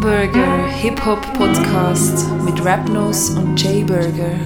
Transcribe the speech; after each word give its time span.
Hamburger 0.00 0.66
Hip-Hop-Podcast 0.80 2.30
mit 2.46 2.64
Rapnose 2.64 3.36
und 3.38 3.54
Jay 3.60 3.84
Burger. 3.84 4.38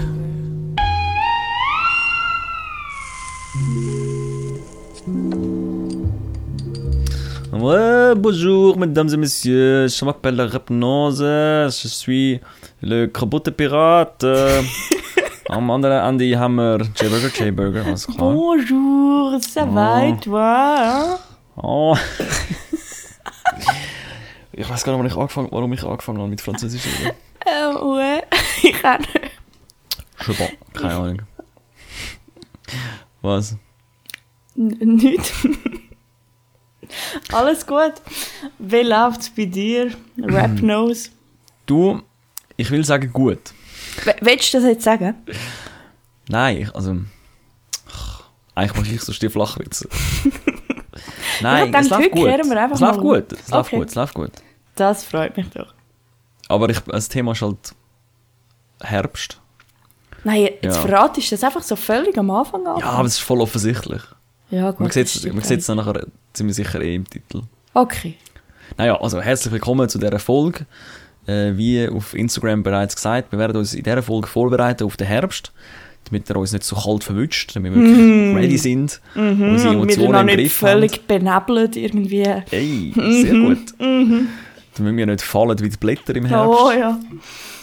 Ouais, 7.53 8.15
bonjour, 8.17 8.76
mesdames 8.76 9.08
et 9.12 9.17
messieurs. 9.17 9.87
Je 9.88 10.04
m'appelle 10.04 10.40
Rapnose. 10.40 11.21
Je 11.21 11.89
suis 11.89 12.40
le 12.83 13.07
kaputte 13.07 13.51
Pirat. 13.51 14.16
Äh, 14.25 14.62
am 15.48 15.71
anderen 15.71 16.02
Ende 16.02 16.37
haben 16.37 16.57
wir 16.57 16.79
J-Burger, 16.97 17.30
J-Burger, 17.39 17.83
alles 17.87 18.07
klar. 18.07 18.33
Bonjour, 18.33 19.39
ça 19.41 19.65
va 19.66 20.01
Oh. 20.02 20.09
et 20.09 20.16
toi 20.21 20.77
hein? 20.79 21.19
Oh. 21.62 21.95
ich 24.57 24.69
weiß 24.69 24.85
gar 24.85 24.93
nicht, 24.93 25.01
wann 25.01 25.07
ich 25.11 25.17
angefangen, 25.17 25.49
warum 25.51 25.73
ich 25.73 25.83
angefangen 25.85 26.19
habe 26.19 26.29
mit 26.29 26.41
Französisch. 26.41 26.83
Euh, 27.47 27.75
ouais, 27.97 28.23
ich 28.62 28.73
kann 28.81 29.01
nicht. 29.01 29.31
Pas, 30.19 30.49
keine 30.73 30.95
Ahnung. 30.95 31.23
Was? 33.23 33.57
N- 34.57 34.79
Nicht. 34.97 35.33
Alles 37.33 37.67
gut. 37.67 37.95
Wie 38.59 38.83
läuft's 38.83 39.31
bei 39.31 39.47
dir? 39.47 39.91
Rap 40.19 40.61
Nose. 40.62 41.11
Du, 41.67 42.03
ich 42.57 42.71
will 42.71 42.84
sagen 42.84 43.12
gut. 43.12 43.41
W- 44.05 44.15
Willst 44.21 44.53
du 44.55 44.59
das 44.59 44.67
jetzt 44.67 44.84
sagen? 44.84 45.15
Nein, 46.29 46.59
ich, 46.59 46.75
also. 46.75 46.97
Eigentlich 48.55 48.77
mache 48.77 48.95
ich 48.95 49.01
so 49.01 49.12
die 49.12 49.29
Flachwitze. 49.29 49.89
Nein, 51.41 51.71
Ich 51.71 51.75
es 51.81 51.89
läuft 51.91 52.11
gut. 52.12 52.29
Es 52.29 52.81
läuft 52.81 53.01
gut. 53.01 53.33
Es 53.33 53.48
läuft 53.51 53.69
Okay. 53.69 53.77
gut. 53.79 53.89
Es 53.89 53.95
läuft 53.97 54.15
gut. 54.15 54.31
Das 54.77 55.05
freut 55.05 55.36
mich 55.36 55.48
doch. 55.50 55.72
Aber 56.48 56.69
ich, 56.69 56.80
das 56.80 57.08
Thema 57.08 57.33
ist 57.33 57.42
halt 57.42 57.75
Herbst. 58.83 59.41
Nein, 60.25 60.42
jetzt 60.62 60.64
Ja. 60.64 60.72
verratest 60.83 61.31
du 61.31 61.34
das 61.36 61.44
einfach 61.44 61.62
so 61.62 61.77
völlig 61.77 62.16
am 62.19 62.31
Anfang 62.31 62.66
an. 62.66 62.78
Ja, 62.81 62.86
aber 62.91 63.06
es 63.06 63.14
ist 63.14 63.20
voll 63.20 63.41
offensichtlich. 63.41 64.03
ja 64.50 64.70
gut. 64.70 64.81
Man 64.81 64.91
sieht 64.91 65.06
es 65.61 65.66
dann 65.66 65.77
nachher 65.77 66.06
ziemlich 66.33 66.56
sicher 66.56 66.81
eh 66.81 66.94
im 66.94 67.08
Titel. 67.08 67.42
Okay. 67.75 68.16
Naja, 68.77 69.00
also 69.00 69.20
herzlich 69.20 69.53
willkommen 69.53 69.89
zu 69.89 69.98
dieser 69.98 70.19
Folge. 70.19 70.66
Äh, 71.27 71.56
wie 71.56 71.88
auf 71.88 72.14
Instagram 72.14 72.62
bereits 72.62 72.94
gesagt, 72.97 73.33
wir 73.33 73.38
werden 73.38 73.56
uns 73.56 73.72
in 73.75 73.83
dieser 73.83 74.03
Folge 74.03 74.27
vorbereiten 74.27 74.84
auf 74.84 74.97
den 74.97 75.06
Herbst, 75.06 75.53
damit 76.05 76.28
er 76.28 76.36
uns 76.36 76.53
nicht 76.53 76.64
so 76.64 76.77
kalt 76.77 77.03
verwünscht, 77.05 77.55
damit 77.56 77.75
wir 77.75 77.81
wirklich 77.83 78.36
ready 78.36 78.59
sind, 78.59 79.00
unsere 79.14 79.34
Mhm, 79.34 79.42
und 79.42 79.62
wir 79.64 79.72
Emotionen 79.72 80.12
noch 80.12 80.20
im 80.20 80.27
nicht 80.27 80.36
Griff 80.36 80.53
völlig 80.53 80.92
haben. 80.92 81.06
benebelt 81.06 81.77
irgendwie. 81.77 82.22
Ey, 82.50 82.92
sehr 82.94 83.33
gut. 83.41 83.75
Damit 84.77 84.97
wir 84.97 85.06
nicht 85.06 85.22
fallen 85.22 85.58
wie 85.61 85.69
die 85.69 85.77
Blätter 85.77 86.17
im 86.17 86.25
Herbst. 86.27 86.61
Oh 86.61 86.70
ja. 86.70 86.98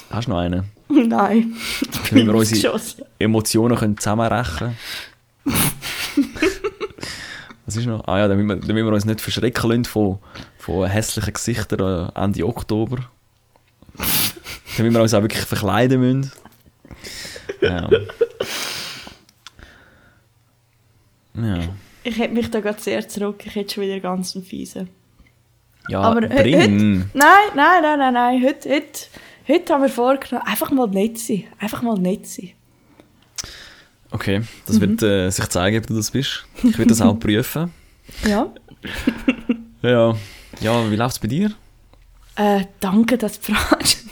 Hast 0.09 0.27
du 0.27 0.31
noch 0.31 0.39
einen? 0.39 0.63
Nein. 0.89 1.55
Damit 2.09 2.27
wir 2.27 2.35
unsere 2.35 2.61
Geschossen. 2.61 3.03
Emotionen 3.19 3.77
können 3.77 3.97
zusammenrechnen 3.97 4.77
Was 7.65 7.75
ist 7.75 7.85
noch? 7.85 8.05
Ah 8.07 8.19
ja, 8.19 8.27
damit 8.27 8.47
wir, 8.47 8.55
damit 8.57 8.83
wir 8.85 8.91
uns 8.91 9.05
nicht 9.05 9.21
verschrecken 9.21 9.69
lassen 9.69 9.85
von, 9.85 10.19
von 10.57 10.87
hässlichen 10.87 11.33
Gesichtern 11.33 12.11
äh, 12.15 12.19
Ende 12.19 12.45
Oktober. 12.45 12.97
damit 14.77 14.93
wir 14.93 15.01
uns 15.01 15.13
auch 15.13 15.21
wirklich 15.21 15.45
verkleiden 15.45 16.01
müssen. 16.01 16.31
Ja. 17.61 17.89
Ja. 21.33 21.59
Ich 22.03 22.17
hätte 22.17 22.33
mich 22.33 22.49
da 22.51 22.59
gerade 22.59 22.81
sehr 22.81 23.07
zurück. 23.07 23.45
Ich 23.45 23.55
hätte 23.55 23.75
schon 23.75 23.83
wieder 23.83 23.99
ganz 23.99 24.35
einen 24.35 24.43
fiesen. 24.43 24.89
Ja, 25.91 26.01
Aber 26.01 26.21
bring. 26.21 27.09
Nein, 27.13 27.49
nein, 27.53 27.81
nein, 27.83 27.99
nein, 27.99 28.13
nein. 28.13 28.41
Heute, 28.43 28.69
heute, 28.69 28.99
heute 29.47 29.73
haben 29.73 29.81
wir 29.81 29.89
vorgenommen, 29.89 30.47
einfach 30.47 30.71
mal 30.71 30.87
nett 30.87 31.17
sein. 31.19 31.43
Einfach 31.59 31.81
mal 31.81 31.99
nett 31.99 32.25
sein. 32.27 32.51
Okay, 34.11 34.41
das 34.65 34.79
wird 34.79 35.01
äh, 35.03 35.29
sich 35.29 35.47
zeigen, 35.49 35.77
ob 35.79 35.87
du 35.87 35.95
das 35.95 36.11
bist. 36.11 36.45
Ich 36.63 36.77
werde 36.77 36.89
das 36.89 37.01
auch 37.01 37.13
prüfen. 37.19 37.71
Ja. 38.25 38.47
Ja. 39.81 40.15
Ja, 40.59 40.91
wie 40.91 40.95
läuft's 40.95 41.19
bei 41.19 41.27
dir? 41.27 41.51
Äh, 42.35 42.65
danke, 42.79 43.17
dass 43.17 43.39
du 43.39 43.53
fragst. 43.53 44.05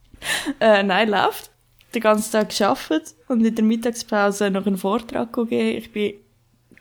äh, 0.60 0.82
nein, 0.82 1.08
läuft. 1.10 1.50
Den 1.94 2.02
ganzen 2.02 2.32
Tag 2.32 2.56
gearbeitet 2.56 3.14
und 3.28 3.44
in 3.44 3.54
der 3.54 3.64
Mittagspause 3.64 4.50
noch 4.50 4.66
einen 4.66 4.76
Vortrag 4.76 5.32
gegeben. 5.32 5.78
Ich 5.78 5.92
bin 5.92 6.14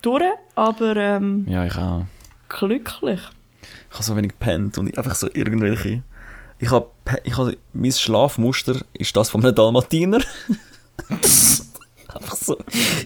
durch, 0.02 0.24
aber 0.56 0.96
ähm, 0.98 1.46
Ja, 1.50 1.66
ich 1.66 1.76
auch. 1.78 2.06
glücklich. 2.50 3.22
Ich 3.90 3.94
habe 3.96 4.04
so 4.04 4.16
wenig 4.16 4.32
gepennt 4.32 4.78
und 4.78 4.98
einfach 4.98 5.16
so 5.16 5.30
irgendwelche. 5.34 6.04
Ich 6.60 6.72
habe, 6.72 6.88
ich 7.24 7.38
habe, 7.38 7.56
mein 7.74 7.92
Schlafmuster 7.92 8.82
ist 8.94 9.16
das 9.16 9.30
von 9.30 9.44
einem 9.44 9.56
Dalmatiner. 9.56 10.20
einfach 11.10 12.36
so 12.36 12.58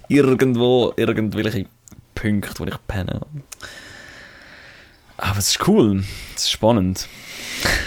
irgendwo, 0.07 0.93
irgendwelche 0.95 1.65
Punkte, 2.15 2.53
wo 2.59 2.65
ich 2.65 2.75
penne. 2.87 3.21
Aber 5.17 5.37
es 5.37 5.49
ist 5.51 5.67
cool, 5.67 6.03
es 6.35 6.43
ist 6.43 6.51
spannend. 6.51 7.07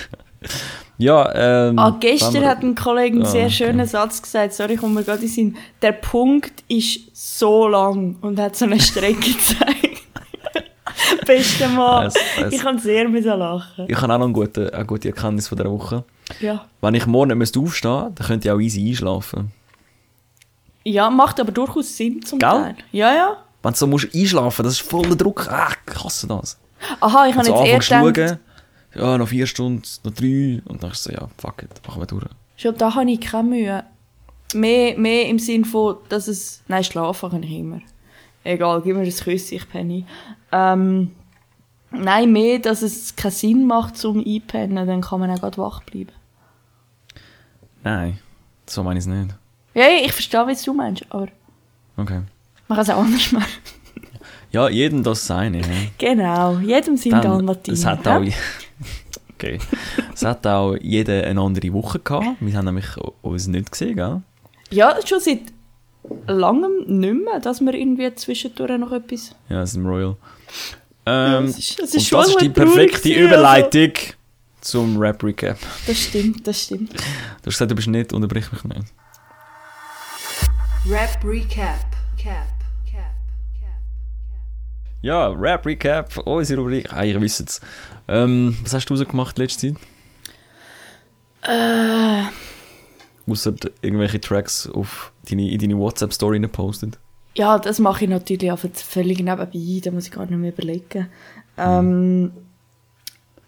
ja, 0.99 1.69
ähm. 1.69 1.79
Ah, 1.79 1.97
gestern 1.99 2.35
wir- 2.35 2.49
hat 2.49 2.63
ein 2.63 2.75
Kollege 2.75 3.17
einen 3.17 3.25
Ah, 3.27 3.31
sehr 3.31 3.47
okay. 3.47 3.55
schönen 3.55 3.87
Satz 3.87 4.23
gesagt. 4.23 4.53
Sorry, 4.53 4.75
ich 4.75 4.81
komme 4.81 4.95
mir 4.95 5.05
gerade 5.05 5.23
in 5.23 5.29
Sinn. 5.29 5.57
Der 5.83 5.93
Punkt 5.93 6.63
ist 6.69 7.01
so 7.15 7.67
lang 7.69 8.17
und 8.21 8.39
hat 8.39 8.55
so 8.57 8.67
eine 8.67 8.79
Strecke 8.81 9.21
gezeigt. 9.33 9.94
Beste 11.27 11.69
Mal. 11.69 12.07
Es- 12.07 12.15
es- 12.43 12.53
Ich 12.53 12.61
kann 12.61 12.79
sehr 12.79 13.09
müssen 13.09 13.39
lachen. 13.39 13.87
Ich 13.89 13.97
habe 14.01 14.13
auch 14.13 14.19
noch 14.19 14.25
eine 14.27 14.33
gute, 14.33 14.73
eine 14.75 14.85
gute 14.87 15.09
Erkenntnis 15.09 15.49
von 15.49 15.57
dieser 15.59 15.71
Woche. 15.71 16.05
Ja. 16.41 16.65
Wenn 16.81 16.95
ich 16.95 17.07
morgen 17.07 17.29
nicht 17.29 17.37
müsste 17.39 17.61
aufstehen 17.61 18.13
dann 18.15 18.27
könnte 18.27 18.49
ich 18.49 18.53
auch 18.53 18.61
easy 18.61 18.89
einschlafen. 18.89 19.53
ja, 20.85 21.11
macht 21.11 21.41
aber 21.41 21.53
durchaus 21.53 21.97
Sinn 21.97 22.23
zum 22.23 22.39
Gell? 22.39 22.49
Teil. 22.51 22.77
Ja, 22.93 23.13
ja. 23.15 23.37
Wenn 23.63 23.73
du 23.73 23.79
so 23.79 23.87
musst 23.87 24.15
einschlafen 24.15 24.63
das 24.65 24.75
ist 24.75 24.83
voller 24.89 25.17
Druck. 25.17 25.49
Ah, 25.51 25.69
ich 25.91 26.05
hasse 26.05 26.27
das. 26.27 26.59
Aha, 27.01 27.27
ich 27.29 27.35
habe 27.35 27.39
Und 27.51 27.57
so 27.57 27.65
jetzt 27.65 27.91
eher 27.91 27.99
anfängst 28.01 28.15
gedacht, 28.15 28.39
schauen, 28.95 29.05
ja, 29.13 29.19
noch 29.19 29.29
vier 29.29 29.47
Stunden, 29.47 29.83
noch 30.05 30.13
drei. 30.13 30.63
Und 30.67 30.83
dann 30.83 30.91
ist 30.91 31.03
so, 31.03 31.11
ja, 31.13 31.29
fuck 31.39 31.63
it, 31.63 31.71
machen 31.87 32.03
wir 32.03 32.07
durch. 32.07 32.25
schon 32.57 32.77
da 32.77 32.95
habe 32.95 33.11
ich 33.11 33.21
keine 33.21 33.49
Mühe. 33.49 33.85
Mehr, 34.55 34.97
mehr 34.99 35.27
im 35.29 35.39
Sinn 35.39 35.65
von, 35.65 35.97
dass 36.11 36.29
es... 36.29 36.63
Nein, 36.69 36.85
schlafen 36.85 37.31
kann 37.31 37.43
ich 37.43 37.51
immer. 37.53 37.81
Egal, 38.45 38.83
gib 38.83 38.95
mir 38.97 39.03
ein 39.03 39.11
Küsschen, 39.11 39.57
ich 39.57 39.69
penne. 39.69 40.05
Ähm, 40.53 41.11
nein, 41.91 42.31
mehr, 42.33 42.59
dass 42.59 42.83
es 42.83 43.17
keinen 43.17 43.31
Sinn 43.33 43.67
macht 43.67 43.97
zum 43.97 44.23
Einpennen, 44.25 44.87
dann 44.87 45.01
kann 45.01 45.21
man 45.21 45.31
auch 45.31 45.41
gerade 45.41 45.59
wach 45.59 45.83
bleiben. 45.83 46.13
Nein, 47.83 48.19
so 48.67 48.83
meine 48.83 48.99
ich 48.99 49.05
es 49.05 49.09
nicht. 49.11 49.35
Ja, 49.75 49.83
ja, 49.89 50.05
ich 50.05 50.13
verstehe, 50.13 50.47
was 50.47 50.63
du 50.63 50.73
meinst, 50.75 51.05
aber 51.11 51.29
Okay. 51.97 52.21
man 52.69 52.77
kann 52.77 52.83
es 52.83 52.91
auch 52.91 52.99
anders 53.05 53.33
machen. 53.33 53.47
Ja, 54.51 54.69
jedem 54.69 55.03
das 55.03 55.27
seine. 55.27 55.59
hä? 55.59 55.91
Genau, 55.99 56.59
jedem 56.59 56.97
sind 56.97 57.13
Dalmatiner. 57.13 57.75
es 57.77 57.85
hat 57.85 58.07
auch, 58.07 58.23
okay. 59.35 59.59
es 60.15 60.25
hat 60.25 60.47
auch 60.47 60.77
jeder 60.81 61.25
eine 61.25 61.41
andere 61.41 61.73
Woche 61.73 61.99
gehabt. 61.99 62.27
Wir 62.41 62.57
haben 62.57 62.65
nämlich 62.67 62.87
uns 63.23 63.47
nicht 63.49 63.73
gesehen, 63.73 63.97
gell? 63.97 64.23
Ja, 64.71 64.97
schon 65.05 65.21
seit 65.21 65.41
langem 66.27 66.73
nicht 66.87 67.15
mehr, 67.25 67.41
dass 67.41 67.61
wir 67.61 67.75
irgendwie 67.75 68.15
zwischendurch 68.15 68.79
noch 68.79 68.93
etwas... 68.93 69.35
Ja, 69.49 69.63
es 69.63 69.71
ist 69.71 69.77
im 69.77 69.87
Royal. 69.87 70.17
Ähm, 71.07 71.45
es 71.45 71.59
ist- 71.59 71.81
es 71.81 71.95
ist 71.95 71.95
und 71.95 72.03
schon 72.05 72.19
das 72.21 72.29
ist 72.31 72.41
die 72.41 72.49
perfekte 72.51 73.09
Überleitung 73.13 73.93
zum 74.61 74.99
Rap-Recap. 74.99 75.59
Das 75.87 75.99
stimmt, 75.99 76.47
das 76.47 76.63
stimmt. 76.63 76.93
Du 76.95 76.97
hast 76.99 77.45
gesagt, 77.55 77.71
du 77.71 77.75
bist 77.75 77.89
nicht, 77.89 78.13
unterbrich 78.13 78.51
mich 78.53 78.65
nicht. 78.65 78.93
Rap 80.89 81.19
Recap. 81.25 81.79
Cap. 82.19 82.47
Cap. 82.91 83.15
Cap. 83.61 83.81
Ja, 85.03 85.29
Rap 85.29 85.65
Recap, 85.67 86.17
unsere 86.27 86.61
Rubrik. 86.61 86.93
Ah, 86.93 87.05
ihr 87.05 87.21
wisst 87.21 87.41
es. 87.41 87.61
Ähm, 88.09 88.57
was 88.63 88.73
hast 88.75 88.87
du 88.91 88.95
rausgemacht 88.95 89.39
letzte 89.39 89.75
Zeit? 89.75 89.77
Äh, 91.47 92.25
Außer 93.31 93.55
irgendwelche 93.83 94.21
Tracks 94.21 94.67
auf 94.69 95.13
deine, 95.25 95.51
in 95.51 95.59
deine 95.59 95.79
WhatsApp-Story 95.79 96.41
postet. 96.49 96.99
ja, 97.37 97.59
das 97.59 97.79
mache 97.79 98.05
ich 98.05 98.11
natürlich 98.11 98.51
einfach 98.51 98.69
völlig 98.73 99.19
nebenbei, 99.19 99.81
da 99.83 99.91
muss 99.91 100.07
ich 100.07 100.13
gar 100.13 100.27
nicht 100.27 100.39
mehr 100.39 100.53
überlegen. 100.53 101.09
Ähm, 101.57 102.33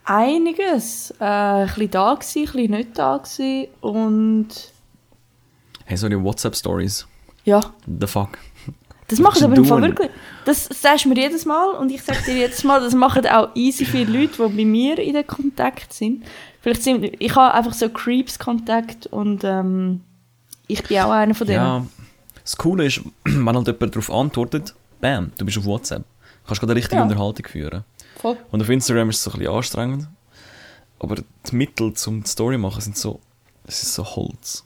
einiges. 0.04 1.12
Äh, 1.20 1.24
ein 1.24 1.66
bisschen 1.66 1.90
da 1.90 2.14
gewesen, 2.14 2.38
ein 2.38 2.44
bisschen 2.52 2.70
nicht 2.70 2.98
da 2.98 3.16
gewesen 3.18 3.68
und 3.80 4.48
Hey, 5.84 5.96
so 5.96 6.08
die 6.08 6.20
WhatsApp-Stories. 6.20 7.06
ja, 7.44 7.60
The 8.00 8.06
fuck? 8.08 8.38
das 9.08 9.20
machen 9.20 9.44
aber 9.44 9.54
im 9.54 9.64
Fall 9.64 9.82
wirklich. 9.82 10.10
Das 10.44 10.64
sagst 10.64 11.04
du 11.04 11.10
mir 11.10 11.16
jedes 11.20 11.44
Mal 11.44 11.70
und 11.76 11.92
ich 11.92 12.02
sage 12.02 12.18
dir 12.26 12.34
jedes 12.34 12.64
Mal, 12.64 12.80
das 12.80 12.92
machen 12.94 13.24
auch 13.28 13.50
easy 13.54 13.84
viele 13.84 14.10
Leute, 14.18 14.48
die 14.48 14.56
bei 14.56 14.64
mir 14.64 14.98
in 14.98 15.14
den 15.14 15.26
Kontakt 15.26 15.92
sind. 15.92 16.24
Vielleicht 16.60 16.82
sind, 16.82 17.04
ich 17.20 17.34
habe 17.36 17.54
einfach 17.54 17.72
so 17.72 17.88
Creeps-Kontakt 17.88 19.06
und 19.06 19.44
ähm, 19.44 20.00
ich 20.66 20.82
bin 20.82 20.98
auch 20.98 21.10
einer 21.10 21.34
von 21.34 21.46
denen. 21.46 21.56
Ja, 21.58 21.86
das 22.42 22.56
Coole 22.56 22.86
ist, 22.86 23.00
wenn 23.24 23.46
halt 23.56 23.66
jemand 23.66 23.94
darauf 23.94 24.10
antwortet, 24.10 24.74
bam, 25.00 25.32
du 25.38 25.44
bist 25.44 25.58
auf 25.58 25.64
WhatsApp. 25.64 26.02
Du 26.02 26.48
kannst 26.48 26.60
gerade 26.60 26.72
eine 26.72 26.78
richtige 26.78 26.96
Ja. 26.96 27.02
Unterhaltung 27.02 27.46
führen. 27.46 27.84
Voll. 28.16 28.36
Und 28.50 28.62
auf 28.62 28.68
Instagram 28.68 29.10
ist 29.10 29.16
es 29.18 29.24
so 29.24 29.30
ein 29.32 29.38
bisschen 29.38 29.54
anstrengend. 29.54 30.08
aber 30.98 31.16
die 31.16 31.54
Mittel 31.56 31.92
zum 31.92 32.24
Story 32.24 32.56
machen 32.56 32.80
sind 32.80 32.96
so, 32.96 33.20
es 33.66 33.82
ist 33.82 33.94
so 33.94 34.04
Holz. 34.04 34.64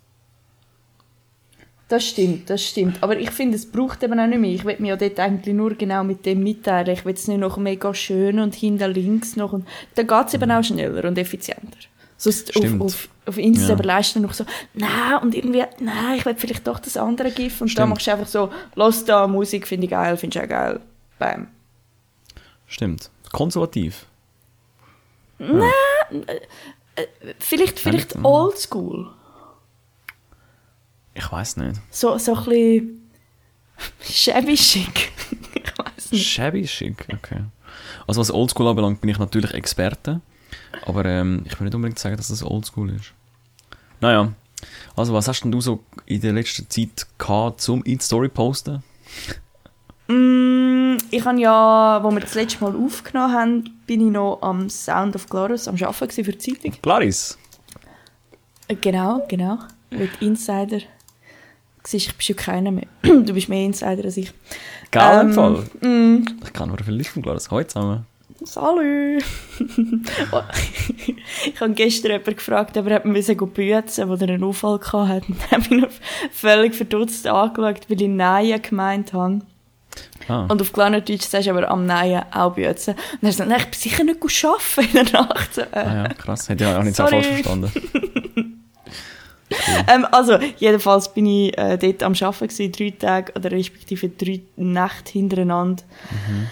Das 1.88 2.06
stimmt, 2.06 2.48
das 2.48 2.62
stimmt. 2.64 3.02
Aber 3.02 3.18
ich 3.18 3.32
finde, 3.32 3.56
es 3.56 3.68
braucht 3.68 4.00
eben 4.04 4.20
auch 4.20 4.26
nicht 4.28 4.38
mehr. 4.38 4.50
Ich 4.52 4.64
will 4.64 4.76
mir 4.78 4.90
ja 4.90 4.96
dort 4.96 5.18
eigentlich 5.18 5.52
nur 5.56 5.74
genau 5.74 6.04
mit 6.04 6.24
dem 6.24 6.40
mitteilen. 6.44 6.90
Ich 6.94 7.04
will 7.04 7.14
es 7.14 7.26
nicht 7.26 7.40
noch 7.40 7.56
mega 7.56 7.92
schön 7.94 8.38
und 8.38 8.54
hinter 8.54 8.86
links 8.86 9.34
noch. 9.34 9.52
Und 9.52 9.66
dann 9.96 10.06
geht 10.06 10.26
es 10.28 10.34
eben 10.34 10.50
auch 10.52 10.62
schneller 10.62 11.04
und 11.08 11.18
effizienter. 11.18 11.78
Sonst 12.22 12.54
auf, 12.54 12.80
auf, 12.82 13.08
auf 13.24 13.38
Insta 13.38 13.68
Ja. 13.68 13.74
überleist 13.74 14.14
du 14.14 14.20
noch 14.20 14.34
so, 14.34 14.44
nein, 14.74 15.22
und 15.22 15.34
irgendwie, 15.34 15.64
nein, 15.80 16.18
ich 16.18 16.26
will 16.26 16.34
vielleicht 16.36 16.66
doch 16.66 16.78
das 16.78 16.98
andere 16.98 17.30
GIF. 17.30 17.62
Und 17.62 17.68
da 17.68 17.72
Stimmt. 17.72 17.88
machst 17.88 18.06
du 18.06 18.10
einfach 18.12 18.26
so, 18.26 18.52
los 18.74 19.06
da, 19.06 19.26
Musik 19.26 19.66
finde 19.66 19.86
ich 19.86 19.90
geil, 19.90 20.18
findest 20.18 20.42
du 20.42 20.44
auch 20.44 20.48
geil. 20.50 20.80
Bam. 21.18 21.48
Stimmt. 22.66 23.10
Konservativ. 23.32 24.04
Vielleicht, 27.38 27.80
vielleicht 27.80 28.14
nicht, 28.16 28.24
oldschool. 28.24 29.10
Ich 31.14 31.32
weiß 31.32 31.56
nicht. 31.56 31.80
So, 31.90 32.18
so 32.18 32.34
ein 32.34 32.44
bisschen 32.44 33.10
shabby 34.02 34.56
schick. 34.58 35.12
ich 35.54 35.78
weiß 35.78 36.12
nicht. 36.12 36.26
Shabby 36.28 36.68
schick, 36.68 37.06
okay. 37.14 37.44
Also 38.06 38.20
was 38.20 38.30
Oldschool 38.30 38.68
anbelangt, 38.68 39.00
bin 39.00 39.08
ich 39.08 39.18
natürlich 39.18 39.54
Experte. 39.54 40.20
Aber 40.86 41.04
ähm, 41.04 41.42
ich 41.46 41.58
will 41.58 41.66
nicht 41.66 41.74
unbedingt 41.74 41.98
sagen, 41.98 42.16
dass 42.16 42.28
das 42.28 42.42
Oldschool 42.42 42.90
ist. 42.90 43.12
Naja. 44.00 44.32
Also 44.96 45.14
was 45.14 45.26
hast 45.28 45.42
denn 45.42 45.52
du 45.52 45.60
so 45.60 45.80
in 46.06 46.20
der 46.20 46.32
letzten 46.32 46.68
Zeit 46.68 47.06
gehabt, 47.18 47.60
zum 47.60 47.82
in 47.84 47.98
die 47.98 48.04
Story 48.04 48.28
posten? 48.28 48.82
Mm, 50.08 50.96
ich 51.10 51.24
habe 51.24 51.40
ja, 51.40 52.00
wo 52.02 52.10
wir 52.10 52.20
das 52.20 52.34
letzte 52.34 52.62
Mal 52.64 52.74
aufgenommen 52.76 53.32
haben, 53.34 53.70
bin 53.86 54.06
ich 54.06 54.12
noch 54.12 54.38
am 54.42 54.68
Sound 54.68 55.14
of 55.14 55.28
Glorious 55.28 55.68
am 55.68 55.76
Arbeiten 55.82 56.24
für 56.24 56.32
die 56.32 56.38
Zeitung. 56.38 56.72
Clarice. 56.82 57.38
Äh, 58.68 58.74
Genau, 58.76 59.24
genau. 59.28 59.58
Mit 59.90 60.10
Insider. 60.20 60.80
Siehst, 61.84 62.08
ich 62.08 62.14
bin 62.16 62.22
schon 62.22 62.36
keiner 62.36 62.70
mehr. 62.70 62.86
Du 63.02 63.32
bist 63.32 63.48
mehr 63.48 63.64
Insider 63.64 64.04
als 64.04 64.16
ich. 64.16 64.32
Geil 64.90 65.20
im 65.22 65.28
Ähm, 65.28 65.34
Fall. 65.34 65.64
Mm, 65.80 66.26
Ich 66.44 66.52
kann 66.52 66.68
nur 66.68 66.78
viel 66.78 67.04
von 67.04 67.22
Clarice. 67.22 67.50
Heute 67.50 67.68
zusammen. 67.68 68.06
Salü! 68.42 69.18
Ich 71.46 71.60
habe 71.60 71.72
gestern 71.74 72.12
jemanden 72.12 72.36
gefragt, 72.36 72.76
ob 72.76 72.86
er 72.86 72.96
hat 72.96 73.04
müssen 73.04 73.36
büzen, 73.36 74.08
wo 74.08 74.14
er 74.14 74.22
einen 74.22 74.42
Unfall 74.42 74.80
hatte. 74.80 75.26
Und 75.28 75.36
er 75.42 75.50
hat 75.50 75.70
mich 75.70 75.80
noch 75.80 75.90
völlig 76.32 76.74
verdutzt 76.74 77.26
angeschaut, 77.26 77.88
weil 77.88 78.02
ich 78.02 78.08
Nein 78.08 78.60
gemeint 78.62 79.12
habe. 79.12 79.40
Ah. 80.28 80.46
Und 80.48 80.60
auf 80.60 80.72
Klarnerdeutsch 80.72 81.22
sagst 81.22 81.46
du 81.46 81.50
aber 81.52 81.70
am 81.70 81.86
Nein 81.86 82.24
auch 82.32 82.54
büzen. 82.54 82.94
Und 82.94 83.28
er 83.28 83.32
sagt, 83.32 83.48
nein, 83.48 83.60
ich 83.60 83.66
bin 83.66 83.78
sicher 83.78 84.04
nicht 84.04 84.20
gut 84.20 84.44
arbeiten 84.44 84.98
in 84.98 85.04
der 85.06 85.22
Nacht. 85.22 85.54
So, 85.54 85.60
äh. 85.62 85.66
ah 85.72 85.94
ja, 85.94 86.08
krass. 86.08 86.48
Hätte 86.48 86.64
ich 86.64 86.70
auch 86.70 86.82
nicht 86.82 86.96
so 86.96 87.04
Sorry. 87.04 87.22
falsch 87.22 87.26
verstanden. 87.26 87.72
Ähm, 89.88 90.06
also, 90.12 90.38
jedenfalls 90.58 91.12
bin 91.12 91.26
ich 91.26 91.58
äh, 91.58 91.76
dort 91.76 92.04
am 92.04 92.12
Arbeiten 92.12 92.46
gewesen, 92.46 92.70
drei 92.70 92.90
Tage, 92.90 93.32
oder 93.32 93.50
respektive 93.50 94.08
drei 94.08 94.42
Nächte 94.54 95.10
hintereinander. 95.10 95.82
Festival, 96.08 96.46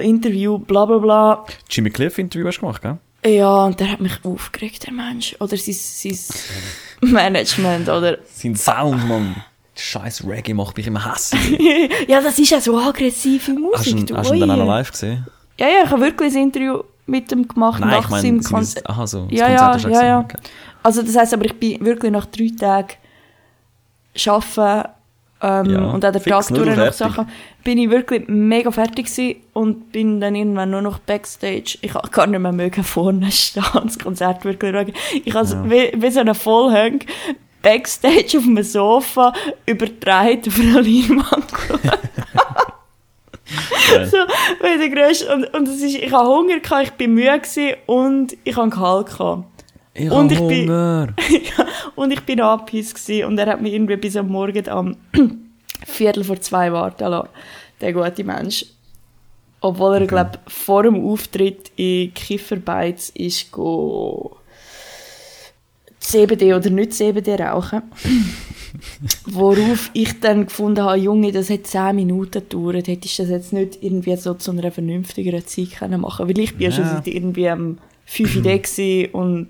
Interview, 0.00 0.58
bla 0.58 0.86
bla 0.86 0.98
bla. 0.98 1.44
Jimmy 1.70 1.90
Cliff 1.90 2.18
Interview 2.18 2.46
hast 2.46 2.56
du 2.56 2.60
gemacht, 2.62 2.82
gell? 2.82 2.98
Ja, 3.24 3.64
und 3.64 3.78
der 3.80 3.90
hat 3.92 4.00
mich 4.00 4.24
aufgeregt, 4.24 4.86
der 4.86 4.92
Mensch. 4.92 5.36
Oder 5.40 5.56
sein, 5.56 5.74
sein 5.74 6.18
Management, 7.00 7.88
oder... 7.88 8.18
Sein 8.32 8.54
Sound, 8.56 9.06
Mann. 9.08 9.36
Scheiß 9.78 10.26
Reggae 10.26 10.54
macht 10.54 10.76
mich 10.76 10.86
immer 10.86 11.12
hässlich. 11.12 11.60
ja, 12.08 12.20
das 12.20 12.38
ist 12.38 12.50
ja 12.50 12.60
so 12.60 12.78
aggressive 12.78 13.40
hast 13.40 13.48
du 13.48 13.60
Musik. 13.60 13.96
ihn, 13.96 14.06
du, 14.06 14.16
hast 14.16 14.30
du 14.30 14.34
ihn 14.34 14.40
dann 14.40 14.50
auch 14.52 14.56
noch 14.56 14.66
live 14.66 14.90
gesehen? 14.90 15.26
Ja, 15.58 15.68
ja, 15.68 15.84
ich 15.84 15.90
habe 15.90 16.00
wirklich 16.02 16.34
ein 16.34 16.44
Interview 16.44 16.82
mit 17.06 17.30
ihm 17.30 17.46
gemacht 17.46 17.80
Nein, 17.80 17.90
nach 17.90 18.04
ich 18.04 18.08
meine, 18.08 18.22
seinem 18.22 18.42
Konzert. 18.42 18.88
aha, 18.88 19.06
so. 19.06 19.26
das 19.30 19.38
Ja, 19.38 19.50
ja, 19.50 19.66
hast 19.74 19.82
ja, 19.82 19.88
gesehen, 19.90 20.06
ja. 20.06 20.20
okay. 20.20 20.38
Also 20.82 21.02
das 21.02 21.16
heisst 21.16 21.34
aber, 21.34 21.44
ich 21.44 21.54
bin 21.58 21.84
wirklich 21.84 22.12
nach 22.12 22.26
drei 22.26 22.50
Tagen 22.58 22.94
arbeiten 24.26 24.88
ähm, 25.42 25.66
Ja, 25.70 25.80
und 25.90 26.04
an 26.04 26.12
der 26.12 26.22
Tag 26.22 26.48
durch 26.48 26.76
noch. 26.76 26.92
Sachen, 26.92 27.28
bin 27.64 27.78
ich 27.78 27.90
wirklich 27.90 28.24
mega 28.28 28.70
fertig 28.70 29.06
gewesen 29.06 29.36
und 29.52 29.92
bin 29.92 30.20
dann 30.20 30.34
irgendwann 30.34 30.70
nur 30.70 30.82
noch 30.82 30.98
Backstage. 30.98 31.78
Ich 31.82 31.94
habe 31.94 32.08
gar 32.10 32.26
nicht 32.26 32.40
mehr 32.40 32.52
mögen 32.52 32.84
vorne 32.84 33.30
stehen 33.32 33.64
und 33.74 33.86
das 33.86 33.98
Konzert 33.98 34.44
wirklich 34.44 34.72
schauen. 34.72 34.92
Ich 35.24 35.34
habe 35.34 35.48
Ja. 35.48 35.64
wie, 35.70 35.92
wie 36.02 36.10
so 36.10 36.20
eine 36.20 36.34
Vollhang 36.34 37.00
Backstage 37.62 38.38
auf 38.38 38.44
dem 38.44 38.62
Sofa 38.62 39.32
übertragen 39.66 40.40
auf 40.46 40.60
einer 40.60 40.82
Leinwand 40.82 41.46
so, 44.10 44.16
wie 44.60 44.78
der 44.78 44.88
grösste. 44.90 45.32
Und, 45.34 45.54
und 45.54 45.68
es 45.68 45.82
ist, 45.82 45.96
ich 45.96 46.12
habe 46.12 46.28
Hunger, 46.28 46.58
gehabt, 46.60 46.82
ich 46.84 46.92
bin 46.92 47.14
müde 47.14 47.38
gewesen 47.38 47.74
und 47.86 48.36
ich 48.44 48.56
habe 48.56 48.70
Gehalt 48.70 49.06
gehabt. 49.06 49.44
Ich 49.98 50.10
Und 50.10 50.32
ich 50.32 50.38
bin- 50.38 50.68
Hunger. 50.68 51.08
Und 51.94 52.12
ich 52.12 52.20
bin 52.20 52.40
angepisst 52.40 53.08
und 53.24 53.38
er 53.38 53.46
hat 53.46 53.62
mich 53.62 53.72
irgendwie 53.72 53.96
bis 53.96 54.16
am 54.16 54.28
Morgen 54.28 54.68
am 54.68 54.96
Viertel 55.86 56.24
vor 56.24 56.38
zwei 56.40 56.70
warten 56.72 57.08
lassen. 57.08 57.28
Der 57.80 57.92
gute 57.94 58.22
Mensch. 58.24 58.66
Obwohl 59.60 59.94
er, 59.94 60.02
Okay. 60.02 60.06
glaub 60.08 60.38
vor 60.46 60.82
dem 60.82 61.02
Auftritt 61.02 61.70
in 61.76 62.12
Kifferbeiz 62.12 63.08
ist 63.14 63.50
go 63.50 64.36
CBD 66.00 66.52
oder 66.54 66.68
nicht 66.70 66.92
CBD 66.92 67.34
rauchen. 67.36 67.82
Worauf 69.26 69.90
ich 69.94 70.20
dann 70.20 70.44
gefunden 70.46 70.82
habe, 70.84 70.98
Junge, 70.98 71.32
das 71.32 71.48
hat 71.50 71.66
10 71.66 71.96
Minuten 71.96 72.42
gedauert. 72.46 72.88
Hättest 72.88 73.18
du 73.18 73.22
das 73.22 73.30
jetzt 73.30 73.52
nicht 73.54 73.82
irgendwie 73.82 74.14
so 74.16 74.34
zu 74.34 74.50
einer 74.50 74.70
vernünftigeren 74.70 75.46
Zeit 75.46 75.72
können 75.78 76.02
machen 76.02 76.28
Weil 76.28 76.38
ich 76.38 76.52
bin 76.56 76.70
ja, 76.70 76.72
schon 76.72 76.84
seit 76.84 77.06
irgendwie 77.06 77.48
am 77.48 77.78
5 78.04 78.36
Uhr 78.36 79.14
und 79.14 79.48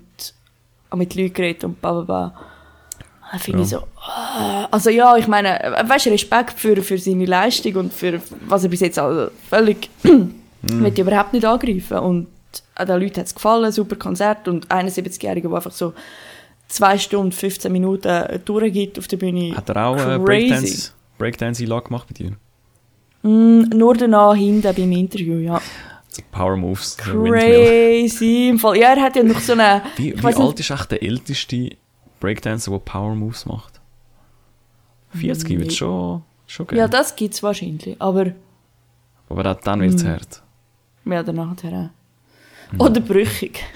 habe 0.89 0.97
mit 0.97 1.15
Leuten 1.15 1.33
geredet 1.33 1.63
und 1.63 1.81
bla 1.81 1.93
bla 1.93 2.01
bla. 2.01 2.33
Dann 3.31 3.39
finde 3.39 3.63
ich 3.63 3.71
Ja. 3.71 3.79
so, 3.79 3.87
ah. 4.01 4.67
also 4.71 4.89
ja, 4.89 5.17
ich 5.17 5.27
meine, 5.27 5.75
weißt 5.85 6.05
du, 6.05 6.09
Respekt 6.11 6.59
für, 6.59 6.81
für 6.81 6.97
seine 6.97 7.25
Leistung 7.25 7.75
und 7.75 7.93
für 7.93 8.21
was 8.47 8.63
er 8.63 8.69
bis 8.69 8.79
jetzt 8.79 8.97
also 8.99 9.31
völlig, 9.49 9.89
will 10.03 10.91
ich 10.93 10.99
überhaupt 10.99 11.33
nicht 11.33 11.45
angreifen. 11.45 11.97
Und 11.99 12.27
auch 12.75 12.85
den 12.85 13.01
Leuten 13.01 13.19
hat 13.19 13.27
es 13.27 13.35
gefallen, 13.35 13.71
super 13.71 13.95
Konzert 13.97 14.47
und 14.47 14.67
71-Jähriger, 14.67 15.41
der 15.41 15.53
einfach 15.53 15.71
so 15.71 15.93
2 16.69 16.97
Stunden, 16.97 17.31
15 17.31 17.71
Minuten 17.71 18.41
durchgibt 18.45 18.97
auf 18.97 19.07
der 19.07 19.17
Bühne. 19.17 19.55
Hat 19.55 19.69
er 19.69 19.85
auch 19.87 19.95
äh, 19.97 19.99
Crazy. 19.99 20.19
Breakdance, 20.19 20.91
Breakdance-Einlage 21.17 21.85
gemacht 21.85 22.07
bei 22.07 22.13
dir? 22.13 22.31
Mm, 23.23 23.69
nur 23.77 23.95
danach 23.95 24.35
hinten 24.35 24.73
beim 24.73 24.91
Interview, 24.91 25.39
ja. 25.39 25.61
So 26.17 26.23
Power 26.31 26.57
Moves. 26.57 26.97
Windmill. 27.05 27.31
Crazy. 27.31 28.49
Im 28.49 28.59
Fall. 28.59 28.77
Ja, 28.77 28.93
er 28.93 29.01
hat 29.03 29.15
ja 29.15 29.23
noch 29.23 29.39
so 29.39 29.53
eine. 29.53 29.81
Wie, 29.95 30.13
wie 30.19 30.25
alt 30.25 30.39
nicht, 30.39 30.59
ist 30.59 30.69
echt 30.71 30.91
der 30.91 31.01
älteste 31.03 31.75
Breakdancer, 32.19 32.71
der 32.71 32.79
Power 32.79 33.15
Moves 33.15 33.45
macht? 33.45 33.79
40 35.13 35.59
wird 35.59 35.73
schon, 35.73 36.23
schon 36.47 36.67
geil. 36.67 36.79
Ja, 36.79 36.87
das 36.87 37.15
gibt 37.15 37.33
es 37.33 37.43
wahrscheinlich. 37.43 37.95
Aber 37.99 38.31
Aber 39.29 39.51
auch 39.51 39.59
dann 39.61 39.81
wird 39.81 39.95
es 39.95 40.03
Hm. 40.03 40.09
hart. 40.11 40.41
oder 41.21 41.33
nachher. 41.33 41.91
auch. 42.77 42.85
Oder 42.85 42.99
brüchig. 42.99 43.63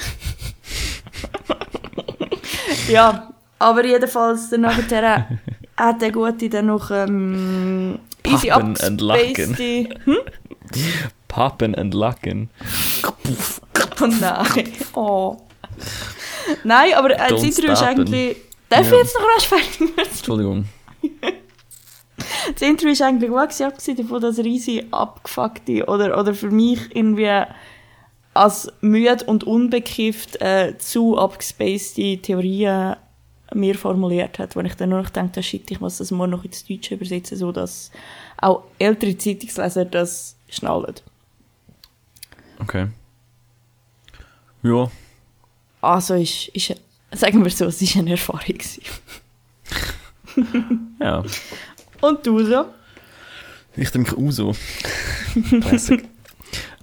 ja, 2.90 3.32
aber 3.60 3.86
jedenfalls 3.86 4.50
dann 4.50 4.62
nachher 4.62 5.40
hat 5.78 6.02
der 6.02 6.12
Gute 6.12 6.50
dann 6.50 6.66
noch 6.68 6.92
ähm, 6.92 8.00
easy 8.26 8.48
Pappen 8.50 8.76
and 8.82 9.02
Pappen 11.32 11.74
and 11.76 11.94
Lacken. 11.94 12.50
Oh 14.04 14.08
nein. 14.08 14.68
Oh. 14.96 15.38
Nein, 16.64 16.94
aber 16.96 17.12
äh, 17.12 17.30
das 17.30 17.44
Interview 17.44 17.72
ist 17.72 17.84
eigentlich... 17.84 18.38
Darf 18.70 18.86
Ja. 18.88 18.94
ich 18.94 19.04
jetzt 19.04 19.16
noch 19.16 19.24
rasch 19.36 19.48
fertig 19.48 19.80
werden? 19.96 20.12
Entschuldigung. 20.12 20.66
Das 22.54 22.62
Interview 22.62 22.92
ist 22.94 23.02
eigentlich 23.04 23.30
gut 23.30 23.42
gewesen, 23.42 23.66
abgesehen 23.68 23.98
davon, 23.98 24.22
dass 24.22 24.40
riesig 24.40 24.86
abgefuckte 24.92 25.86
oder, 25.86 26.20
oder 26.20 26.34
für 26.34 26.50
mich 26.50 26.96
irgendwie 26.96 27.44
als 28.34 28.72
müde 28.82 29.24
und 29.26 29.44
unbekifft 29.44 30.42
äh, 30.42 30.76
zu 30.80 31.18
abgespacede 31.18 32.22
Theorien 32.22 32.96
mir 33.54 33.76
formuliert 33.76 34.40
hat, 34.40 34.56
wo 34.56 34.62
ich 34.62 34.76
dann 34.76 34.90
nur 34.90 35.02
noch 35.04 35.10
dachte, 35.10 35.44
shit, 35.44 35.70
ich 35.70 35.80
muss 35.80 35.98
das 35.98 36.10
morgen 36.12 36.32
noch 36.32 36.44
ins 36.44 36.66
Deutsche 36.66 36.96
übersetzen, 36.96 37.38
so 37.38 37.52
dass 37.52 37.92
auch 38.38 38.64
ältere 38.80 39.18
Zeitungsleser 39.18 39.86
das 39.86 40.38
schnallen. 40.50 40.96
Okay. 42.62 42.88
Ja. 44.64 44.92
Also 45.82 46.14
ist, 46.16 46.50
ist 46.50 46.76
sagen 47.12 47.44
wir 47.44 47.52
so, 47.52 47.66
es 47.66 47.82
ist 47.82 47.96
eine 47.98 48.12
Erfahrung 48.12 48.46
gewesen. 48.46 48.84
Ja. 51.02 51.24
Und 52.00 52.26
du 52.26 52.42
so? 52.46 52.66
Ich 53.76 53.90
trinke 53.90 54.18
Uso. 54.18 54.56
Classic. 55.62 56.08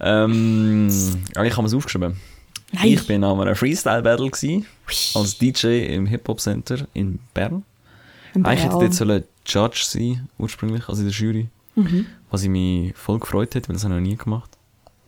ähm, 0.00 0.88
ich 0.88 1.56
habe 1.56 1.66
es 1.66 1.72
aufgeschrieben. 1.72 2.20
Nein. 2.72 2.88
Ich 2.88 3.06
bin 3.06 3.24
an 3.24 3.40
einem 3.40 3.54
Freestyle-Battle 3.54 4.30
als 5.14 5.38
DJ 5.38 5.94
im 5.94 6.06
Hip-Hop-Center 6.06 6.86
in 6.92 7.20
Bern. 7.32 7.64
Eigentlich 8.34 8.64
hätte 8.64 8.74
ich 8.74 8.80
dort 8.80 8.94
sollen 8.94 9.24
Judge 9.46 9.82
sein, 9.86 10.28
ursprünglich, 10.36 10.86
also 10.88 11.00
in 11.00 11.08
der 11.08 11.16
Jury. 11.16 11.48
Mhm. 11.74 12.06
Was 12.30 12.42
ich 12.42 12.50
mich 12.50 12.94
voll 12.96 13.18
gefreut 13.18 13.54
hat, 13.54 13.68
weil 13.68 13.74
das 13.74 13.84
habe 13.84 13.94
ich 13.94 14.00
noch 14.00 14.06
nie 14.06 14.16
gemacht. 14.16 14.57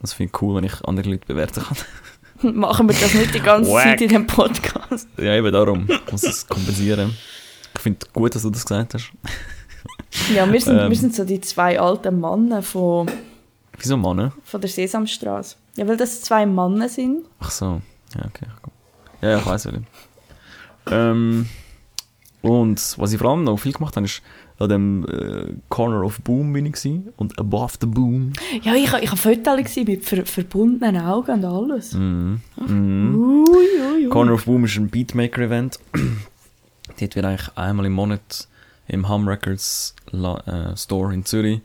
Das 0.00 0.12
finde 0.14 0.32
ich 0.34 0.42
cool, 0.42 0.56
wenn 0.56 0.64
ich 0.64 0.84
andere 0.84 1.10
Leute 1.10 1.26
bewerten 1.26 1.62
kann. 1.62 1.76
Machen 2.56 2.88
wir 2.88 2.94
das 2.98 3.12
nicht 3.14 3.34
die 3.34 3.40
ganze 3.40 3.70
Wack. 3.70 3.82
Zeit 3.84 4.00
in 4.00 4.08
dem 4.08 4.26
Podcast. 4.26 5.06
Ja, 5.18 5.34
eben 5.34 5.52
darum. 5.52 5.86
Ich 5.88 6.12
muss 6.12 6.22
es 6.22 6.46
kompensieren. 6.46 7.14
Ich 7.74 7.80
finde 7.80 8.06
gut, 8.14 8.34
dass 8.34 8.42
du 8.42 8.50
das 8.50 8.64
gesagt 8.64 8.94
hast. 8.94 9.12
Ja, 10.34 10.50
wir 10.50 10.60
sind, 10.60 10.78
Ähm. 10.78 10.88
wir 10.90 10.96
sind 10.96 11.14
so 11.14 11.24
die 11.24 11.40
zwei 11.40 11.78
alten 11.78 12.18
Männer 12.20 12.62
von, 12.62 13.10
Wieso 13.78 13.96
Mann? 13.96 14.32
von 14.44 14.60
der 14.60 14.70
Sesamstraße. 14.70 15.56
Ja, 15.76 15.86
weil 15.86 15.96
das 15.96 16.22
zwei 16.22 16.46
Männer 16.46 16.88
sind. 16.88 17.24
Ach 17.38 17.50
so. 17.50 17.80
Ja, 18.14 18.24
okay. 18.26 18.46
Ja, 19.22 19.30
ja, 19.30 19.38
ich 19.38 19.46
weiß 19.46 19.66
nicht. 19.66 19.84
Ähm, 20.90 21.46
und 22.42 22.94
was 22.98 23.12
ich 23.12 23.18
vor 23.18 23.30
allem 23.30 23.44
noch 23.44 23.58
viel 23.58 23.72
gemacht 23.72 23.96
habe, 23.96 24.06
ist 24.06 24.22
an 24.60 24.68
dem 24.68 25.06
äh, 25.08 25.54
Corner 25.68 26.04
of 26.04 26.20
Boom 26.20 26.52
bin 26.52 26.66
ich 26.66 26.74
gewesen, 26.74 27.08
und 27.16 27.38
Above 27.38 27.74
the 27.80 27.86
Boom. 27.86 28.32
Ja, 28.62 28.74
ich, 28.74 28.92
ich 28.92 29.10
habe 29.10 29.16
Fotos 29.16 29.76
mit 29.76 30.04
ver 30.04 30.24
verbundenen 30.26 31.02
Augen 31.02 31.42
und 31.42 31.44
alles. 31.44 31.94
Mhm. 31.94 32.40
Mhm. 32.56 33.14
Ui, 33.14 33.48
ui, 33.48 34.04
ui. 34.04 34.08
Corner 34.10 34.34
of 34.34 34.44
Boom 34.44 34.64
ist 34.64 34.76
ein 34.76 34.88
Beatmaker-Event. 34.88 35.80
Dort 37.00 37.16
wird 37.16 37.24
eigentlich 37.24 37.56
einmal 37.56 37.86
im 37.86 37.92
Monat 37.92 38.48
im 38.86 39.08
Hum 39.08 39.26
Records 39.26 39.94
La 40.10 40.36
äh, 40.46 40.76
Store 40.76 41.14
in 41.14 41.24
Zürich 41.24 41.60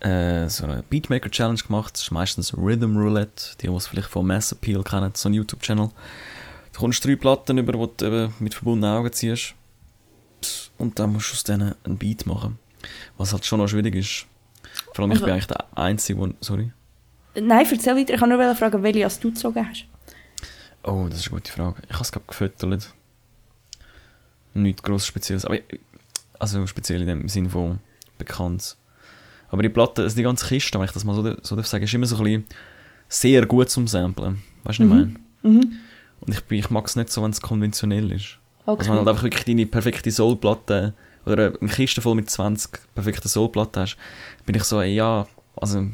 äh, 0.00 0.48
so 0.48 0.64
eine 0.64 0.82
Beatmaker-Challenge 0.88 1.60
gemacht. 1.66 1.94
Das 1.94 2.02
ist 2.02 2.10
meistens 2.10 2.56
Rhythm 2.56 2.96
Roulette, 2.96 3.56
die, 3.60 3.68
die 3.68 3.74
es 3.74 3.86
vielleicht 3.86 4.08
von 4.08 4.26
Mass 4.26 4.52
Appeal 4.52 4.82
kennen, 4.82 5.12
so 5.14 5.28
ein 5.28 5.34
YouTube-Channel. 5.34 5.90
Du 6.72 6.80
kommst 6.80 7.04
drei 7.04 7.16
Platten 7.16 7.58
über, 7.58 7.72
die 7.72 8.04
du 8.04 8.32
mit 8.38 8.54
verbundenen 8.54 8.96
Augen 8.96 9.12
ziehst. 9.12 9.54
Und 10.78 10.98
dann 10.98 11.12
musst 11.12 11.30
du 11.30 11.34
aus 11.34 11.44
denen 11.44 11.74
einen 11.84 11.98
Beat 11.98 12.26
machen. 12.26 12.58
Was 13.16 13.32
halt 13.32 13.44
schon 13.46 13.60
noch 13.60 13.68
schwierig 13.68 13.94
ist. 13.94 14.26
Vor 14.92 15.02
allem, 15.04 15.12
ich 15.12 15.16
Also- 15.16 15.24
bin 15.26 15.32
eigentlich 15.34 15.46
der 15.46 15.66
Einzige, 15.78 16.18
der... 16.20 16.34
Sorry? 16.40 16.72
Nein, 17.34 17.66
erzähl 17.70 17.96
weiter. 17.96 18.14
Ich 18.14 18.20
kann 18.20 18.28
nur 18.28 18.54
fragen, 18.54 18.82
welche 18.82 19.04
als 19.04 19.18
du 19.18 19.30
gezogen 19.30 19.66
hast. 19.68 19.86
Oh, 20.82 21.06
das 21.08 21.20
ist 21.20 21.28
eine 21.28 21.36
gute 21.40 21.50
Frage. 21.52 21.82
Ich 21.88 21.94
habe 21.94 22.02
es 22.04 22.12
gerade 22.12 22.26
gefüttert. 22.26 22.94
Nichts 24.54 24.82
gross 24.82 25.06
Spezielles. 25.06 25.44
Aber, 25.44 25.56
ich- 25.56 25.80
also 26.38 26.66
speziell 26.66 27.00
in 27.02 27.08
dem 27.08 27.28
Sinn 27.28 27.50
von 27.50 27.78
bekannt. 28.18 28.76
Aber 29.48 29.62
die 29.62 29.68
Platte, 29.68 30.02
also 30.02 30.14
die 30.16 30.22
ganze 30.22 30.46
Kiste, 30.46 30.78
wenn 30.78 30.86
ich 30.86 30.92
das 30.92 31.04
mal 31.04 31.14
so, 31.14 31.34
so 31.42 31.56
darf 31.56 31.66
sagen, 31.66 31.84
ist 31.84 31.94
immer 31.94 32.06
so 32.06 32.16
ein 32.16 32.22
bisschen 32.24 32.44
sehr 33.08 33.46
gut 33.46 33.70
zum 33.70 33.86
Samplen. 33.88 34.42
Weißt 34.64 34.78
du, 34.78 34.84
was 34.84 34.98
ich 35.00 35.06
meine? 35.06 35.14
Mhm. 35.42 35.72
Und 36.20 36.32
ich, 36.32 36.42
ich 36.50 36.70
mag 36.70 36.86
es 36.86 36.96
nicht 36.96 37.10
so, 37.10 37.22
wenn 37.22 37.30
es 37.30 37.40
konventionell 37.40 38.10
ist. 38.12 38.38
Okay. 38.66 38.84
Wenn 38.86 38.92
du 38.92 38.98
halt 38.98 39.08
einfach 39.08 39.22
wirklich 39.24 39.44
deine 39.44 39.66
perfekte 39.66 40.10
Soulplatte 40.10 40.94
oder 41.26 41.52
eine 41.60 41.70
Kiste 41.70 42.00
voll 42.00 42.14
mit 42.14 42.30
20 42.30 42.70
perfekten 42.94 43.28
Soulplatten 43.28 43.82
hast, 43.82 43.96
bin 44.46 44.54
ich 44.54 44.64
so, 44.64 44.80
ey, 44.80 44.94
ja, 44.94 45.26
also 45.56 45.86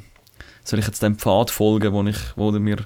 soll 0.65 0.79
ich 0.79 0.87
jetzt 0.87 1.03
dem 1.03 1.17
Pfad 1.19 1.51
folgen, 1.51 1.93
wo, 1.93 2.03
ich, 2.05 2.19
wo 2.37 2.51
mir 2.53 2.79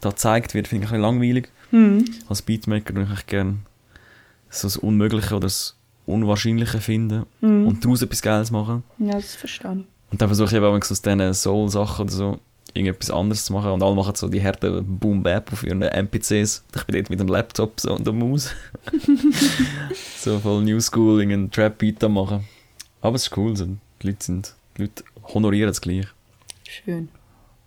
da 0.00 0.10
gezeigt 0.10 0.54
wird, 0.54 0.68
finde 0.68 0.84
ich 0.86 0.90
ein 0.92 1.00
bisschen 1.00 1.02
langweilig. 1.02 1.48
Mhm. 1.70 2.04
Als 2.28 2.42
Beatmaker 2.42 2.94
würde 2.94 3.12
ich 3.14 3.26
gerne 3.26 3.56
so 4.50 4.68
das 4.68 4.76
Unmögliche 4.76 5.34
oder 5.34 5.46
das 5.46 5.76
Unwahrscheinliche 6.06 6.80
finden 6.80 7.26
Mhm. 7.40 7.66
und 7.66 7.84
daraus 7.84 8.02
etwas 8.02 8.22
Geiles 8.22 8.50
machen. 8.50 8.84
Ja, 8.98 9.12
das 9.14 9.34
verstehe 9.34 9.72
ich. 9.72 10.12
Und 10.12 10.22
dann 10.22 10.28
versuche 10.28 10.48
ich 10.48 10.54
eben 10.54 10.64
auch 10.64 10.74
aus 10.76 11.02
diesen 11.02 11.34
Soul-Sachen 11.34 12.04
oder 12.04 12.12
so 12.12 12.38
irgendetwas 12.76 13.10
anderes 13.10 13.44
zu 13.44 13.52
machen. 13.52 13.70
Und 13.70 13.82
alle 13.82 13.94
machen 13.94 14.14
so 14.14 14.28
die 14.28 14.42
harten 14.42 14.98
Boom-Bap 14.98 15.52
auf 15.52 15.64
ihren 15.64 15.82
MPCs. 15.82 16.64
Ich 16.74 16.84
bin 16.84 16.96
dort 16.96 17.10
mit 17.10 17.20
dem 17.20 17.28
Laptop 17.28 17.80
so 17.80 17.94
und 17.94 18.06
der 18.06 18.12
Maus. 18.12 18.50
so 20.18 20.38
voll 20.38 20.62
New 20.62 20.80
School, 20.80 21.20
irgendeinen 21.20 21.50
Trap-Beat 21.50 22.04
am 22.04 22.14
machen. 22.14 22.44
Aber 23.00 23.16
es 23.16 23.28
ist 23.28 23.36
cool, 23.36 23.56
so. 23.56 23.66
die 24.02 24.06
Leute 24.06 24.24
sind, 24.24 24.54
die 24.76 24.82
Leute 24.82 25.04
honorieren 25.34 25.70
es 25.70 25.80
gleich. 25.80 26.06
Schön. 26.68 27.08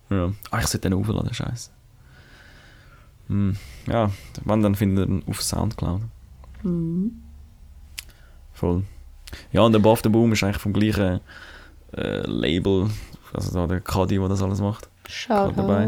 Ja. 0.10 0.34
Ah, 0.51 0.60
ich 0.60 0.68
sollte 0.68 0.89
den 0.89 0.98
aufladen, 0.98 1.34
scheiße. 1.34 1.70
Hm. 3.28 3.56
Ja, 3.88 4.12
wann 4.44 4.62
dann 4.63 4.75
findet 4.75 5.08
ihn 5.08 5.24
auf 5.28 5.42
Soundcloud. 5.42 6.01
Mhm. 6.63 7.22
Voll. 8.54 8.84
Ja, 9.51 9.62
und 9.62 9.75
Above 9.75 10.01
the 10.04 10.10
Boom 10.10 10.34
ist 10.34 10.44
eigentlich 10.44 10.58
vom 10.58 10.74
gleichen 10.74 11.22
äh, 11.96 12.22
Label, 12.25 12.89
also 13.34 13.54
da 13.54 13.68
der 13.68 13.82
Cuddy, 13.82 14.18
der 14.18 14.28
das 14.28 14.42
alles 14.42 14.60
macht. 14.60 14.89
Schau 15.12 15.51
dabei. 15.51 15.88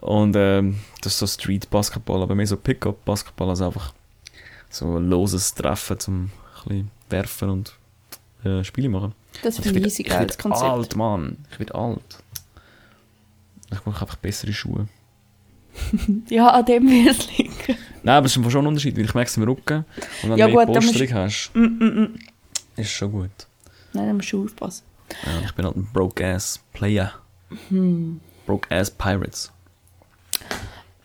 Und 0.00 0.34
ähm, 0.36 0.80
das 1.00 1.12
ist 1.14 1.18
so 1.20 1.26
Street 1.28 1.70
Basketball, 1.70 2.22
aber 2.22 2.34
mehr 2.34 2.46
so 2.46 2.56
Pickup 2.56 3.04
Basketball, 3.04 3.48
also 3.50 3.66
einfach 3.66 3.92
so 4.68 4.96
ein 4.96 5.08
loses 5.08 5.54
Treffen 5.54 5.98
zum 6.00 6.30
ein 6.68 6.90
werfen 7.08 7.50
und 7.50 7.74
äh, 8.44 8.64
Spiele 8.64 8.88
machen. 8.88 9.14
Das 9.42 9.58
Ich 9.58 9.64
finde 9.64 9.86
ich 9.86 10.00
ich 10.00 10.06
werd 10.08 10.18
geiles 10.18 10.38
Konzept. 10.38 10.64
alt, 10.64 10.96
Mann. 10.96 11.36
Ich 11.52 11.58
werde 11.60 11.74
alt. 11.76 12.18
Ich 13.72 13.80
brauche 13.80 14.00
einfach 14.00 14.16
bessere 14.16 14.52
Schuhe. 14.52 14.88
Ja, 16.28 16.48
an 16.48 16.64
dem 16.64 16.88
wird 16.88 17.16
es 17.18 17.38
liegen. 17.38 17.52
Nein, 18.02 18.16
aber 18.16 18.26
es 18.26 18.36
ist 18.36 18.50
schon 18.50 18.64
ein 18.64 18.66
Unterschied, 18.68 18.96
weil 18.96 19.04
ich 19.04 19.14
merke 19.14 19.28
es 19.28 19.36
im 19.36 19.42
Rücken 19.44 19.84
und 20.22 20.30
wenn 20.30 20.38
Ja, 20.38 20.46
du 20.48 20.52
gut, 20.54 20.62
dann 20.62 20.72
Polsterung 20.84 21.14
hast, 21.14 21.50
Mm, 21.54 21.60
mm, 21.60 21.84
mm. 22.00 22.14
ist 22.76 22.86
es 22.86 22.90
schon 22.90 23.12
gut. 23.12 23.30
Nein, 23.92 24.08
da 24.08 24.12
musst 24.14 24.32
du 24.32 24.44
aufpassen. 24.44 24.84
Ja, 25.24 25.40
ich 25.44 25.52
bin 25.54 25.64
halt 25.66 25.76
ein 25.76 25.86
broke-ass 25.92 26.60
Player. 26.72 27.12
Hm. 27.68 28.20
Broke-ass 28.46 28.90
Pirates. 28.90 29.52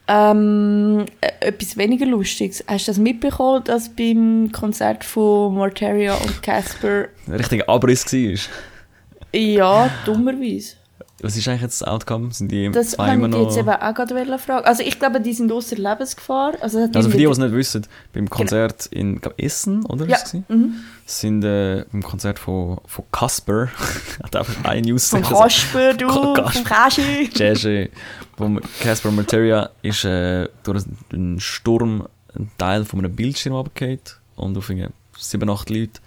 Ähm, 0.07 1.05
äh, 1.21 1.47
etwas 1.47 1.77
weniger 1.77 2.05
Lustiges. 2.05 2.63
Hast 2.67 2.87
du 2.87 2.91
das 2.91 2.99
mitbekommen, 2.99 3.63
dass 3.63 3.89
beim 3.89 4.51
Konzert 4.51 5.03
von 5.03 5.53
Morteria 5.53 6.15
und 6.15 6.43
Casper 6.43 7.07
Ein 7.27 7.35
richtiger 7.35 7.69
Abriss 7.69 8.05
war. 8.11 9.39
ja, 9.39 9.89
dummerweise. 10.05 10.75
Was 11.21 11.37
ist 11.37 11.47
eigentlich 11.47 11.61
jetzt 11.61 11.81
das 11.81 11.87
Outcome? 11.87 12.31
Sind 12.33 12.51
die 12.51 12.71
Das 12.71 12.91
zwei 12.91 13.13
immer 13.13 13.27
ich 13.27 13.31
noch... 13.33 13.43
jetzt 13.45 13.57
eben 13.57 13.69
auch 13.69 13.93
gerade 13.93 14.37
fragen. 14.39 14.65
Also 14.65 14.83
ich 14.83 14.97
glaube, 14.99 15.21
die 15.21 15.33
sind 15.33 15.51
außer 15.51 15.75
Lebensgefahr. 15.75 16.53
Also, 16.61 16.87
das 16.87 16.95
Also 16.95 17.09
für 17.09 17.17
die, 17.17 17.25
die 17.25 17.29
es 17.31 17.37
nicht 17.37 17.51
wissen, 17.53 17.85
beim 18.13 18.29
Konzert 18.29 18.87
in 18.87 19.21
glaub, 19.21 19.39
Essen, 19.39 19.85
oder? 19.85 20.07
Ja. 20.07 20.17
Mhm. 20.47 20.75
sind 21.05 21.43
äh, 21.43 21.85
beim 21.91 22.01
Konzert 22.01 22.39
von, 22.39 22.79
von 22.85 23.05
Casper, 23.11 23.69
hat 24.23 24.35
einfach 24.35 24.63
ein 24.65 24.83
News 24.83 25.09
gesagt, 25.11 25.29
Kasper, 25.29 25.93
du, 25.93 26.07
Ka- 26.07 26.13
vom 26.13 26.33
Kasper. 26.33 26.63
Kaschi. 26.63 27.29
Jazzy, 27.35 27.89
vom 28.37 28.59
Casper 28.79 29.11
Materia 29.11 29.69
ist 29.81 30.03
äh, 30.05 30.47
durch 30.63 30.83
einen 31.13 31.39
Sturm 31.39 32.07
ein 32.35 32.49
Teil 32.57 32.85
von 32.85 32.99
einem 32.99 33.15
Bildschirm 33.15 33.53
runtergefallen 33.53 33.99
und 34.37 34.57
auf 34.57 34.71
sieben, 35.17 35.49
acht 35.49 35.69
Leute, 35.69 35.99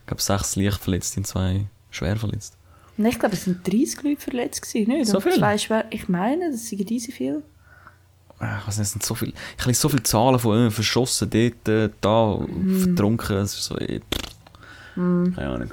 ich 0.00 0.06
glaube 0.06 0.22
sechs 0.22 0.56
leicht 0.56 0.78
verletzt 0.78 1.16
und 1.16 1.26
zwei 1.26 1.66
schwer 1.90 2.16
verletzt. 2.16 2.56
Nein, 2.96 3.10
ich 3.12 3.18
glaube, 3.18 3.34
es 3.34 3.44
sind 3.44 3.66
30 3.66 4.02
Leute 4.02 4.20
verletzt 4.20 4.62
gewesen, 4.62 4.92
nicht? 4.92 5.06
So 5.06 5.16
Und 5.16 5.22
viel? 5.22 5.32
Zwei 5.32 5.58
schwer. 5.58 5.84
Ich 5.90 6.08
meine, 6.08 6.50
das 6.50 6.66
sind 6.66 6.88
diese 6.88 7.10
viel. 7.12 7.42
Ah, 8.38 8.58
Ich 8.60 8.66
weiß 8.68 8.78
nicht, 8.78 8.86
es 8.86 8.92
sind 8.92 9.04
so 9.04 9.14
viele, 9.14 9.32
ich 9.58 9.66
lese 9.66 9.80
so 9.80 9.88
viele 9.88 10.02
Zahlen 10.02 10.38
von 10.38 10.66
äh, 10.66 10.70
verschossen 10.70 11.30
dort, 11.30 11.68
äh, 11.68 11.90
da, 12.00 12.38
vertrunken, 12.80 13.36
es 13.36 13.54
ist 13.54 13.64
so, 13.64 13.76
äh, 13.78 14.00
keine 14.94 15.48
Ahnung. 15.48 15.72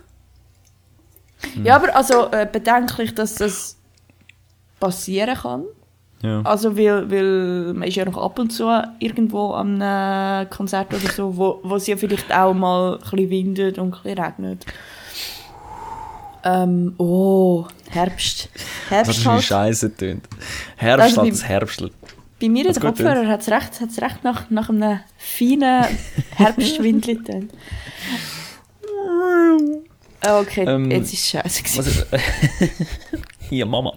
Hm. 1.56 1.66
Ja, 1.66 1.76
aber 1.78 1.96
also 1.96 2.30
äh, 2.32 2.48
bedenklich, 2.50 3.16
dass 3.16 3.36
das 3.36 3.78
passieren 4.80 5.36
kann. 5.36 5.64
Ja. 6.22 6.42
Also, 6.44 6.78
weil, 6.78 7.10
weil 7.10 7.74
man 7.74 7.88
ist 7.88 7.96
ja 7.96 8.06
noch 8.06 8.18
ab 8.18 8.38
und 8.40 8.52
zu 8.52 8.66
irgendwo 9.00 9.54
am 9.54 9.80
Konzert 10.50 10.94
oder 10.94 11.12
so, 11.12 11.36
wo, 11.38 11.60
wo 11.64 11.76
es 11.78 11.88
ja 11.88 11.96
vielleicht 11.96 12.32
auch 12.34 12.54
mal 12.54 12.96
ein 12.96 13.00
bisschen 13.00 13.30
windet 13.30 13.80
und 13.80 13.94
ein 13.96 14.04
bisschen 14.04 14.20
regnet. 14.20 14.66
Ähm, 16.43 16.93
oh, 16.98 17.65
Herbst. 17.89 18.50
Das 18.53 18.89
Herbst 18.89 19.12
ist 19.12 19.25
wie 19.25 19.29
halt. 19.29 19.43
Scheiße 19.43 19.96
tönt. 19.96 20.27
Herbst 20.77 21.03
Also 21.03 21.22
hat 21.24 21.31
das 21.31 21.43
Herbstl. 21.43 21.91
Bei 22.41 22.48
mir 22.48 22.65
in 22.65 22.74
gut 22.74 22.81
Kopfhörer 22.81 23.27
hat 23.27 23.41
es 23.41 23.50
recht, 23.50 23.81
hat's 23.81 24.01
recht 24.01 24.24
nach, 24.24 24.50
nach 24.50 24.69
einem 24.69 25.01
feinen 25.17 25.86
Herbstwindli 26.36 27.15
getönt. 27.15 27.51
Oh, 28.84 29.81
Okay, 30.22 30.65
Ähm, 30.65 30.91
jetzt 30.91 31.13
ist 31.13 31.19
es 31.19 31.29
scheiße. 31.29 31.63
gewesen. 31.63 32.05
Ist, 32.12 32.79
Hier, 33.50 33.65
Mama. 33.65 33.93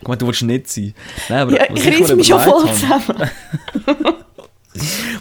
Guck 0.00 0.08
mal, 0.08 0.16
du 0.16 0.26
willst 0.26 0.42
nicht 0.42 0.68
sein. 0.68 0.94
Nein, 1.28 1.38
aber 1.40 1.52
Ja, 1.52 1.74
ich 1.74 1.86
reiss 1.86 2.14
mich 2.14 2.26
schon 2.26 2.40
voll 2.40 2.72
zusammen. 2.72 3.30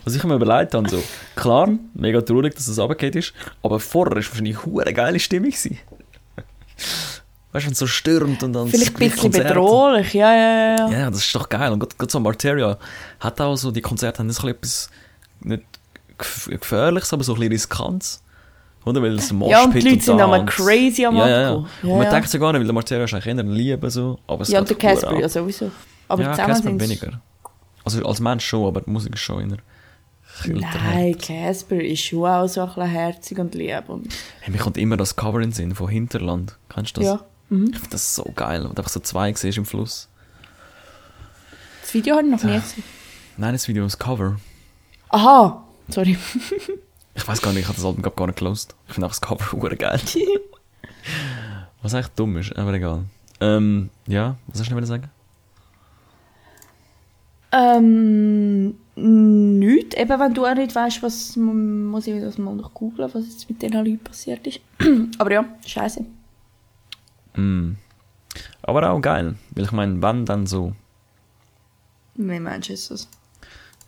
was 0.04 0.16
ich 0.16 0.24
mir 0.24 0.36
überlegt 0.36 0.74
habe, 0.74 0.90
so, 0.90 1.02
klar, 1.36 1.70
mega 1.94 2.22
traurig, 2.22 2.56
dass 2.56 2.68
es 2.68 2.80
runtergeht 2.80 3.16
ist, 3.16 3.34
aber 3.64 3.80
vorher 3.80 4.12
war 4.12 4.16
wahrscheinlich 4.18 4.58
eine 4.66 4.94
geile 4.94 5.20
Stimmung. 5.20 5.50
gewesen. 5.52 5.80
Weißt 7.54 7.64
du, 7.66 7.68
wenn 7.68 7.74
es 7.74 7.80
so 7.80 7.88
stürmt 7.88 8.42
und 8.44 8.54
dann 8.54 8.68
Vielleicht 8.70 8.92
ein 8.96 9.00
bisschen 9.00 9.20
Konzerte. 9.20 9.48
bedrohlich, 9.50 10.14
ja, 10.14 10.34
ja, 10.34 10.76
ja. 10.78 10.90
ja. 10.90 11.10
Das 11.10 11.20
ist 11.20 11.36
doch 11.36 11.50
geil. 11.50 11.72
Und 11.74 11.80
gerade- 11.98 12.12
so 12.12 12.20
Marteria 12.22 12.78
hat 13.20 13.42
auch 13.42 13.56
so, 13.58 13.72
die 13.72 13.82
Konzerte 13.82 14.20
haben 14.20 14.28
bisschen 14.28 14.48
etwas, 14.50 14.90
nicht 15.42 15.64
gef- 16.18 16.50
gefährliches, 16.58 17.12
aber 17.12 17.24
so 17.26 17.34
ein 17.34 17.40
bisschen 17.40 17.52
riskantes. 17.52 18.24
Oder? 18.86 19.02
Weil 19.02 19.16
es 19.16 19.30
ein 19.32 19.42
Ja, 19.42 19.64
und 19.64 19.74
die 19.74 19.78
Moshpit 19.80 19.92
Leute 19.92 20.04
sind 20.06 20.22
einmal 20.22 20.40
Tanz. 20.40 20.52
crazy 20.56 21.06
am 21.06 21.16
ja, 21.18 21.28
ja, 21.30 21.42
ja. 21.42 21.52
Und 21.52 21.68
Ja, 21.84 21.90
man 21.96 22.04
ja. 22.04 22.10
denkt 22.12 22.34
ja 22.34 22.40
gar 22.40 22.52
nicht, 22.54 22.60
weil 22.62 22.66
der 22.68 22.74
Marteria 22.74 23.04
ist 23.04 23.14
eigentlich 23.14 23.28
eher 23.28 23.44
Liebe 23.44 23.92
so. 23.92 24.18
Aber 24.28 24.42
es 24.44 24.50
Ja, 24.50 24.60
und 24.60 24.70
der 24.70 24.78
Casper 24.78 25.20
ja 25.20 25.30
sowieso. 25.30 25.70
Aber 26.08 26.24
ja, 26.24 26.32
zusammen 26.32 26.48
Casper 26.54 26.70
sind 26.70 26.82
weniger. 26.82 27.22
Also 27.84 28.04
als 28.06 28.20
Mensch 28.22 28.46
schon, 28.46 28.66
aber 28.68 28.82
die 28.82 28.90
Musik 28.90 29.14
ist 29.14 29.22
schon 29.22 29.50
eher. 29.52 29.58
Nein, 30.48 31.18
Casper 31.18 31.82
ist 31.82 32.02
schon 32.04 32.26
auch 32.26 32.48
so 32.48 32.62
ein 32.62 32.68
bisschen 32.68 32.86
herzig 32.88 33.40
und 33.40 33.56
lieb. 33.56 33.88
Und 33.88 34.08
Hey, 34.42 34.52
mir 34.52 34.58
kommt 34.60 34.78
immer 34.78 34.98
das 34.98 35.16
Cover 35.16 35.38
in 35.38 35.50
den 35.50 35.52
Sinn 35.54 35.76
von 35.76 35.88
Hinterland. 35.90 36.58
Kennst 36.70 36.98
du 36.98 37.02
das? 37.02 37.10
ja. 37.10 37.26
Mhm. 37.50 37.68
Ich 37.72 37.76
finde 37.78 37.90
das 37.92 38.16
so 38.16 38.24
geil. 38.36 38.66
Und 38.66 38.78
einfach 38.80 38.92
so 38.92 39.00
zwei 39.00 39.34
siehst 39.34 39.58
im 39.58 39.66
Fluss. 39.66 40.08
Das 41.82 41.94
Video 41.94 42.16
habe 42.16 42.26
ich 42.26 42.32
noch 42.32 42.44
nie 42.44 42.60
gesehen. 42.60 42.84
Nein, 43.38 43.54
das 43.54 43.68
Video, 43.68 43.84
das 43.84 43.98
Cover. 44.00 44.38
Aha, 45.10 45.64
sorry. 45.90 46.18
Ich 47.14 47.28
weiß 47.28 47.42
gar 47.42 47.52
nicht, 47.52 47.64
ich 47.64 47.68
habe 47.68 47.76
das 47.76 47.84
Album 47.84 48.02
gar 48.02 48.26
nicht 48.28 48.40
gelost. 48.40 48.74
Ich 48.88 48.94
finde 48.94 49.06
auch 49.06 49.12
das 49.12 49.20
Cover 49.20 49.52
hure 49.52 49.76
geil. 49.76 50.00
Was 51.82 51.94
eigentlich 51.94 52.08
dumm 52.16 52.38
ist, 52.38 52.56
aber 52.56 52.74
egal. 52.74 53.04
Ähm, 53.42 53.90
ja, 54.08 54.38
was 54.48 54.62
hast 54.62 54.72
du 54.72 54.76
noch 54.76 54.86
sagen? 54.86 55.10
Ähm, 57.52 58.76
nichts. 58.96 59.96
Eben, 59.96 60.20
wenn 60.20 60.34
du 60.34 60.46
auch 60.46 60.56
nicht 60.56 60.74
weißt, 60.74 61.04
was 61.04 61.36
muss 61.36 62.08
ich 62.08 62.22
das 62.22 62.38
mal 62.38 62.56
noch 62.56 62.74
googeln, 62.74 63.10
was 63.14 63.26
jetzt 63.26 63.50
mit 63.50 63.62
den 63.62 63.74
Leuten 63.74 64.00
passiert 64.00 64.46
ist. 64.48 64.62
Aber 65.18 65.32
ja, 65.32 65.46
scheiße. 65.66 66.06
Mm. 67.36 67.74
Aber 68.62 68.90
auch 68.90 69.02
geil, 69.02 69.36
weil 69.52 69.66
ich 69.66 69.72
meine, 69.72 70.02
wann 70.02 70.26
dann 70.26 70.46
so, 70.46 70.74
Wie 72.16 72.40
meinst 72.40 72.70
du 72.70 72.74
das? 72.74 73.10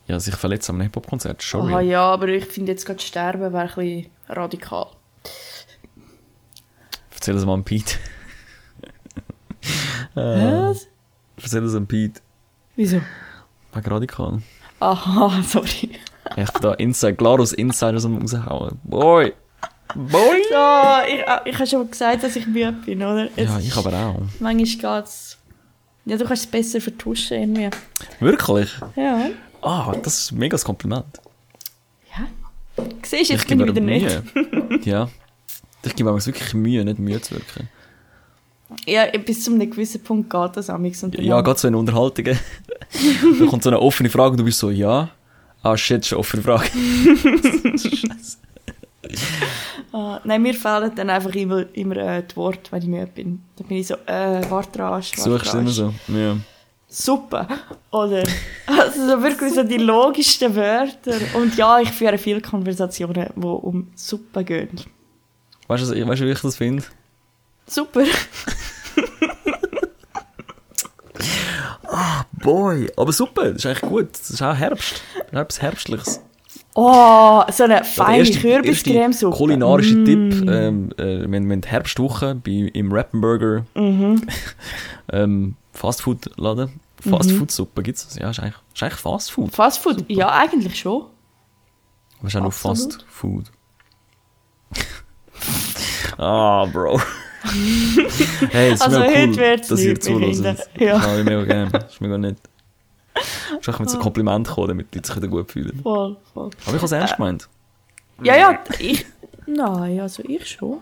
ja, 0.07 0.19
sich 0.19 0.35
verletzt 0.35 0.69
am 0.69 0.81
Hip-Hop-Konzert, 0.81 1.43
schon 1.43 1.61
Aha, 1.69 1.77
real. 1.77 1.85
ja, 1.85 2.01
aber 2.11 2.27
ich 2.27 2.45
finde 2.45 2.73
jetzt 2.73 2.85
gerade 2.85 3.01
sterben 3.01 3.53
wäre 3.53 3.57
ein 3.59 3.67
bisschen 3.67 4.07
radikal. 4.27 4.87
Erzähl 7.13 7.35
das 7.35 7.45
mal 7.45 7.53
an 7.53 7.63
Pete. 7.63 7.95
äh, 10.15 10.19
Was? 10.19 10.87
erzähl 11.41 11.61
das 11.61 11.75
an 11.75 11.87
Pete. 11.87 12.19
Wieso? 12.75 12.99
Wegen 13.73 13.87
radikal. 13.89 14.41
Aha, 14.79 15.41
sorry. 15.47 15.91
Ich 16.35 16.51
bin 16.51 16.61
da 16.61 16.73
Inside, 16.73 17.15
Glarus 17.15 17.53
Insiders 17.53 18.05
am 18.05 18.17
raushauen. 18.17 18.79
Boy! 18.83 19.33
Boy! 19.95 20.43
So, 20.49 21.13
ich, 21.13 21.27
ah, 21.27 21.41
ich 21.45 21.55
habe 21.55 21.67
schon 21.67 21.89
gesagt, 21.89 22.23
dass 22.23 22.35
ich 22.35 22.47
müde 22.47 22.71
bin, 22.71 23.03
oder? 23.03 23.29
Es 23.35 23.49
Ja, 23.49 23.59
ich 23.59 23.75
aber 23.75 23.93
auch. 23.93 24.21
Manchmal 24.39 25.01
geht's... 25.01 25.37
Ja, 26.05 26.17
du 26.17 26.25
kannst 26.25 26.45
es 26.45 26.51
besser 26.51 26.81
vertuschen 26.81 27.37
irgendwie. 27.37 27.69
Wirklich? 28.19 28.69
Ja. 28.95 29.29
Ah, 29.61 29.93
das 30.03 30.19
ist 30.19 30.31
ein 30.31 30.39
mega 30.39 30.57
Kompliment. 30.57 31.05
Ja. 32.11 32.83
Siehst 33.03 33.29
du, 33.29 33.33
jetzt 33.33 33.43
ich 33.43 33.47
bin 33.47 33.61
ich 33.61 33.67
wieder 33.67 33.81
nicht. 33.81 34.85
Ja. 34.85 35.09
Ich 35.85 35.95
gebe 35.95 36.11
mir 36.11 36.25
wirklich 36.25 36.53
Mühe, 36.53 36.83
nicht 36.83 36.99
Mühe 36.99 37.21
zu 37.21 37.35
wirken. 37.35 37.69
Ja, 38.85 39.05
bis 39.17 39.43
zu 39.43 39.53
einem 39.53 39.69
gewissen 39.69 40.03
Punkt 40.03 40.29
geht 40.29 40.57
das 40.57 40.69
amigs 40.69 41.03
und 41.03 41.17
Ja, 41.19 41.41
gerade 41.41 41.59
so 41.59 41.67
in 41.67 41.75
Unterhaltungen. 41.75 42.37
da 43.39 43.45
kommt 43.45 43.63
so 43.63 43.69
eine 43.69 43.79
offene 43.79 44.09
Frage 44.09 44.31
und 44.31 44.37
du 44.37 44.43
bist 44.43 44.59
so, 44.59 44.69
ja. 44.69 45.09
Ah, 45.61 45.77
shit, 45.77 46.05
schon 46.05 46.19
offene 46.19 46.43
Frage. 46.43 46.69
Ah, 49.91 50.19
nein, 50.23 50.41
mir 50.41 50.55
fehlen 50.55 50.91
dann 50.95 51.09
einfach 51.11 51.35
immer, 51.35 51.65
immer 51.73 51.97
äh, 51.97 52.23
die 52.23 52.35
Worte, 52.35 52.71
wenn 52.71 52.81
ich 52.81 52.87
müde 52.87 53.07
bin. 53.07 53.43
Dann 53.55 53.67
bin 53.67 53.77
ich 53.77 53.87
so, 53.87 53.93
äh, 54.07 54.41
warte 54.49 54.79
rasch, 54.79 55.11
warte 55.17 55.29
Suchst 55.29 55.53
du 55.53 55.57
immer 55.59 55.69
so. 55.69 55.93
Ja. 56.07 56.37
Super. 56.87 57.47
Oder, 57.91 58.23
also 58.65 59.07
so 59.07 59.21
wirklich 59.21 59.53
so 59.53 59.63
die 59.63 59.77
logischsten 59.77 60.55
Wörter. 60.55 61.15
Und 61.35 61.55
ja, 61.57 61.79
ich 61.79 61.91
führe 61.91 62.17
viele 62.17 62.41
Konversationen, 62.41 63.27
die 63.35 63.45
um 63.45 63.91
Suppe 63.95 64.43
gehen. 64.43 64.69
Weißt 65.67 65.91
du, 65.91 66.07
weißt 66.07 66.21
du, 66.21 66.25
wie 66.25 66.31
ich 66.31 66.41
das 66.41 66.55
finde? 66.55 66.83
Super. 67.67 68.03
Boy, 72.43 72.91
aber 72.97 73.11
super, 73.11 73.53
das 73.53 73.57
ist 73.57 73.65
eigentlich 73.65 73.81
gut. 73.81 74.13
Das 74.13 74.29
ist 74.29 74.41
auch 74.41 74.55
Herbst. 74.55 75.01
Das 75.31 75.41
etwas 75.41 75.61
Herbstliches. 75.61 76.21
Oh, 76.75 77.43
so 77.51 77.63
eine 77.63 77.83
feine 77.83 78.29
Kürbiscremesuppe. 78.29 79.37
kulinarische 79.37 79.95
Mm. 79.95 80.05
Tipp. 80.05 80.49
Ähm, 80.49 80.91
äh, 80.97 81.29
wir, 81.29 81.41
wir 81.41 81.61
Herbstwoche 81.65 82.35
bei, 82.35 82.69
im 82.73 82.91
Rappenburger 82.91 83.65
Mhm. 83.75 84.27
ähm, 85.11 85.55
Fastfood-Laden. 85.73 86.79
Fastfood-Suppe 86.99 87.83
gibt 87.83 87.97
es. 87.97 88.15
Ja, 88.15 88.29
ist 88.29 88.39
eigentlich, 88.39 88.55
ist 88.73 88.83
eigentlich 88.83 88.99
Fastfood. 88.99 89.53
Fastfood? 89.53 90.05
Ja, 90.09 90.31
eigentlich 90.31 90.79
schon. 90.79 91.05
Aber 92.19 92.27
ist 92.27 92.35
auch 92.35 92.41
nur. 92.41 92.51
Fastfood. 92.51 93.51
ah, 96.17 96.65
Bro. 96.65 96.99
hey, 98.51 98.69
es 98.71 98.75
ist 98.75 98.81
Also 98.81 98.99
mega 98.99 99.11
heute 99.11 99.29
cool, 99.29 99.37
wird's 99.37 99.67
dass 99.67 99.79
ihr 99.81 99.99
zuhört. 99.99 100.69
Ja. 100.79 100.99
Kann 100.99 101.19
ich 101.19 101.25
mega 101.25 101.43
gerne. 101.43 101.71
Das 101.71 101.93
ist 101.93 102.01
mega 102.01 102.17
nett. 102.17 102.37
Ich 103.61 103.79
mit 103.79 103.89
so 103.89 103.99
Kompliment 103.99 104.47
kommen, 104.47 104.69
damit 104.69 104.93
die 104.93 104.99
sich 105.03 105.15
wieder 105.15 105.27
gut 105.27 105.51
fühlen. 105.51 105.79
Voll, 105.83 106.17
voll. 106.33 106.49
Aber 106.65 106.75
ich 106.75 106.81
habe 106.81 106.85
es 106.85 106.91
ernst 106.91 107.15
gemeint. 107.17 107.47
Ja, 108.23 108.35
ja, 108.35 108.59
ich. 108.79 109.05
Nein, 109.45 109.99
also 109.99 110.23
ich 110.25 110.47
schon. 110.47 110.77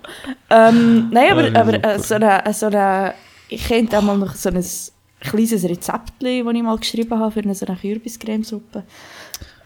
Ähm, 0.50 1.10
nein, 1.12 1.32
aber, 1.32 1.50
Ja, 1.50 1.62
aber 1.62 1.84
äh, 1.84 2.00
so 2.00 2.16
eine, 2.16 2.44
so 2.54 2.68
eine, 2.68 3.14
ich 3.50 3.68
könnte 3.68 3.98
auch 3.98 4.02
mal 4.04 4.18
noch 4.18 4.36
so 4.36 4.50
ein 4.50 4.64
kleines 5.20 5.64
Rezept, 5.64 6.14
das 6.20 6.30
ich 6.30 6.44
mal 6.44 6.78
geschrieben 6.78 7.20
habe 7.20 7.32
für 7.32 7.40
eine, 7.42 7.56
so 7.56 7.66
eine 7.66 7.76
Kürbiscremesuppe. 7.76 8.84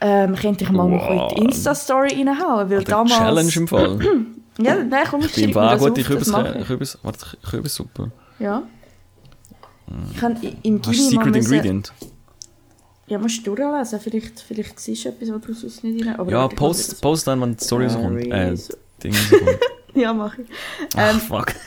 Ähm, 0.02 0.36
könnte 0.36 0.64
ich 0.64 0.72
mal 0.72 0.90
noch 0.90 1.10
Wow. 1.10 1.32
in 1.32 1.36
die 1.38 1.44
Insta-Story 1.46 2.16
reinhauen, 2.16 2.70
weil 2.70 2.84
damals... 2.84 3.18
Challenge 3.18 3.52
im 3.56 3.68
Fall. 3.68 4.00
Ja, 4.60 4.76
nein, 4.84 5.06
komm, 5.10 5.22
ich 5.22 5.38
Ich 5.38 5.44
bin 5.46 5.54
schreibe 5.54 5.66
mir 5.66 5.72
das 5.72 5.80
gute 5.80 5.92
auf, 5.92 5.98
das 5.98 6.08
Kürbis, 6.08 6.28
mache 6.28 6.58
ich. 6.60 6.68
Kürbis, 6.68 6.98
warte, 7.04 7.26
Kürbissuppe. 7.50 8.12
Ja. 8.40 8.64
Ich 10.12 10.18
kann 10.18 10.38
im 10.64 10.82
Hast 10.82 10.92
Gimmi 10.92 11.16
mal 11.16 11.26
Secret 11.26 11.36
Ingredient? 11.36 11.94
Ja, 13.08 13.20
musst 13.20 13.46
du 13.46 13.54
durchlesen, 13.56 14.00
vielleicht, 14.00 14.40
vielleicht 14.40 14.80
siehst 14.80 15.06
du 15.06 15.10
etwas, 15.10 15.30
was 15.30 15.42
du 15.42 15.54
sonst 15.54 15.84
nicht 15.84 16.08
rein... 16.08 16.20
aber 16.20 16.32
Ja, 16.32 16.48
ich 16.50 16.56
post, 16.56 17.02
post 17.02 17.28
dann, 17.28 17.40
wenn 17.42 17.56
die 17.56 17.64
Story 17.64 17.86
rauskommt. 17.86 18.22
Äh, 18.26 18.56
Ding 19.04 19.14
rauskommt. 19.14 19.60
Ja, 19.94 20.12
mache 20.12 20.42
ich. 20.42 20.48
Ähm, 20.98 21.20
fuck. 21.20 21.54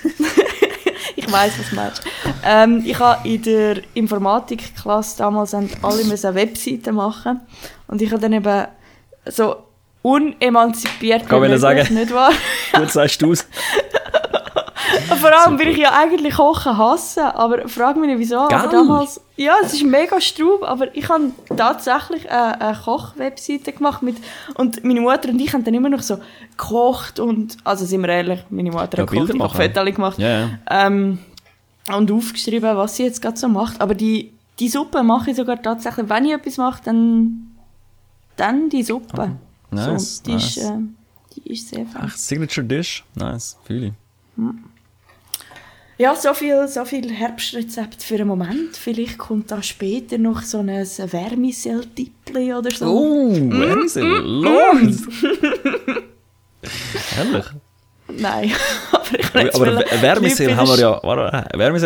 Ich 1.16 1.32
weiß, 1.32 1.58
was 1.58 1.70
du 1.70 1.74
meinst. 1.74 2.02
Ähm, 2.44 2.82
ich 2.86 2.98
habe 2.98 3.28
in 3.28 3.42
der 3.42 3.82
Informatikklasse 3.94 5.18
damals 5.18 5.52
alle 5.52 5.64
Webseiten 6.34 6.94
machen 6.94 7.40
und 7.88 8.00
ich 8.00 8.10
habe 8.12 8.22
dann 8.22 8.32
eben 8.32 8.66
so 9.26 9.56
unemanzipiert 10.02 11.28
Kann 11.28 11.40
man 11.40 11.50
möglich, 11.50 11.60
sagen. 11.60 11.94
nicht 11.94 12.12
wahr? 12.12 12.32
Gut 12.72 12.90
sagst 12.90 13.20
du 13.22 13.32
es. 13.32 13.46
Vor 15.20 15.30
allem 15.32 15.58
will 15.58 15.68
ich 15.68 15.78
ja 15.78 15.92
eigentlich 15.92 16.34
Kochen 16.34 16.76
hassen, 16.78 17.22
aber 17.22 17.68
frag 17.68 17.96
mich 17.96 18.08
nicht 18.08 18.18
wieso. 18.18 18.46
Geil. 18.48 18.58
Aber 18.58 18.68
damals, 18.68 19.20
ja, 19.36 19.54
es 19.62 19.74
ist 19.74 19.84
mega 19.84 20.20
straub, 20.20 20.62
aber 20.62 20.94
ich 20.96 21.08
habe 21.08 21.30
tatsächlich 21.56 22.30
eine, 22.30 22.60
eine 22.60 22.78
Koch-Webseite 22.78 23.72
gemacht 23.72 24.02
mit, 24.02 24.16
und 24.54 24.82
meine 24.84 25.00
Mutter 25.00 25.28
und 25.28 25.40
ich 25.40 25.52
haben 25.52 25.64
dann 25.64 25.74
immer 25.74 25.88
noch 25.88 26.00
so 26.00 26.18
gekocht 26.56 27.20
und, 27.20 27.56
also 27.64 27.84
sind 27.84 28.00
wir 28.02 28.08
ehrlich, 28.08 28.40
meine 28.50 28.70
Mutter 28.70 28.98
Ja, 28.98 29.02
hat 29.02 29.10
gekocht, 29.10 29.34
ich 29.34 29.40
habe. 29.40 29.62
Fotos 29.62 29.94
gemacht. 29.94 30.18
Ja, 30.18 30.40
ja. 30.40 30.48
ähm, 30.70 31.18
und 31.94 32.10
aufgeschrieben, 32.10 32.76
was 32.76 32.96
sie 32.96 33.04
jetzt 33.04 33.20
gerade 33.20 33.36
so 33.36 33.48
macht. 33.48 33.80
Aber 33.80 33.94
die, 33.94 34.32
die 34.58 34.68
Suppe 34.68 35.02
mache 35.02 35.30
ich 35.30 35.36
sogar 35.36 35.60
tatsächlich, 35.60 36.08
wenn 36.08 36.24
ich 36.24 36.32
etwas 36.32 36.56
mache, 36.56 36.82
dann, 36.84 37.54
dann 38.36 38.68
die 38.68 38.82
Suppe. 38.82 39.32
Nice, 39.70 40.16
so, 40.16 40.22
die, 40.24 40.32
nice. 40.32 40.56
Ist, 40.56 40.64
äh, 40.64 40.78
die 41.36 41.52
ist 41.52 41.68
sehr 41.68 41.86
fein. 41.86 42.02
Ach, 42.06 42.16
Signature 42.16 42.66
Dish. 42.66 43.04
Nice, 43.14 43.56
fühle 43.64 43.86
ich. 43.88 43.92
Ja, 45.98 46.14
so 46.14 46.32
viel, 46.32 46.68
so 46.68 46.84
viel 46.84 47.10
Herbstrezept 47.10 48.04
für 48.04 48.14
einen 48.14 48.28
Moment. 48.28 48.76
Vielleicht 48.76 49.18
kommt 49.18 49.50
da 49.50 49.62
später 49.62 50.16
noch 50.16 50.42
so 50.42 50.58
ein 50.60 50.68
Wärmesell-Tippli 50.68 52.54
oder 52.54 52.70
so. 52.70 52.86
Oh, 52.86 53.32
Wärmesel. 53.32 54.04
Lord. 54.04 54.94
Herrlich. 57.10 57.46
Nein, 58.10 58.52
aber 58.92 59.18
ich 59.18 59.34
Aber, 59.34 59.50
aber 59.54 59.66
Leute 59.66 60.56
haben 60.56 60.68
wir 60.68 60.78
ja, 60.78 61.00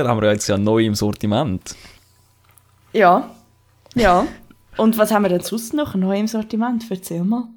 haben 0.08 0.20
wir 0.20 0.26
ja 0.26 0.32
jetzt 0.32 0.46
ja 0.46 0.56
neu 0.56 0.84
im 0.84 0.94
Sortiment. 0.94 1.74
Ja, 2.92 3.30
ja. 3.94 4.26
Und 4.76 4.98
was 4.98 5.10
haben 5.10 5.22
wir 5.22 5.30
denn 5.30 5.40
sonst 5.40 5.74
noch 5.74 5.94
neu 5.94 6.18
im 6.18 6.28
Sortiment? 6.28 6.84
Erzähl 6.90 7.24
mal. 7.24 7.48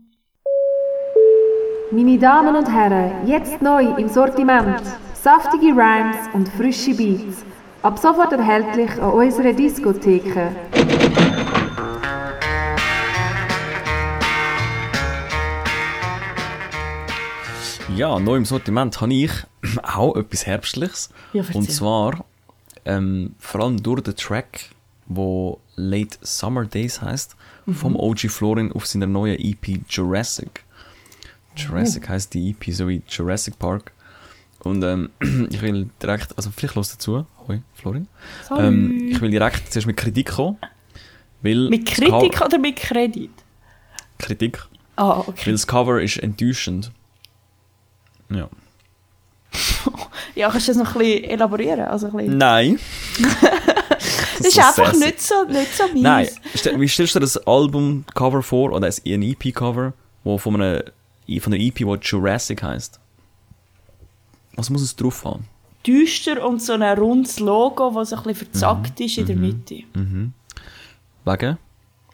Meine 1.96 2.20
Damen 2.20 2.58
und 2.58 2.70
Herren, 2.70 3.26
jetzt 3.26 3.62
neu 3.62 3.86
im 3.96 4.10
Sortiment. 4.10 4.82
Saftige 5.14 5.68
Rhymes 5.68 6.18
und 6.34 6.50
frische 6.50 6.94
Beats. 6.94 7.46
Ab 7.84 7.98
sofort 8.00 8.34
erhältlich 8.34 8.92
an 9.02 9.12
unserer 9.12 9.54
Diskotheke. 9.54 10.52
Ja, 17.96 18.20
neu 18.20 18.36
im 18.36 18.46
Sortiment 18.46 19.00
habe 19.00 19.14
ich 19.14 19.32
auch 19.84 20.16
etwas 20.16 20.46
Herbstliches. 20.46 21.10
Ja. 21.34 21.44
Und 21.54 21.72
zwar 21.72 22.26
ähm, 22.84 23.36
vor 23.40 23.62
allem 23.62 23.82
durch 23.82 24.02
den 24.02 24.16
Track, 24.16 24.70
wo 25.06 25.60
Late 25.76 26.18
Summer 26.22 26.66
Days 26.66 27.02
heißt, 27.02 27.36
Mhm. 27.68 27.74
vom 27.74 27.96
OG 27.96 28.30
Florin 28.30 28.72
auf 28.74 28.86
seiner 28.86 29.08
neuen 29.08 29.40
EP 29.40 29.80
Jurassic. 29.90 30.65
Jurassic 31.56 32.04
Oh. 32.08 32.10
heißt 32.10 32.34
die 32.34 32.52
EP, 32.52 32.74
so 32.74 32.88
wie 32.88 33.02
Jurassic 33.08 33.58
Park. 33.60 33.92
Und 34.60 34.84
ähm, 34.84 35.10
ich 35.50 35.62
will 35.62 35.90
direkt, 36.02 36.38
also 36.38 36.50
vielleicht 36.56 36.76
los 36.76 36.92
dazu. 36.92 37.26
Hoi, 37.48 37.62
Florin. 37.74 38.08
Ähm, 38.58 39.10
ich 39.12 39.22
will 39.22 39.30
direkt 39.30 39.72
zuerst 39.72 39.88
mit 39.88 39.98
Kritik 39.98 40.32
kommen. 40.32 40.58
Weil 41.42 41.70
mit 41.70 41.88
das 41.88 41.96
Kritik 41.96 42.42
oder 42.42 42.58
mit 42.58 42.76
Kredit? 42.76 43.32
Kritik. 44.18 44.66
Ah, 44.96 45.20
Weil 45.20 45.20
okay. 45.28 45.52
das 45.52 45.68
Cover 45.68 46.02
ist 46.02 46.18
enttäuschend. 46.18 46.92
Ja. 48.30 48.50
Ja, 50.36 50.50
kannst 50.50 50.68
du 50.68 50.74
das 50.74 50.82
noch 50.84 50.96
ein 50.96 51.00
bisschen 51.00 51.24
elaborieren? 51.24 51.80
Also 51.80 52.08
ein 52.08 52.14
bisschen... 52.14 52.38
Nein. 52.38 52.78
Das 54.38 54.48
ist 54.48 54.60
einfach 54.60 54.88
sassy. 54.88 55.06
nicht 55.06 55.22
so, 55.22 55.44
nicht 55.46 55.78
so 55.78 55.88
mies. 55.94 56.04
Nein, 56.04 56.28
wie 56.78 56.88
stellst 56.90 57.16
du 57.16 57.20
dir 57.20 57.26
das 57.26 57.38
Albumcover 57.48 58.44
vor, 58.44 58.74
oder 58.74 58.88
ein 58.88 59.22
EP-Cover, 59.22 59.94
wo 60.26 60.38
von 60.38 60.56
einer, 60.62 60.84
von 61.42 61.54
einer 61.54 61.64
EP, 61.64 61.76
die 61.78 61.98
Jurassic 62.02 62.64
heisst? 62.64 63.00
Was 64.56 64.70
muss 64.70 64.82
es 64.82 64.96
drauf 64.96 65.24
haben? 65.26 65.46
Düster 65.86 66.46
und 66.48 66.62
so 66.62 66.74
ein 66.74 66.82
rundes 66.84 67.40
Logo, 67.40 67.92
das 67.94 68.10
so 68.10 68.16
ein 68.16 68.24
bisschen 68.24 68.48
Mhm. 68.48 68.52
verzackt 68.52 69.00
ist 69.00 69.18
in 69.18 69.26
der 69.28 69.36
Mitte. 69.36 69.84
Wegen? 71.26 71.58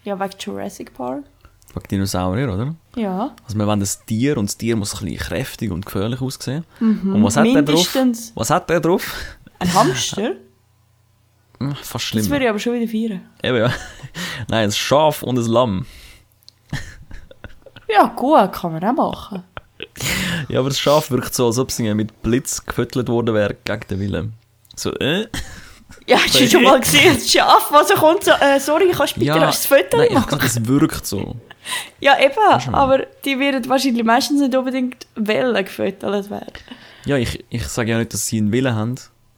Ja, 0.04 0.20
wegen 0.20 0.34
Jurassic 0.40 0.94
Park. 0.94 1.24
Wegen 1.74 1.88
Dinosaurier, 1.90 2.54
oder? 2.54 2.76
Ja. 2.96 3.34
Also 3.46 3.58
wir 3.58 3.66
wollen 3.68 3.80
das 3.80 4.04
Tier 4.06 4.38
und 4.38 4.50
das 4.50 4.58
Tier 4.58 4.76
muss 4.76 4.94
ein 4.96 5.06
bisschen 5.06 5.20
kräftig 5.20 5.72
und 5.72 5.86
gefährlich 5.86 6.20
aussehen. 6.22 6.66
Und 6.80 7.24
was 7.24 7.38
hat 7.38 7.46
der 7.46 7.62
drauf? 7.62 7.94
Mindestens 7.96 8.32
Was 8.36 8.50
hat 8.50 8.70
der 8.70 8.80
drauf? 8.82 9.16
ein 9.60 9.74
Hamster. 9.74 10.32
Fast 11.84 11.94
Das 11.94 12.02
schlimmer. 12.04 12.30
würde 12.32 12.44
ich 12.46 12.50
aber 12.50 12.60
schon 12.60 12.74
wieder 12.74 12.88
feiern. 12.92 13.22
Eben, 13.44 13.58
ja. 13.58 13.72
Nein, 14.50 14.64
ein 14.66 14.72
Schaf 14.72 15.22
und 15.24 15.38
ein 15.38 15.46
Lamm. 15.46 15.86
Ja, 17.94 18.06
gut, 18.16 18.52
kann 18.54 18.74
man 18.74 18.84
auch 18.84 18.94
machen. 19.14 19.44
Ja, 20.48 20.60
aber 20.60 20.70
das 20.70 20.80
Schaf 20.80 21.12
wirkt 21.12 21.34
so, 21.34 21.48
als 21.48 21.58
ob 21.58 21.72
sie 21.72 21.92
mit 21.94 22.22
Blitz 22.22 22.66
gefüttert 22.66 23.10
worden 23.10 23.34
wäre 23.34 23.56
gegen 23.64 23.88
den 23.90 24.00
Willen. 24.00 24.34
So, 24.76 24.94
äh? 24.96 25.28
Ja, 26.08 26.18
hast 26.18 26.40
du 26.40 26.48
schon 26.48 26.64
mal 26.64 26.80
gesehen, 26.80 27.16
das 27.16 27.30
Schaf, 27.30 27.72
was 27.72 27.90
so 27.90 27.96
kommt, 27.96 28.24
so, 28.24 28.32
äh, 28.32 28.60
sorry, 28.60 28.92
kannst 28.96 29.16
du 29.16 29.20
bitte 29.20 29.32
ja, 29.34 29.40
das 29.40 29.66
Foto 29.66 29.98
nein, 29.98 30.14
machen? 30.14 30.40
gesagt, 30.40 30.44
es 30.44 30.68
wirkt 30.68 31.06
so. 31.06 31.36
Ja, 32.00 32.20
eben, 32.20 32.74
aber 32.74 33.06
die 33.24 33.38
werden 33.40 33.68
wahrscheinlich 33.70 34.04
meistens 34.04 34.42
nicht 34.42 34.56
unbedingt 34.56 35.06
Wellen 35.16 35.64
gefüttert 35.64 36.30
werden. 36.30 36.54
Ja, 37.06 37.18
ich, 37.18 37.44
ich 37.50 37.68
sage 37.68 37.92
ja 37.92 37.98
nicht, 37.98 38.14
dass 38.14 38.28
sie 38.28 38.38
einen 38.38 38.52
Willen 38.52 38.76
haben. 38.76 38.96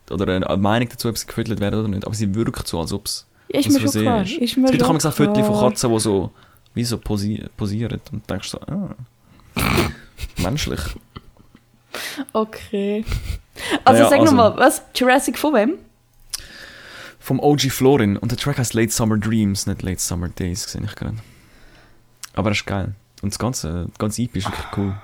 Oder 0.09 0.35
eine 0.35 0.57
Meinung 0.57 0.89
dazu, 0.89 1.09
ob 1.09 1.17
sie 1.17 1.25
gefüttert 1.25 1.59
werden 1.59 1.79
oder 1.79 1.87
nicht. 1.87 2.05
Aber 2.05 2.15
sie 2.15 2.33
wirkt 2.35 2.67
so, 2.67 2.79
als 2.79 2.93
ob 2.93 3.05
es 3.05 3.25
Ja, 3.49 3.59
ist 3.59 3.69
mir 3.71 3.79
schon 3.79 4.01
klar. 4.01 4.23
ist. 4.23 4.33
Ist 4.33 4.57
mir 4.57 4.65
es 4.65 4.71
gibt 4.71 4.83
auch 4.83 4.89
manchmal 4.91 5.13
Fotos 5.13 5.45
von. 5.45 5.59
Katzen, 5.59 5.91
die 5.91 5.99
so, 5.99 6.31
wie 6.73 6.83
so 6.83 6.97
posi 6.97 7.45
posieren. 7.57 8.01
Und 8.11 8.29
denkst 8.29 8.49
so, 8.49 8.59
ah. 8.61 8.95
Menschlich. 10.37 10.81
Okay. 12.33 13.05
Also 13.85 13.99
Naja, 13.99 14.09
sag 14.09 14.19
also- 14.21 14.33
nochmal, 14.35 14.57
was? 14.57 14.81
Jurassic 14.95 15.37
von 15.37 15.53
wem? 15.53 15.73
Vom 17.19 17.39
OG 17.39 17.69
Florin. 17.69 18.17
Und 18.17 18.31
der 18.31 18.37
Track 18.39 18.57
heißt 18.57 18.73
Late 18.73 18.91
Summer 18.91 19.15
Dreams, 19.19 19.67
nicht 19.67 19.83
Late 19.83 19.99
Summer 19.99 20.27
Days, 20.27 20.63
sehe 20.63 20.81
ich 20.83 20.95
gerade. 20.95 21.17
Aber 22.33 22.49
das 22.49 22.57
ist 22.59 22.65
geil. 22.65 22.95
Und 23.21 23.31
das 23.31 23.37
ganze, 23.37 23.85
das 23.89 23.97
ganze 23.99 24.23
EP 24.23 24.35
ist 24.37 24.47
wirklich 24.47 24.65
cool. 24.77 24.95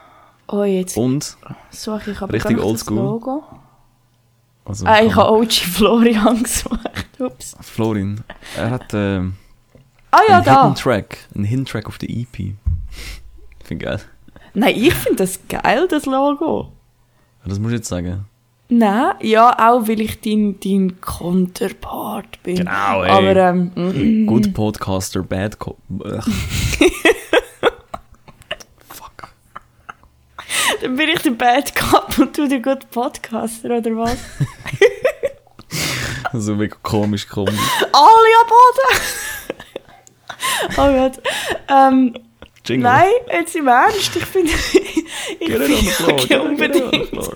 Oh, 0.48 0.64
jetzt 0.64 0.98
Und, 0.98 1.38
suche 1.70 2.10
ich 2.12 2.22
aber 2.22 2.34
richtig 2.34 2.50
gar 2.50 2.58
nicht 2.58 2.66
oldschool. 2.66 2.96
das 2.98 3.06
Logo. 3.06 3.44
also, 4.66 4.86
Ah, 4.88 5.00
ich 5.04 5.16
habe 5.16 5.32
OG 5.32 5.52
Florian 5.54 6.42
gesucht. 6.44 6.80
Ups. 7.20 7.56
Florin, 7.62 8.22
er 8.58 8.72
hat 8.72 8.92
ähm, 8.96 9.36
Ah 10.12 10.22
ja, 10.28 10.36
einen 10.38 10.46
da. 10.46 10.62
Hidden 10.64 10.76
Track, 10.76 11.18
einen 11.36 11.44
Hidden 11.46 11.66
Track 11.66 11.88
auf 11.88 11.98
der 11.98 12.10
EP. 12.10 12.36
Finde 13.64 13.86
geil. 13.86 14.00
Nein, 14.54 14.76
ich 14.76 14.94
finde 14.94 15.18
das 15.18 15.40
geil, 15.48 15.88
das 15.88 16.06
Logo. 16.06 16.72
Das 17.46 17.60
musst 17.60 17.72
du 17.72 17.76
jetzt 17.78 17.88
sagen. 17.88 18.26
Nein, 18.72 19.14
ja, 19.22 19.52
auch 19.52 19.88
weil 19.88 20.02
ich 20.02 20.22
dein, 20.22 20.60
dein 20.60 21.00
Counterpart 21.02 22.42
bin. 22.44 22.58
Genau, 22.58 23.04
ey. 23.04 23.10
Aber, 23.10 23.36
ähm, 23.36 23.72
mm, 23.76 24.28
Good 24.28 24.54
Podcaster, 24.54 25.24
Bad 25.24 25.58
Co. 25.58 25.78
Fuck. 28.90 29.30
dann 30.82 30.96
bin 30.96 31.10
ich 31.10 31.22
der 31.22 31.32
Bad 31.32 31.76
Cup 31.76 32.18
und 32.20 32.38
du 32.38 32.48
der 32.48 32.60
Good 32.60 32.90
Podcaster, 32.92 33.78
oder 33.78 33.96
was? 33.98 34.18
So 36.34 36.54
mega 36.56 36.76
komisch 36.84 37.28
komisch. 37.28 37.56
Alle 37.92 38.36
am 38.42 38.48
Boden! 38.48 39.02
Oh 40.78 40.86
Gott. 40.92 41.22
Ähm, 41.70 42.14
Jingle. 42.66 42.84
nein, 42.84 43.10
jetzt 43.32 43.56
im 43.56 43.68
Ernst, 43.68 44.16
ich 44.16 44.26
finde... 44.26 44.52
ich 45.40 45.54
finde 45.54 46.42
unbedingt... 46.42 47.12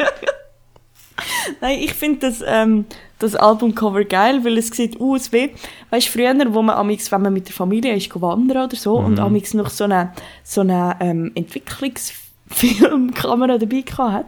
Nein, 1.62 1.80
ich 1.80 1.94
finde 1.94 2.28
das, 2.28 2.44
ähm, 2.46 2.86
das 3.20 3.36
Albumcover 3.36 4.04
geil, 4.04 4.44
weil 4.44 4.58
es 4.58 4.68
sieht 4.70 5.00
aus 5.00 5.32
wie, 5.32 5.52
weißt 5.92 6.08
du, 6.08 6.12
früher, 6.12 6.36
wo 6.54 6.62
man 6.62 6.76
amix, 6.76 7.10
wenn 7.12 7.22
man 7.22 7.32
mit 7.34 7.48
der 7.48 7.56
Familie 7.56 7.96
ist 7.96 8.14
wandern 8.20 8.66
oder 8.66 8.76
so 8.76 8.98
und 8.98 9.20
amix 9.20 9.54
noch 9.54 9.70
so 9.70 9.86
eine, 9.86 10.12
so 10.44 10.62
eine 10.62 10.98
ähm, 11.00 11.32
Entwicklungsfilmkamera 11.36 13.58
dabei 13.58 13.84
hat. 14.12 14.26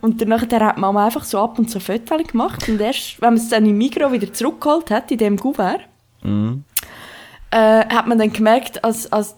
Und 0.00 0.20
danach 0.20 0.42
hat 0.42 0.78
man 0.78 0.96
einfach 0.96 1.24
so 1.24 1.38
ab 1.38 1.58
und 1.58 1.70
zu 1.70 1.80
Fotos 1.80 2.26
gemacht 2.26 2.68
und 2.68 2.80
erst, 2.80 3.20
wenn 3.20 3.34
man 3.34 3.42
es 3.42 3.48
dann 3.48 3.66
im 3.66 3.78
Mikro 3.78 4.12
wieder 4.12 4.32
zurückgeholt 4.32 4.90
hat, 4.90 5.10
in 5.10 5.18
dem 5.18 5.38
Kuvert, 5.38 5.80
Mhm. 6.22 6.64
Äh, 7.50 7.84
hat 7.86 8.06
man 8.06 8.18
dann 8.18 8.32
gemerkt, 8.32 8.82
als, 8.84 9.10
als 9.12 9.34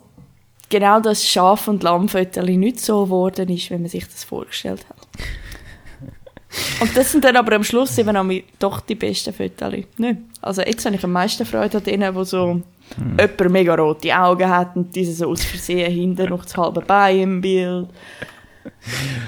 genau 0.69 1.01
das 1.01 1.27
Schaf- 1.27 1.69
und 1.69 1.83
Lammfoto 1.83 2.43
nicht 2.43 2.81
so 2.81 3.05
geworden 3.05 3.49
ist, 3.49 3.71
wie 3.71 3.79
man 3.79 3.89
sich 3.89 4.07
das 4.07 4.25
vorgestellt 4.25 4.87
hat. 4.89 4.97
Und 6.81 6.97
das 6.97 7.13
sind 7.13 7.25
dann 7.25 7.37
aber 7.37 7.55
am 7.55 7.63
Schluss 7.63 7.97
eben 7.99 8.17
auch 8.17 8.27
doch 8.59 8.81
die 8.81 8.97
besten 8.97 9.33
Fotos. 9.33 9.73
Nicht? 9.99 10.19
Also 10.43 10.63
jetzt 10.63 10.85
habe 10.85 10.97
ich 10.97 11.05
am 11.05 11.13
meisten 11.13 11.47
Freude 11.47 11.79
an 11.79 11.85
denen, 11.85 12.13
wo 12.13 12.25
so 12.25 12.61
jemand 12.99 13.51
mega 13.51 13.75
rote 13.77 14.19
Augen 14.19 14.49
hat 14.49 14.75
und 14.75 14.95
diese 14.97 15.13
so 15.13 15.29
aus 15.29 15.45
Versehen 15.45 15.93
hinten 15.93 16.29
noch 16.29 16.43
das 16.43 16.57
halbe 16.57 16.81
Bein 16.81 17.21
im 17.21 17.41
Bild. 17.41 17.89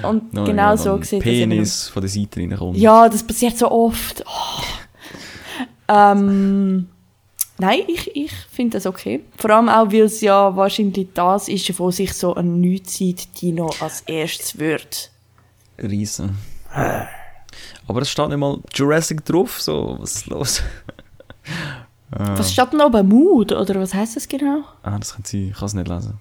Und 0.03 0.35
No, 0.35 0.43
genau 0.45 0.71
ja, 0.71 0.77
so 0.77 1.01
sieht 1.03 1.23
Penis 1.23 1.89
von 1.89 2.03
der 2.03 2.11
Seite 2.11 2.41
reinkommt. 2.41 2.77
ja, 2.77 3.09
das 3.09 3.23
passiert 3.23 3.57
so 3.57 3.71
oft. 3.71 4.25
Oh. 4.27 4.63
Ähm, 5.89 6.89
nein, 7.59 7.81
ich, 7.89 8.15
ich 8.17 8.33
finde 8.51 8.79
das 8.79 8.87
okay. 8.87 9.23
Vor 9.37 9.51
allem 9.51 9.69
auch, 9.69 9.93
weil 9.93 10.03
es 10.03 10.21
ja 10.21 10.55
wahrscheinlich 10.57 11.09
das 11.15 11.49
ist, 11.49 11.79
wo 11.79 11.91
sich 11.91 12.13
so 12.15 12.35
ein 12.35 12.61
Neuzeit-Dino 12.61 13.71
als 13.81 14.03
erstes 14.03 14.59
wird. 14.59 15.11
Riesen. 15.79 16.39
Aber 17.87 18.03
es 18.03 18.11
steht 18.11 18.29
nicht 18.29 18.39
mal 18.39 18.59
Jurassic 18.75 19.25
drauf, 19.25 19.61
so, 19.61 19.97
was 20.01 20.17
ist 20.17 20.27
los? 20.27 20.63
Was 22.15 22.53
steht 22.53 22.75
denn 22.75 22.83
oben? 22.83 23.09
Mood? 23.09 23.53
Oder 23.53 23.77
was 23.81 23.95
heißt 23.95 24.17
das 24.17 24.29
genau? 24.29 24.65
Ah, 24.83 24.99
das 24.99 25.15
kann 25.15 25.25
sie, 25.25 25.49
ich 25.49 25.57
kann 25.57 25.65
es 25.65 25.75
nicht 25.75 25.89
lesen. 25.89 26.21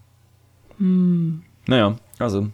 Hm. 0.77 1.43
Naja, 1.67 1.97
also. 2.17 2.47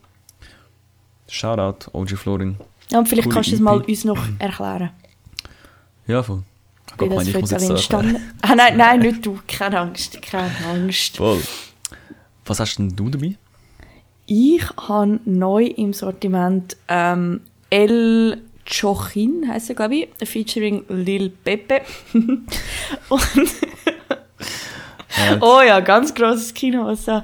Shoutout, 1.30 1.92
OG 1.94 2.18
Florin. 2.18 2.58
Ja, 2.90 3.00
und 3.00 3.08
vielleicht 3.08 3.26
Coole 3.26 3.36
kannst 3.36 3.52
du 3.52 3.56
es 3.56 3.62
mal 3.62 3.80
uns 3.80 4.06
noch 4.06 4.18
erklären, 4.40 4.90
Ja, 6.08 6.24
voll. 6.24 6.44
Das 6.88 6.98
gemeint, 6.98 7.28
ich 7.28 7.40
muss 7.40 7.52
jetzt 7.52 7.70
entstanden 7.70 8.34
Ah, 8.42 8.56
nein, 8.56 8.78
nein, 8.78 9.00
nicht 9.00 9.26
du. 9.26 9.40
Keine 9.48 9.80
Angst, 9.80 10.22
keine 10.22 10.52
Angst. 10.70 11.18
Voll. 11.18 11.42
Was 12.46 12.60
hast 12.60 12.78
denn 12.78 12.96
du 12.96 13.10
dabei? 13.10 13.36
Ich 14.26 14.64
habe 14.76 15.20
neu 15.26 15.66
im 15.66 15.94
Sortiment 15.94 16.76
ähm, 16.88 17.42
El 17.70 18.42
Chochin, 18.66 19.48
heisst 19.48 19.70
er, 19.70 19.76
glaube 19.76 19.96
ich, 19.96 20.10
featuring 20.28 20.84
Lil 20.90 21.30
Pepe. 21.30 21.82
Und, 22.14 22.52
oh 25.40 25.62
ja, 25.66 25.80
ganz 25.80 26.14
grosses 26.14 26.54
Kino, 26.54 26.86
was 26.86 27.06
da 27.06 27.24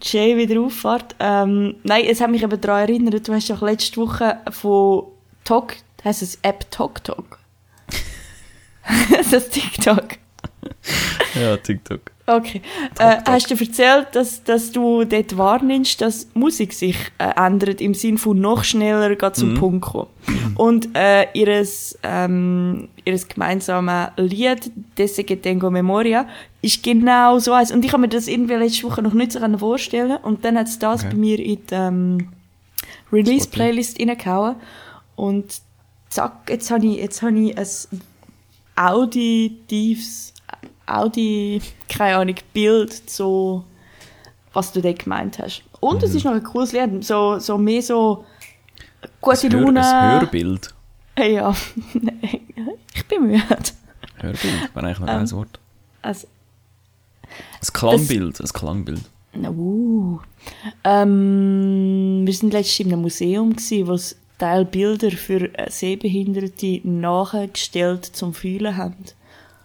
Jay 0.00 0.36
wieder 0.36 0.60
auffährt. 0.60 1.16
Ähm, 1.18 1.74
nein, 1.82 2.04
es 2.08 2.20
hat 2.20 2.30
mich 2.30 2.42
eben 2.42 2.60
daran 2.60 2.88
erinnert, 2.88 3.26
du 3.26 3.32
hast 3.32 3.50
doch 3.50 3.62
letzte 3.62 4.00
Woche 4.00 4.38
von 4.50 5.06
Tok, 5.44 5.74
heisst 6.04 6.22
es 6.22 6.38
App 6.42 6.70
Tok 6.70 7.02
Tok? 7.02 7.38
das 9.30 9.48
TikTok. 9.48 10.18
ja, 11.34 11.56
TikTok. 11.56 12.14
Okay. 12.26 12.62
Äh, 12.98 13.16
hast 13.26 13.50
du 13.50 13.54
erzählt, 13.54 14.08
dass, 14.12 14.42
dass 14.44 14.72
du 14.72 15.04
dort 15.04 15.36
wahrnimmst, 15.36 16.00
dass 16.00 16.26
Musik 16.32 16.72
sich 16.72 16.96
äh, 17.18 17.32
ändert, 17.36 17.82
im 17.82 17.92
Sinn 17.92 18.16
von 18.16 18.40
noch 18.40 18.64
schneller 18.64 19.14
geht 19.14 19.36
zum 19.36 19.54
Punkt 19.54 19.84
kommen. 19.84 20.08
Und 20.54 20.88
äh, 20.94 21.26
ihres, 21.34 21.98
ähm, 22.02 22.88
ihres 23.04 23.28
gemeinsamen 23.28 24.08
Lied, 24.16 24.70
Desse 24.96 25.24
que 25.24 25.36
tengo 25.36 25.70
memoria, 25.70 26.26
ist 26.62 26.82
genau 26.82 27.38
so 27.40 27.52
eins. 27.52 27.72
Und 27.72 27.84
ich 27.84 27.92
habe 27.92 28.00
mir 28.00 28.08
das 28.08 28.26
irgendwie 28.26 28.54
letzte 28.54 28.84
Woche 28.84 29.02
noch 29.02 29.12
nicht 29.12 29.32
so 29.32 29.58
vorstellen 29.58 30.16
Und 30.22 30.46
dann 30.46 30.56
hat 30.56 30.68
es 30.68 30.78
das 30.78 31.02
Okay. 31.02 31.10
bei 31.12 31.18
mir 31.18 31.38
in 31.38 31.58
die 31.66 31.74
ähm, 31.74 32.28
Release-Playlist 33.12 34.00
reingehauen. 34.00 34.56
Und 35.14 35.60
zack, 36.08 36.48
jetzt 36.48 36.70
habe 36.70 36.86
ich, 36.86 36.96
jetzt 36.96 37.20
habe 37.20 37.38
ich 37.38 37.58
ein 37.58 37.66
auditives, 38.76 40.32
Audi, 40.86 41.60
keine 41.88 42.16
Ahnung, 42.18 42.34
Bild, 42.52 43.08
so, 43.08 43.64
was 44.52 44.72
du 44.72 44.80
dort 44.82 44.98
gemeint 45.00 45.38
hast. 45.38 45.62
Und 45.80 45.98
Mhm. 45.98 46.04
es 46.08 46.14
ist 46.14 46.24
noch 46.24 46.32
ein 46.32 46.42
cooles 46.42 46.72
Lied, 46.72 47.04
so, 47.04 47.38
so 47.38 47.56
mehr 47.58 47.82
so 47.82 48.24
gute 49.20 49.48
Hör- 49.50 49.60
Laune. 49.60 49.80
Ein 49.86 50.20
Hörbild. 50.20 50.74
Ja, 51.18 51.54
ich 52.94 53.06
bin 53.06 53.26
müde. 53.26 53.42
Hörbild, 54.16 54.74
wäre 54.74 54.86
eigentlich 54.86 54.98
noch 55.00 55.08
Ähm, 55.08 55.20
ein 55.20 55.30
Wort. 55.32 55.58
Also, 56.02 56.26
Ein 57.22 57.72
Klangbild, 57.72 58.40
ein 58.40 58.46
Klangbild. 58.48 59.02
uh. 59.36 60.18
ähm, 60.84 62.22
wir 62.26 62.32
sind 62.34 62.52
letztens 62.52 62.80
in 62.86 62.92
einem 62.92 63.02
Museum, 63.02 63.54
wo 63.86 63.92
es 63.94 64.16
Teil 64.38 64.64
Bilder 64.64 65.10
für 65.10 65.56
äh, 65.58 65.70
Sehbehinderte 65.70 66.80
nachgestellt 66.82 68.04
zum 68.04 68.34
Fühlen 68.34 68.76
haben. 68.76 69.04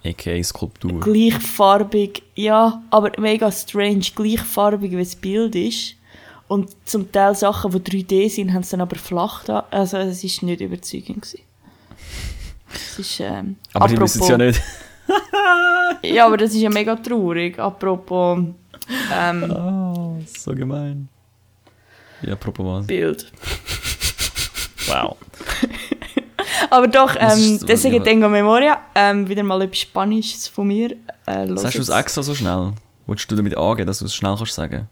A.k.a. 0.06 0.42
Skulptur. 0.44 1.02
gleichfarbig, 1.02 2.24
ja, 2.36 2.82
aber 2.90 3.12
mega 3.20 3.52
strange, 3.52 4.06
gleichfarbig, 4.16 4.92
wie 4.92 5.00
das 5.04 5.16
Bild 5.16 5.56
ist. 5.56 5.96
Und 6.48 6.70
zum 6.86 7.12
Teil 7.12 7.36
Sachen, 7.36 7.72
die 7.72 8.04
3D 8.04 8.30
sind, 8.30 8.54
haben 8.54 8.64
sie 8.64 8.72
dann 8.72 8.82
aber 8.82 8.96
flach 8.96 9.44
da. 9.44 9.68
Also 9.70 9.98
es 9.98 10.24
ist 10.24 10.42
nicht 10.42 10.62
überzeugend 10.62 11.22
gewesen. 11.22 11.42
Es 12.74 12.98
ist, 13.00 13.20
ähm, 13.20 13.58
Aber 13.74 13.88
die 13.88 14.00
wissen 14.00 14.22
es 14.22 14.28
ja 14.30 14.38
nicht. 14.38 14.62
Ja, 16.02 16.28
aber 16.28 16.38
das 16.38 16.52
ist 16.54 16.62
ja 16.62 16.70
mega 16.70 16.96
traurig. 16.96 17.60
Apropos 17.60 18.40
ähm, 19.14 19.52
Oh, 19.52 20.18
so 20.26 20.54
gemein. 20.56 21.10
Ja, 22.22 22.34
apropos 22.34 22.66
was. 22.66 22.88
Bild. 22.88 23.32
Wow. 24.90 25.18
Aber 26.70 26.88
doch, 26.88 27.16
ähm, 27.20 27.60
deswegen. 27.68 28.04
Tengo 28.04 28.30
Memoria, 28.30 28.80
ähm, 28.96 29.28
wieder 29.28 29.44
mal 29.44 29.62
etwas 29.62 29.80
Spanisches 29.80 30.48
von 30.48 30.68
mir. 30.68 30.96
Äh, 31.26 31.48
Sagst 31.56 31.78
du 31.78 31.82
es 31.82 31.90
extra 31.90 32.24
so 32.24 32.34
schnell? 32.34 32.74
Wolltest 33.06 33.30
du 33.32 33.36
damit 33.36 33.58
angeben, 33.58 33.88
dass 33.88 34.00
du 34.00 34.06
es 34.06 34.16
schnell 34.16 34.36
kannst 34.36 34.54
sagen? 34.54 34.88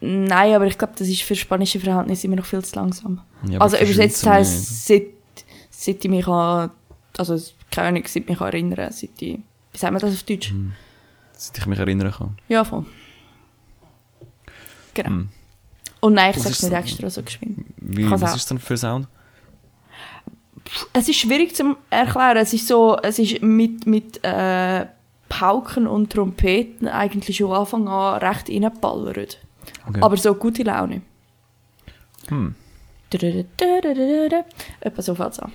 Nein, 0.00 0.54
aber 0.54 0.66
ich 0.66 0.78
glaube, 0.78 0.94
das 0.96 1.08
ist 1.08 1.22
für 1.22 1.34
spanische 1.34 1.80
Verhältnisse 1.80 2.26
immer 2.26 2.36
noch 2.36 2.44
viel 2.44 2.64
zu 2.64 2.76
langsam. 2.76 3.20
Ja, 3.48 3.60
also 3.60 3.76
übersetzt 3.76 4.24
heisst, 4.26 4.86
seit, 4.86 5.06
seit 5.70 6.04
ich 6.04 6.10
mich 6.10 6.26
an, 6.28 6.70
also 7.16 7.40
keine 7.70 7.88
Ahnung, 7.88 8.04
seit 8.06 8.22
ich 8.22 8.28
mich 8.28 8.40
erinnere, 8.40 8.92
seit 8.92 9.10
ich, 9.20 9.38
wie 9.72 9.78
sagt 9.78 9.92
man 9.92 10.00
das 10.00 10.14
auf 10.14 10.22
Deutsch? 10.22 10.52
nicht. 10.52 10.72
Seit 11.32 11.58
ich 11.58 11.66
mich 11.66 11.78
erinnern 11.78 12.12
kann. 12.12 12.36
Ja, 12.48 12.64
voll. 12.64 12.84
Genau. 14.94 15.08
Hm. 15.08 15.28
Und 16.00 16.14
nein, 16.14 16.32
ich 16.34 16.42
sage 16.42 16.50
es 16.50 16.62
nicht 16.62 16.72
extra 16.72 17.10
so 17.10 17.22
geschwind. 17.22 17.66
Wie, 17.76 18.10
was 18.10 18.22
auch. 18.22 18.36
ist 18.36 18.50
denn 18.50 18.58
für 18.58 18.76
Sound? 18.76 19.08
Es 20.92 21.08
ist 21.08 21.16
schwierig 21.16 21.56
zu 21.56 21.76
erklären. 21.90 22.36
Es 22.36 22.52
ist 22.52 22.66
so, 22.66 22.96
es 23.02 23.18
ist 23.18 23.42
mit, 23.42 23.86
mit 23.86 24.22
äh, 24.22 24.86
Pauken 25.28 25.86
und 25.86 26.12
Trompeten 26.12 26.88
eigentlich 26.88 27.36
schon 27.36 27.52
Anfang 27.52 27.88
an 27.88 28.18
recht 28.18 28.48
reingeballert. 28.48 29.38
Okay. 29.86 30.00
Aber 30.00 30.16
so 30.16 30.34
gute 30.34 30.62
Laune. 30.62 31.02
Hm. 32.28 32.54
Etwas 34.80 35.06
so 35.06 35.14
fällt 35.14 35.32
es 35.32 35.38
an. 35.38 35.52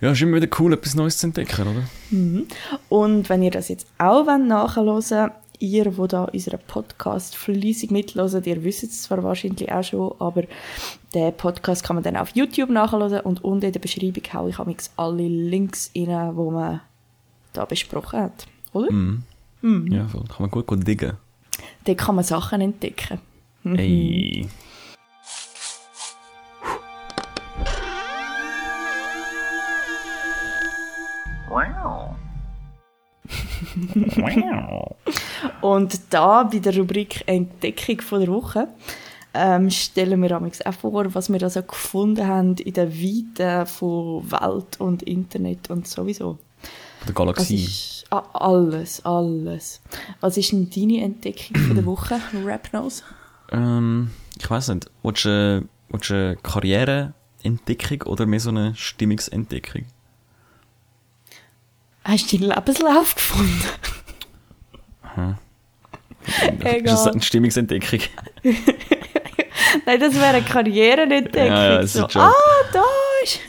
ja, 0.00 0.10
ist 0.10 0.20
immer 0.20 0.36
wieder 0.36 0.48
cool, 0.58 0.74
etwas 0.74 0.94
Neues 0.94 1.16
zu 1.18 1.26
entdecken, 1.28 1.62
oder? 1.62 1.82
Mhm. 2.10 2.46
Und 2.88 3.28
wenn 3.30 3.42
ihr 3.42 3.50
das 3.50 3.68
jetzt 3.68 3.86
auch 3.98 4.26
nachhören 4.26 4.86
wollt, 4.86 5.32
ihr, 5.60 5.96
wo 5.98 6.06
da 6.06 6.24
unseren 6.24 6.60
Podcast 6.66 7.36
fleissig 7.36 7.90
mithört, 7.90 8.46
ihr 8.46 8.64
wisst 8.64 8.84
es 8.84 9.02
zwar 9.02 9.22
wahrscheinlich 9.22 9.70
auch 9.70 9.82
schon, 9.82 10.14
aber 10.18 10.44
den 11.14 11.36
Podcast 11.36 11.84
kann 11.84 11.96
man 11.96 12.02
dann 12.02 12.16
auf 12.16 12.30
YouTube 12.34 12.70
nachhören 12.70 13.20
und 13.20 13.42
unten 13.44 13.66
in 13.66 13.72
der 13.72 13.80
Beschreibung 13.80 14.22
haue 14.32 14.50
ich 14.50 14.58
amigs 14.58 14.90
alle 14.96 15.26
Links 15.26 15.90
rein, 15.96 16.36
wo 16.36 16.50
man 16.50 16.80
da 17.52 17.64
besprochen 17.64 18.20
hat, 18.20 18.46
oder? 18.72 18.92
Mhm. 18.92 19.22
Ja, 19.90 20.06
voll. 20.06 20.24
Kann 20.24 20.36
man 20.40 20.50
gut, 20.50 20.66
gut 20.66 20.86
diggen. 20.86 21.14
Dort 21.84 21.98
kann 21.98 22.14
man 22.14 22.24
Sachen 22.24 22.60
entdecken. 22.60 23.18
Mhm. 23.62 23.76
Ey. 23.76 24.48
Und 35.60 36.00
da 36.10 36.44
bei 36.44 36.58
der 36.58 36.76
Rubrik 36.76 37.22
Entdeckung 37.26 38.00
von 38.00 38.20
der 38.20 38.28
Woche 38.28 38.68
ähm, 39.34 39.70
stellen 39.70 40.22
wir 40.22 40.40
auch 40.40 40.74
vor, 40.74 41.14
was 41.14 41.30
wir 41.30 41.38
da 41.38 41.50
so 41.50 41.62
gefunden 41.62 42.26
haben 42.26 42.54
in 42.56 42.72
der 42.72 42.90
Weite 42.92 43.66
von 43.66 44.30
Welt 44.30 44.80
und 44.80 45.02
Internet 45.02 45.70
und 45.70 45.86
sowieso. 45.86 46.38
Der 47.06 47.14
Galaxie. 47.14 47.64
ist 47.64 48.04
ah, 48.10 48.24
alles, 48.32 49.04
alles. 49.04 49.80
Was 50.20 50.36
ist 50.36 50.52
denn 50.52 50.70
deine 50.70 51.02
Entdeckung 51.02 51.56
von 51.56 51.76
der 51.76 51.86
Woche, 51.86 52.20
Rapnose? 52.44 53.02
Ähm, 53.52 54.10
ich 54.38 54.50
weiß 54.50 54.68
nicht. 54.68 54.90
Willst 55.02 55.24
du, 55.24 55.68
willst 55.90 56.10
du 56.10 56.14
eine 56.14 56.36
Karriereentdeckung 56.36 58.02
oder 58.02 58.26
mehr 58.26 58.40
so 58.40 58.50
eine 58.50 58.74
Stimmungsentdeckung? 58.74 59.84
Hast 62.06 62.32
du 62.32 62.38
deinen 62.38 62.50
Lebenslauf 62.50 63.14
gefunden? 63.16 63.64
Ist 66.26 66.64
das 66.64 66.74
Egal. 66.74 67.08
eine 67.08 67.22
Stimmungsentdeckung? 67.22 68.00
Nein, 69.86 70.00
das 70.00 70.14
wäre 70.14 70.26
eine 70.26 70.42
Karriereentdeckung. 70.42 71.46
Ja, 71.46 71.80
ja, 71.80 71.86
so, 71.86 72.04
ah, 72.14 72.32
da 72.72 72.84
ist... 73.22 73.40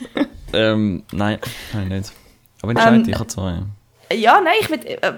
ähm, 0.52 1.04
nein, 1.12 1.38
nein, 1.72 1.88
nicht. 1.88 2.12
Aber 2.62 2.72
entscheide 2.72 2.96
Ähm, 2.96 3.08
ich 3.08 3.14
habe 3.14 3.26
zwei. 3.26 3.62
Ja, 4.12 4.40
nein, 4.40 4.54
ich, 4.60 4.70
will, 4.70 4.80
äh, 4.84 5.12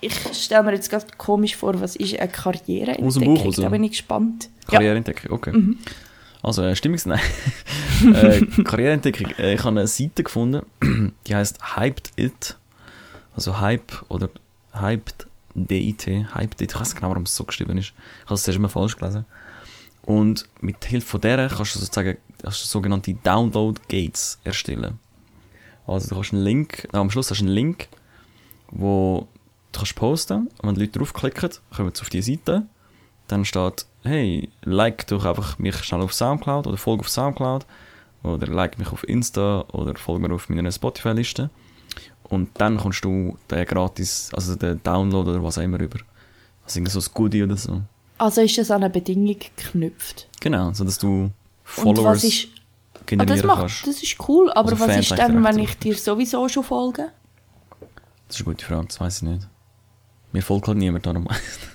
ich 0.00 0.14
stelle 0.32 0.62
mir 0.62 0.72
jetzt 0.72 0.88
gerade 0.88 1.06
komisch 1.18 1.56
vor, 1.56 1.78
was 1.80 1.96
ist 1.96 2.18
eine 2.18 2.30
Karriereentdeckung? 2.30 3.06
Aus 3.06 3.14
dem 3.14 3.24
Buch 3.24 3.44
raus? 3.44 3.56
Da 3.56 3.68
bin 3.68 3.84
ich 3.84 3.92
gespannt. 3.92 4.48
Karriereentdeckung, 4.68 5.32
okay. 5.32 5.52
Mhm. 5.52 5.78
Also, 6.44 6.62
äh, 6.62 6.76
Stimmungs... 6.76 7.06
Nein. 7.06 7.20
äh, 8.14 8.40
Karriereentdeckung. 8.62 9.30
Äh, 9.38 9.54
ich 9.54 9.60
habe 9.60 9.70
eine 9.70 9.86
Seite 9.86 10.22
gefunden, 10.22 10.60
die 11.26 11.34
heißt 11.34 11.76
Hyped 11.76 12.12
It. 12.16 12.58
Also 13.34 13.60
Hype 13.60 14.04
oder 14.10 14.28
Hyped 14.72 15.26
DIT. 15.54 16.06
Hyped 16.34 16.60
It. 16.60 16.72
Ich 16.72 16.78
weiß 16.78 16.88
nicht 16.88 16.96
genau, 16.96 17.08
warum 17.08 17.22
es 17.22 17.34
so 17.34 17.44
geschrieben 17.44 17.78
ist. 17.78 17.94
Ich 17.94 18.24
habe 18.26 18.34
es 18.34 18.42
zuerst 18.42 18.60
mal 18.60 18.68
falsch 18.68 18.96
gelesen. 18.96 19.24
Und 20.02 20.46
mit 20.60 20.84
Hilfe 20.84 21.06
von 21.06 21.20
der 21.22 21.48
kannst 21.48 21.76
du 21.76 21.78
sozusagen 21.78 22.18
kannst 22.42 22.62
du 22.62 22.66
sogenannte 22.66 23.14
Download 23.14 23.80
Gates 23.88 24.38
erstellen. 24.44 24.98
Also 25.86 26.10
du 26.10 26.20
hast 26.20 26.34
einen 26.34 26.44
Link, 26.44 26.86
äh, 26.92 26.98
am 26.98 27.10
Schluss 27.10 27.30
hast 27.30 27.40
du 27.40 27.44
einen 27.46 27.54
Link, 27.54 27.88
wo 28.70 29.28
du 29.72 29.78
kannst 29.78 29.94
posten 29.94 30.48
und 30.58 30.68
wenn 30.68 30.74
die 30.74 30.82
Leute 30.82 30.98
draufklicken, 30.98 31.50
kommen 31.74 31.92
sie 31.94 32.02
auf 32.02 32.10
die 32.10 32.20
Seite 32.20 32.66
dann 33.28 33.44
steht, 33.44 33.86
hey, 34.04 34.48
like 34.62 35.06
doch 35.06 35.24
einfach 35.24 35.58
mich 35.58 35.76
schnell 35.76 36.02
auf 36.02 36.12
Soundcloud 36.12 36.66
oder 36.66 36.76
folge 36.76 37.00
auf 37.00 37.08
Soundcloud 37.08 37.66
oder 38.22 38.46
like 38.46 38.78
mich 38.78 38.92
auf 38.92 39.06
Insta 39.08 39.64
oder 39.72 39.94
folge 39.96 40.28
mir 40.28 40.34
auf 40.34 40.48
meiner 40.48 40.70
Spotify-Liste 40.70 41.50
und 42.24 42.50
dann 42.54 42.76
kommst 42.78 43.04
du 43.04 43.36
den 43.50 43.64
gratis, 43.66 44.30
also 44.32 44.56
den 44.56 44.82
Download 44.82 45.30
oder 45.30 45.42
was 45.42 45.58
auch 45.58 45.62
immer 45.62 45.80
über. 45.80 45.98
Also 46.64 46.78
irgendwie 46.78 46.92
so 46.92 47.00
ein 47.00 47.06
Goodie 47.14 47.42
oder 47.42 47.56
so. 47.56 47.82
Also 48.18 48.40
ist 48.40 48.56
das 48.56 48.70
an 48.70 48.82
eine 48.82 48.90
Bedingung 48.90 49.36
geknüpft. 49.38 50.28
Genau, 50.40 50.72
so 50.72 50.84
dass 50.84 50.98
du 50.98 51.30
Followers 51.64 52.24
ist... 52.24 52.48
Ah, 52.94 53.00
generieren 53.06 53.36
das, 53.36 53.46
macht, 53.46 53.60
kannst. 53.60 53.86
das 53.86 54.02
ist 54.02 54.16
cool, 54.28 54.50
aber 54.52 54.70
Also 54.72 54.80
was 54.80 54.92
Fans 54.92 55.10
ist 55.10 55.18
dann, 55.18 55.44
wenn 55.44 55.58
ich 55.58 55.76
dir 55.78 55.94
sowieso 55.94 56.48
schon 56.48 56.64
folge? 56.64 57.10
Das 58.28 58.36
ist 58.36 58.46
eine 58.46 58.54
gute 58.54 58.64
Frage, 58.64 58.86
das 58.86 59.00
weiß 59.00 59.16
ich 59.16 59.22
nicht. 59.28 59.48
Mir 60.32 60.42
folgt 60.42 60.68
halt 60.68 60.78
niemand 60.78 61.04
darum. 61.04 61.28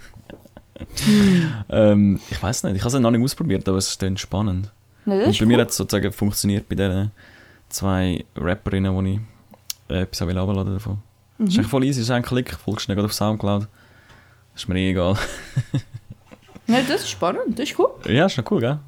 Hm. 1.06 1.54
ähm, 1.70 2.20
ich 2.30 2.42
weiß 2.42 2.64
nicht, 2.64 2.76
ich 2.76 2.82
habe 2.84 2.96
es 2.96 3.02
noch 3.02 3.12
nicht 3.12 3.24
ausprobiert, 3.24 3.68
aber 3.68 3.78
es 3.78 3.90
ist 3.90 4.02
dann 4.02 4.18
spannend. 4.18 4.72
Nein, 5.06 5.20
das 5.20 5.28
Und 5.30 5.40
bei 5.40 5.46
mir 5.46 5.56
cool. 5.58 5.62
hat 5.62 5.70
es 5.70 5.78
sozusagen 5.78 6.12
funktioniert 6.12 6.68
bei 6.70 6.76
den 6.76 7.12
zwei 7.70 8.24
Rapperinnen, 8.36 9.06
die 9.06 9.14
ich 9.14 9.20
äh, 9.96 10.02
etwas 10.02 10.28
will 10.28 10.38
runterladen 10.38 10.74
davon. 10.74 11.00
Mhm. 11.38 11.46
Das 11.46 11.54
ist 11.54 11.58
eigentlich 11.60 11.68
voll 11.70 11.84
easy, 11.84 12.02
es 12.02 12.08
ist 12.08 12.12
ein 12.12 12.24
Klick, 12.24 12.54
folgst 12.54 12.86
schnell 12.86 13.04
auf 13.04 13.14
Soundcloud. 13.14 13.68
Ist 14.56 14.68
mir 14.68 14.78
eh 14.80 14.90
egal. 14.92 15.16
Nein, 16.68 16.86
das 16.88 17.02
ist 17.02 17.10
spannend, 17.10 17.58
das 17.58 17.70
ist 17.70 17.80
cool. 17.80 17.90
ja, 18.06 18.26
ist 18.26 18.38
noch 18.38 18.50
cool, 18.52 18.60
gell? 18.60 18.80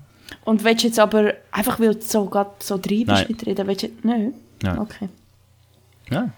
Und 0.46 0.64
willst 0.64 0.84
du 0.84 0.88
jetzt 0.88 1.00
aber, 1.00 1.34
einfach 1.52 1.80
weil 1.80 1.96
du 1.96 2.02
so, 2.02 2.26
grad 2.26 2.62
so 2.64 2.78
drin 2.78 3.00
bist 3.06 3.08
Nein. 3.08 3.26
mit 3.30 3.46
reden, 3.46 3.68
willst 3.68 3.84
du... 3.84 3.90
Nein? 4.04 4.34
Ja. 4.64 4.80
Okay. 4.80 5.10
Ja, 6.10 6.30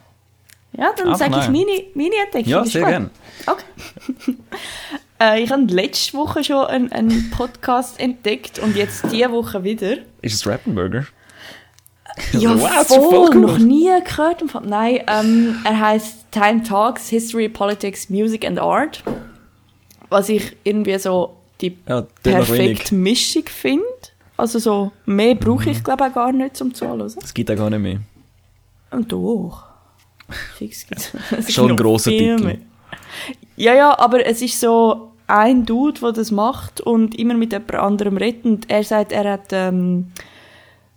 Ja, 0.78 0.92
dann 0.96 1.16
sage 1.16 1.32
ich 1.32 1.50
nein. 1.50 1.52
meine, 1.52 1.84
meine 1.96 2.16
Entdeckung. 2.26 2.50
ja 2.52 2.66
sehr 2.66 2.86
gerne. 2.86 3.10
Okay. 3.46 4.36
äh, 5.24 5.42
ich 5.44 5.52
habe 5.52 5.64
letzte 5.64 6.18
Woche 6.18 6.44
schon 6.44 6.66
einen, 6.66 6.92
einen 6.92 7.30
Podcast 7.32 8.00
entdeckt 8.00 8.60
und 8.60 8.76
jetzt 8.76 9.06
diese 9.12 9.32
Woche 9.32 9.64
wieder. 9.64 9.98
Ist 10.22 10.34
es 10.36 10.48
Rappenburger? 10.48 11.06
Ja, 12.34 12.60
wow, 12.60 12.86
voll, 12.88 13.10
voll 13.10 13.36
noch 13.40 13.58
nie 13.58 13.90
gehört. 14.06 14.44
Nein, 14.66 15.00
ähm, 15.08 15.56
er 15.64 15.80
heißt 15.80 16.32
Time 16.32 16.62
Talks, 16.64 17.10
History, 17.10 17.50
Politics, 17.50 18.10
Music 18.10 18.46
and 18.46 18.60
Art. 18.60 19.04
Was 20.10 20.30
ich 20.30 20.56
irgendwie 20.64 20.98
so 21.00 21.36
die 21.60 21.76
Ja, 21.88 22.06
perfekte 22.22 22.94
Mischung 22.94 23.46
finde. 23.48 23.84
Also 24.38 24.60
so, 24.60 24.92
mehr 25.06 25.34
brauche 25.36 25.64
Mhm. 25.66 25.72
ich 25.72 25.84
glaube 25.84 26.06
auch 26.06 26.14
gar 26.14 26.32
nicht 26.32 26.56
zum 26.58 26.74
Zuhören. 26.74 27.02
Es 27.02 27.34
gibt 27.34 27.50
auch 27.50 27.56
gar 27.56 27.70
nicht 27.72 27.80
mehr. 27.80 28.00
Und 28.92 29.12
doch. 29.12 29.64
Fix 30.58 30.86
gibt's. 30.86 31.12
Es 31.32 31.52
Schon 31.54 31.72
ein 31.72 31.78
grosser 31.78 32.12
Titel. 32.12 32.44
mehr. 32.44 32.58
Ja, 33.56 33.74
ja, 33.74 33.98
aber 33.98 34.26
es 34.26 34.42
ist 34.42 34.60
so 34.60 35.13
ein 35.28 35.66
Dude, 35.66 36.00
der 36.00 36.12
das 36.12 36.32
macht 36.32 36.82
und 36.82 37.18
immer 37.18 37.34
mit 37.34 37.52
jemand 37.52 37.76
anderem 37.76 38.18
redet. 38.18 38.46
Und 38.46 38.70
er 38.70 38.84
sagt, 38.84 39.12
er 39.12 39.32
hat 39.32 39.52
ähm, 39.52 40.12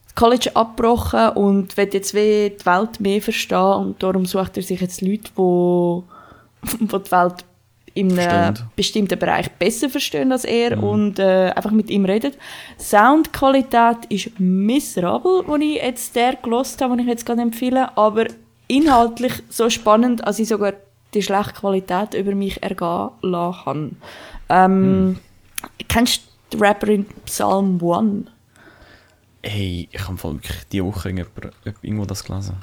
das 0.05 0.15
College 0.15 0.51
abgebrochen 0.55 1.31
und 1.31 1.77
will 1.77 1.89
jetzt 1.93 2.15
wie 2.15 2.51
die 2.59 2.67
Welt 2.67 3.01
mehr 3.01 3.23
verstehen. 3.23 3.59
Und 3.59 4.03
darum 4.03 4.27
sucht 4.27 4.57
er 4.57 4.62
sich 4.62 4.81
jetzt 4.81 5.01
Leute, 5.01 5.31
die, 5.37 6.77
die 6.79 6.87
die 6.87 7.11
Welt 7.12 7.45
in 7.97 8.19
einem 8.19 8.55
bestimmten 8.77 9.19
Bereich 9.19 9.51
besser 9.53 9.89
verstehen 9.89 10.31
als 10.31 10.45
er 10.45 10.83
und 10.83 11.19
äh, 11.19 11.51
einfach 11.57 11.71
mit 11.71 11.89
ihm 11.89 12.05
redet. 12.05 12.37
Soundqualität 12.79 14.05
ist 14.11 14.39
miserabel, 14.39 15.43
die 15.59 15.77
ich 15.77 15.83
jetzt 15.83 16.15
der 16.15 16.37
gelost 16.37 16.83
habe, 16.83 16.95
den 16.95 17.07
ich 17.07 17.11
jetzt 17.11 17.25
gerade 17.25 17.41
empfehle, 17.41 17.97
aber 17.97 18.27
inhaltlich 18.69 19.33
so 19.49 19.71
spannend, 19.71 20.27
als 20.27 20.39
ich 20.39 20.49
sogar 20.49 20.75
die 21.17 21.23
schlechte 21.23 21.55
Qualität 21.55 22.15
über 22.15 22.35
mich 22.35 22.63
ergehen 22.63 23.11
lassen 23.23 23.65
habe. 23.67 23.91
Ähm, 24.49 25.19
Kennst 25.89 26.23
du 26.51 26.59
die 26.59 26.63
Rapperin 26.63 27.07
Psalm 27.25 27.83
One? 27.83 28.25
Hey, 29.43 29.89
ich 29.91 30.09
habe 30.09 30.23
wirklich 30.23 30.57
diese 30.71 30.85
Woche 30.85 31.09
irgendwo 31.83 32.05
das 32.05 32.25
gelesen. 32.25 32.57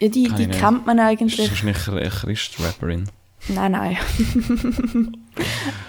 Ja, 0.00 0.08
die, 0.08 0.24
Kann 0.24 0.36
die 0.36 0.46
kennt 0.48 0.86
man 0.86 0.96
Das 0.96 1.06
eigentlich. 1.06 1.52
ist 1.52 1.64
nicht 1.64 1.88
eine 1.88 2.08
Christ-Rapperin. 2.08 3.08
Nein, 3.48 3.72
nein. 3.72 3.96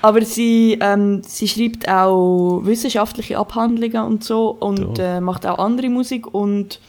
Aber 0.01 0.21
sie, 0.23 0.77
ähm, 0.81 1.21
sie 1.23 1.47
schreibt 1.47 1.87
auch 1.87 2.61
wissenschaftliche 2.63 3.37
Abhandlungen 3.37 4.03
und 4.03 4.23
so 4.23 4.49
und 4.49 4.99
äh, 4.99 5.21
macht 5.21 5.45
auch 5.45 5.59
andere 5.59 5.89
Musik 5.89 6.33
und 6.33 6.81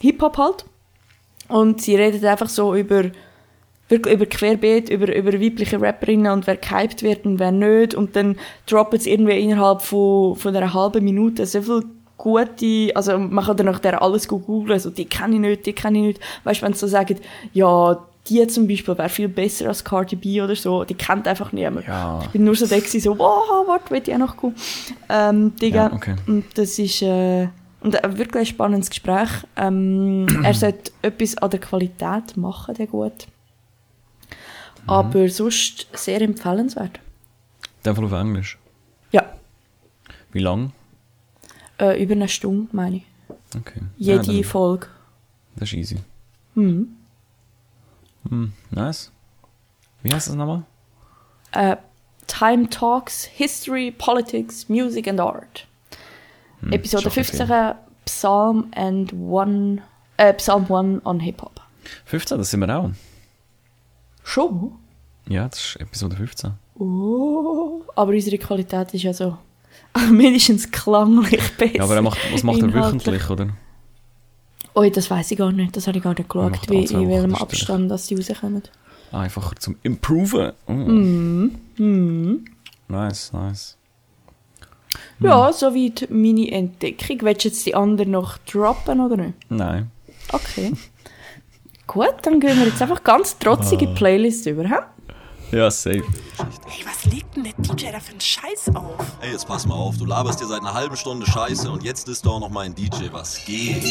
Hip-Hop 0.00 0.38
halt. 0.38 0.64
Und 1.48 1.82
sie 1.82 1.96
redet 1.96 2.24
einfach 2.24 2.48
so 2.48 2.74
über, 2.74 3.10
wirklich 3.88 4.14
über 4.14 4.26
Querbeet, 4.26 4.88
über, 4.88 5.14
über 5.14 5.32
weibliche 5.34 5.80
Rapperinnen 5.80 6.32
und 6.32 6.46
wer 6.46 6.56
gehypt 6.56 7.02
wird 7.02 7.26
und 7.26 7.38
wer 7.38 7.52
nicht. 7.52 7.94
Und 7.94 8.16
dann 8.16 8.36
droppen 8.66 8.98
sie 8.98 9.12
irgendwie 9.12 9.38
innerhalb 9.38 9.82
von, 9.82 10.36
von 10.36 10.56
einer 10.56 10.72
halben 10.72 11.04
Minute 11.04 11.46
so 11.46 11.62
viel 11.62 11.84
gute, 12.16 12.90
also 12.94 13.18
man 13.18 13.44
kann 13.44 13.56
dann 13.56 13.66
nach 13.66 13.80
der 13.80 14.00
alles 14.00 14.28
gut 14.28 14.46
googlen, 14.46 14.78
so 14.78 14.90
die 14.90 15.04
kenne 15.04 15.34
ich 15.34 15.40
nicht, 15.40 15.66
die 15.66 15.72
kenne 15.72 15.98
ich 15.98 16.04
nicht. 16.04 16.20
Weißt 16.44 16.60
du, 16.62 16.66
wenn 16.66 16.72
sie 16.72 16.78
so 16.78 16.86
sagen, 16.86 17.18
ja, 17.52 17.98
die 18.28 18.46
zum 18.46 18.66
Beispiel 18.66 18.96
wäre 18.96 19.08
viel 19.08 19.28
besser 19.28 19.68
als 19.68 19.84
Cardi 19.84 20.16
B 20.16 20.40
oder 20.40 20.56
so, 20.56 20.84
die 20.84 20.94
kennt 20.94 21.28
einfach 21.28 21.52
niemand. 21.52 21.86
Ja. 21.86 22.20
Ich 22.22 22.28
bin 22.28 22.44
nur 22.44 22.54
so 22.54 22.66
da 22.66 22.78
gewesen, 22.78 23.00
so, 23.00 23.18
wow, 23.18 23.66
warte, 23.66 23.90
will 23.90 24.02
ich 24.02 24.14
auch 24.14 24.18
noch 24.18 24.36
kommen. 24.36 24.54
Ähm, 25.10 25.54
Digga. 25.56 25.88
Ja, 25.88 25.92
okay. 25.92 26.14
Und 26.26 26.44
das 26.54 26.78
ist 26.78 27.02
äh, 27.02 27.48
und 27.80 28.02
ein 28.02 28.18
wirklich 28.18 28.40
ein 28.40 28.46
spannendes 28.46 28.88
Gespräch. 28.88 29.28
Ähm, 29.56 30.26
er 30.42 30.54
sollte 30.54 30.90
etwas 31.02 31.36
an 31.36 31.50
der 31.50 31.60
Qualität 31.60 32.36
machen, 32.36 32.74
der 32.74 32.86
gut. 32.86 33.26
Mhm. 34.84 34.90
Aber 34.90 35.28
sonst 35.28 35.86
sehr 35.92 36.20
empfehlenswert. 36.20 37.00
Fall 37.96 38.04
auf 38.04 38.12
Englisch. 38.12 38.58
Ja, 39.12 39.24
Wie 40.32 40.40
lang? 40.40 40.72
äh, 41.78 42.02
über 42.02 42.12
eine 42.12 42.28
Stunde, 42.28 42.68
meine 42.74 42.96
ich. 42.96 43.02
Okay. 43.56 43.80
Jede 43.96 44.16
ja, 44.18 44.22
dann- 44.22 44.44
Folge. 44.44 44.86
Das 45.56 45.68
ist 45.68 45.74
easy. 45.74 45.96
Mhm. 46.54 46.96
Hm, 48.28 48.52
nice. 48.70 49.10
Wie 50.02 50.12
heißt 50.12 50.28
das 50.28 50.34
nochmal? 50.34 50.62
Äh, 51.52 51.76
Time 52.26 52.68
Talks, 52.70 53.24
History, 53.24 53.90
Politics, 53.90 54.68
Music 54.68 55.06
and 55.08 55.20
Art. 55.20 55.66
Hm, 56.60 56.72
Episode 56.72 57.02
schon 57.02 57.10
ein 57.10 57.14
15, 57.14 57.46
viel. 57.46 57.74
Psalm 58.06 58.66
and 58.74 59.12
One, 59.12 59.82
äh, 60.16 60.32
Psalm 60.34 60.64
1 60.72 61.04
on 61.04 61.20
Hip-Hop. 61.20 61.60
15, 62.06 62.38
das 62.38 62.50
sind 62.50 62.60
wir 62.60 62.76
auch. 62.78 62.90
Schon? 64.24 64.72
Ja, 65.28 65.48
das 65.48 65.60
ist 65.60 65.76
Episode 65.76 66.16
15. 66.16 66.52
Oh, 66.76 67.82
aber 67.94 68.12
unsere 68.12 68.38
Qualität 68.38 68.92
ist 68.94 69.02
ja 69.02 69.14
so 69.14 69.38
mindestens 70.10 70.70
klanglich 70.70 71.56
besser. 71.56 71.76
Ja, 71.76 71.84
aber 71.84 71.94
er 71.94 72.02
macht, 72.02 72.18
was 72.32 72.42
macht 72.42 72.60
er 72.60 72.74
wöchentlich, 72.74 73.30
oder? 73.30 73.50
Oh, 74.74 74.82
das 74.88 75.08
weiß 75.08 75.30
ich 75.30 75.38
gar 75.38 75.52
nicht. 75.52 75.76
Das 75.76 75.86
habe 75.86 75.98
ich 75.98 76.02
gar 76.02 76.14
nicht 76.14 76.28
geschaut, 76.28 76.68
wie, 76.68 76.84
in 76.84 77.08
welchem 77.08 77.34
Abstand 77.36 77.90
dass 77.90 78.08
die 78.08 78.16
rauskommen. 78.16 78.62
Einfacher 79.12 79.54
zum 79.56 79.76
Improven. 79.84 80.52
Oh. 80.66 80.72
Mhm. 80.72 81.54
Mhm. 81.76 82.44
Nice, 82.88 83.32
nice. 83.32 83.76
Ja, 85.20 85.52
soweit 85.52 86.08
meine 86.10 86.50
Entdeckung. 86.50 87.18
Willst 87.22 87.44
du 87.44 87.48
jetzt 87.48 87.66
die 87.66 87.74
anderen 87.74 88.10
noch 88.12 88.38
droppen 88.38 89.00
oder 89.00 89.16
nicht? 89.16 89.34
Nein. 89.48 89.90
Okay. 90.32 90.72
Gut, 91.86 92.14
dann 92.22 92.40
gehen 92.40 92.58
wir 92.58 92.66
jetzt 92.66 92.80
einfach 92.80 93.02
ganz 93.04 93.38
trotzige 93.38 93.88
Ah. 93.88 93.94
Playlist 93.94 94.46
über, 94.46 94.64
hä? 94.64 94.76
Ja, 95.52 95.70
safe. 95.70 95.98
Ey, 95.98 96.84
was 96.86 97.04
legt 97.04 97.36
denn 97.36 97.44
der 97.44 97.52
DJ 97.58 97.92
da 97.92 98.00
für 98.00 98.12
einen 98.12 98.20
Scheiß 98.20 98.74
auf? 98.74 98.96
Ey, 99.20 99.32
jetzt 99.32 99.46
pass 99.46 99.66
mal 99.66 99.74
auf, 99.74 99.96
du 99.98 100.04
laberst 100.06 100.40
dir 100.40 100.46
seit 100.46 100.60
einer 100.62 100.74
halben 100.74 100.96
Stunde 100.96 101.26
Scheiße 101.26 101.70
und 101.70 101.84
jetzt 101.84 102.08
ist 102.08 102.24
doch 102.26 102.40
noch 102.40 102.48
mal 102.48 102.62
ein 102.62 102.74
DJ, 102.74 103.12
was 103.12 103.44
geht? 103.44 103.84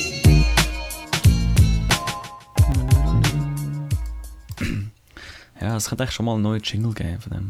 Ja, 5.61 5.77
es 5.77 5.87
könnte 5.87 6.03
eigentlich 6.03 6.15
schon 6.15 6.25
mal 6.25 6.33
einen 6.33 6.41
neuen 6.43 6.61
Jingle 6.61 6.93
geben 6.93 7.19
von 7.21 7.31
dem. 7.31 7.49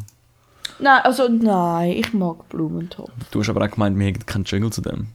Nein, 0.80 1.02
also 1.04 1.28
nein, 1.30 1.92
ich 1.92 2.14
mag 2.14 2.48
Blumentopf. 2.50 3.12
Du 3.32 3.40
hast 3.40 3.50
aber 3.50 3.66
auch 3.66 3.72
gemeint, 3.72 3.98
wir 3.98 4.08
hätten 4.08 4.26
keinen 4.26 4.44
Jingle 4.44 4.72
zu 4.72 4.82
dem. 4.82 5.08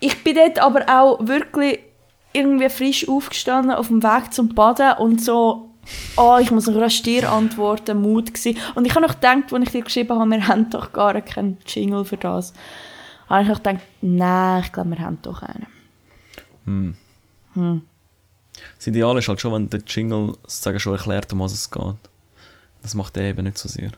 Ich 0.00 0.22
bin 0.22 0.36
dort 0.36 0.58
aber 0.58 0.82
auch 0.88 1.26
wirklich 1.26 1.80
irgendwie 2.36 2.68
frisch 2.68 3.08
aufgestanden 3.08 3.72
auf 3.72 3.88
dem 3.88 4.02
Weg 4.02 4.32
zum 4.32 4.54
Baden 4.54 4.98
und 4.98 5.22
so, 5.22 5.70
oh, 6.16 6.38
ich 6.40 6.50
muss 6.50 6.66
noch 6.66 6.80
rasch 6.80 7.02
dir 7.02 7.30
antworten, 7.30 8.00
Mut 8.00 8.32
gsi. 8.34 8.56
Und 8.74 8.86
ich 8.86 8.94
habe 8.94 9.06
noch 9.06 9.14
gedacht, 9.14 9.52
als 9.52 9.64
ich 9.64 9.70
dir 9.70 9.82
geschrieben 9.82 10.18
habe, 10.18 10.30
wir 10.30 10.48
haben 10.48 10.70
doch 10.70 10.92
gar 10.92 11.20
keinen 11.20 11.58
Jingle 11.66 12.04
für 12.04 12.16
das, 12.16 12.52
habe 13.28 13.42
ich 13.42 13.48
noch 13.48 13.62
gedacht, 13.62 13.80
nein, 14.02 14.62
ich 14.64 14.72
glaube, 14.72 14.90
wir 14.90 15.00
haben 15.00 15.18
doch 15.22 15.42
einen. 15.42 15.66
Das 18.76 18.86
Ideal 18.86 19.16
ist 19.18 19.28
halt 19.28 19.40
schon, 19.40 19.52
wenn 19.52 19.70
der 19.70 19.80
Jingle 19.86 20.34
sozusagen 20.42 20.80
schon 20.80 20.94
erklärt, 20.94 21.32
um 21.32 21.40
was 21.40 21.52
es 21.52 21.70
geht. 21.70 21.96
Das 22.82 22.94
macht 22.94 23.16
er 23.16 23.24
eben 23.24 23.44
nicht 23.44 23.58
so 23.58 23.68
sehr. 23.68 23.90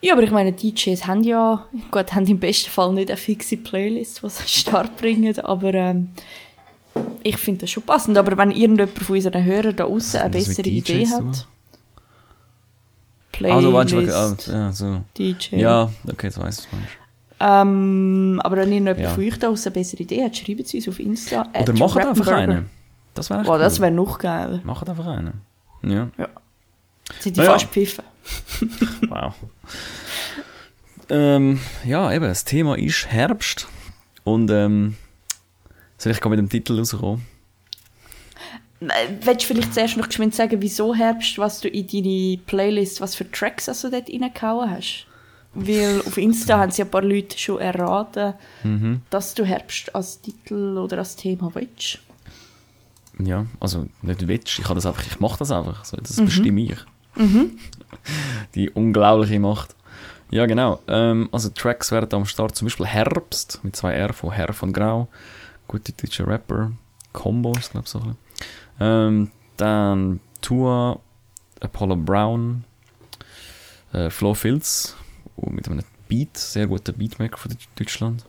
Ja, 0.00 0.14
aber 0.14 0.24
ich 0.24 0.32
meine, 0.32 0.52
DJs 0.52 1.06
haben 1.06 1.22
ja, 1.22 1.64
gut, 1.92 2.12
haben 2.12 2.26
im 2.26 2.40
besten 2.40 2.70
Fall 2.70 2.92
nicht 2.92 3.08
eine 3.08 3.16
fixe 3.16 3.56
Playlist, 3.56 4.22
die 4.22 4.28
sie 4.28 4.48
Start 4.48 4.96
bringen, 4.96 5.38
aber 5.40 5.72
ähm, 5.74 6.10
ich 7.22 7.36
finde 7.36 7.62
das 7.62 7.70
schon 7.70 7.82
passend. 7.84 8.16
Aber 8.18 8.36
wenn 8.36 8.50
irgendjemand 8.50 8.98
von 8.98 9.16
unseren 9.16 9.44
Hörern 9.44 9.76
da 9.76 9.84
außen 9.84 10.20
eine 10.20 10.30
bessere 10.30 10.68
Idee 10.68 11.06
hat? 11.06 11.46
Playlist, 13.32 13.56
Also, 13.66 13.72
wirklich- 13.96 14.14
ah, 14.14 14.36
ja, 14.52 14.72
so. 14.72 15.00
DJ. 15.16 15.56
Ja, 15.56 15.90
okay, 16.10 16.26
jetzt 16.26 16.38
weiss 16.38 16.60
ich, 16.66 16.72
meinst. 16.72 16.88
Ähm, 17.40 18.40
aber 18.44 18.56
wenn 18.56 18.68
irgendjemand 18.72 19.00
Ja. 19.00 19.10
von 19.10 19.24
euch 19.24 19.38
da 19.38 19.48
außen 19.48 19.66
eine 19.72 19.74
bessere 19.80 20.02
Idee 20.02 20.24
hat, 20.24 20.36
schreibt 20.36 20.68
sie 20.68 20.76
uns 20.78 20.88
auf 20.88 21.00
Insta. 21.00 21.46
Oder 21.60 21.72
macht 21.72 21.96
einfach 21.98 22.28
einen. 22.28 22.70
Das 23.14 23.30
wäre 23.30 23.42
Boah, 23.42 23.58
das 23.58 23.80
wäre 23.80 23.90
noch 23.90 24.18
geil. 24.18 24.60
Macht 24.64 24.88
einfach 24.88 25.06
einen. 25.06 25.40
Ja, 25.82 26.08
Sind 27.18 27.36
die 27.36 27.40
ja. 27.40 27.46
fast 27.46 27.66
pfiffen. 27.66 28.04
wow. 29.08 29.34
ähm, 31.10 31.60
ja, 31.84 32.12
eben, 32.12 32.24
das 32.26 32.44
Thema 32.44 32.78
ist 32.78 33.06
Herbst. 33.08 33.66
Und, 34.24 34.50
ähm, 34.50 34.96
soll 36.02 36.12
ich 36.12 36.24
mit 36.24 36.38
dem 36.38 36.48
Titel 36.48 36.78
rauskommen? 36.78 37.24
Äh, 38.80 38.88
Willst 39.22 39.42
du 39.42 39.54
vielleicht 39.54 39.74
zuerst 39.74 39.96
noch 39.96 40.08
geschwind 40.08 40.34
sagen, 40.34 40.60
wieso 40.60 40.94
Herbst, 40.94 41.38
was 41.38 41.60
du 41.60 41.68
in 41.68 41.86
deine 41.86 42.38
Playlist, 42.46 43.00
was 43.00 43.14
für 43.14 43.30
Tracks 43.30 43.68
also 43.68 43.90
dort 43.90 44.08
reingehauen 44.08 44.70
hast? 44.70 45.06
Weil 45.54 46.00
auf 46.00 46.16
Insta 46.16 46.58
haben 46.58 46.72
sie 46.72 46.82
ein 46.82 46.90
paar 46.90 47.02
Leute 47.02 47.38
schon 47.38 47.60
erraten, 47.60 48.34
Mhm. 48.64 49.02
dass 49.10 49.34
du 49.34 49.44
Herbst 49.44 49.94
als 49.94 50.20
Titel 50.20 50.78
oder 50.78 50.98
als 50.98 51.14
Thema 51.14 51.50
willst. 51.54 51.98
Ja, 53.18 53.44
also 53.60 53.86
nicht 54.00 54.26
willst, 54.26 54.58
ich, 54.58 54.66
das 54.66 54.86
einfach, 54.86 55.06
ich 55.06 55.20
mache 55.20 55.38
das 55.38 55.50
einfach. 55.52 55.84
So, 55.84 55.98
das 55.98 56.16
bestimme 56.16 56.62
ich. 56.62 56.76
Die 58.54 58.70
unglaubliche 58.70 59.38
Macht. 59.38 59.76
Ja, 60.30 60.46
genau. 60.46 60.80
Ähm, 60.88 61.28
also 61.30 61.50
Tracks 61.50 61.92
werden 61.92 62.08
am 62.14 62.24
Start 62.24 62.56
zum 62.56 62.66
Beispiel 62.66 62.86
Herbst 62.86 63.60
mit 63.62 63.76
zwei 63.76 63.92
R 63.92 64.14
von 64.14 64.32
Herr 64.32 64.54
von 64.54 64.72
Grau. 64.72 65.08
Gute 65.72 65.92
deutsche 65.92 66.26
Rapper. 66.26 66.70
Combos, 67.14 67.70
glaube 67.70 67.84
ich 67.86 67.90
so. 67.90 68.14
Ähm, 68.78 69.30
dann 69.56 70.20
Tua, 70.42 71.00
Apollo 71.60 71.96
Brown, 71.96 72.64
äh, 73.94 74.10
Flo 74.10 74.34
Fields 74.34 74.94
oh, 75.36 75.48
mit 75.48 75.66
einem 75.68 75.82
Beat, 76.08 76.36
sehr 76.36 76.66
guter 76.66 76.92
Beatmaker 76.92 77.38
von 77.38 77.52
Deut- 77.52 77.68
Deutschland. 77.80 78.22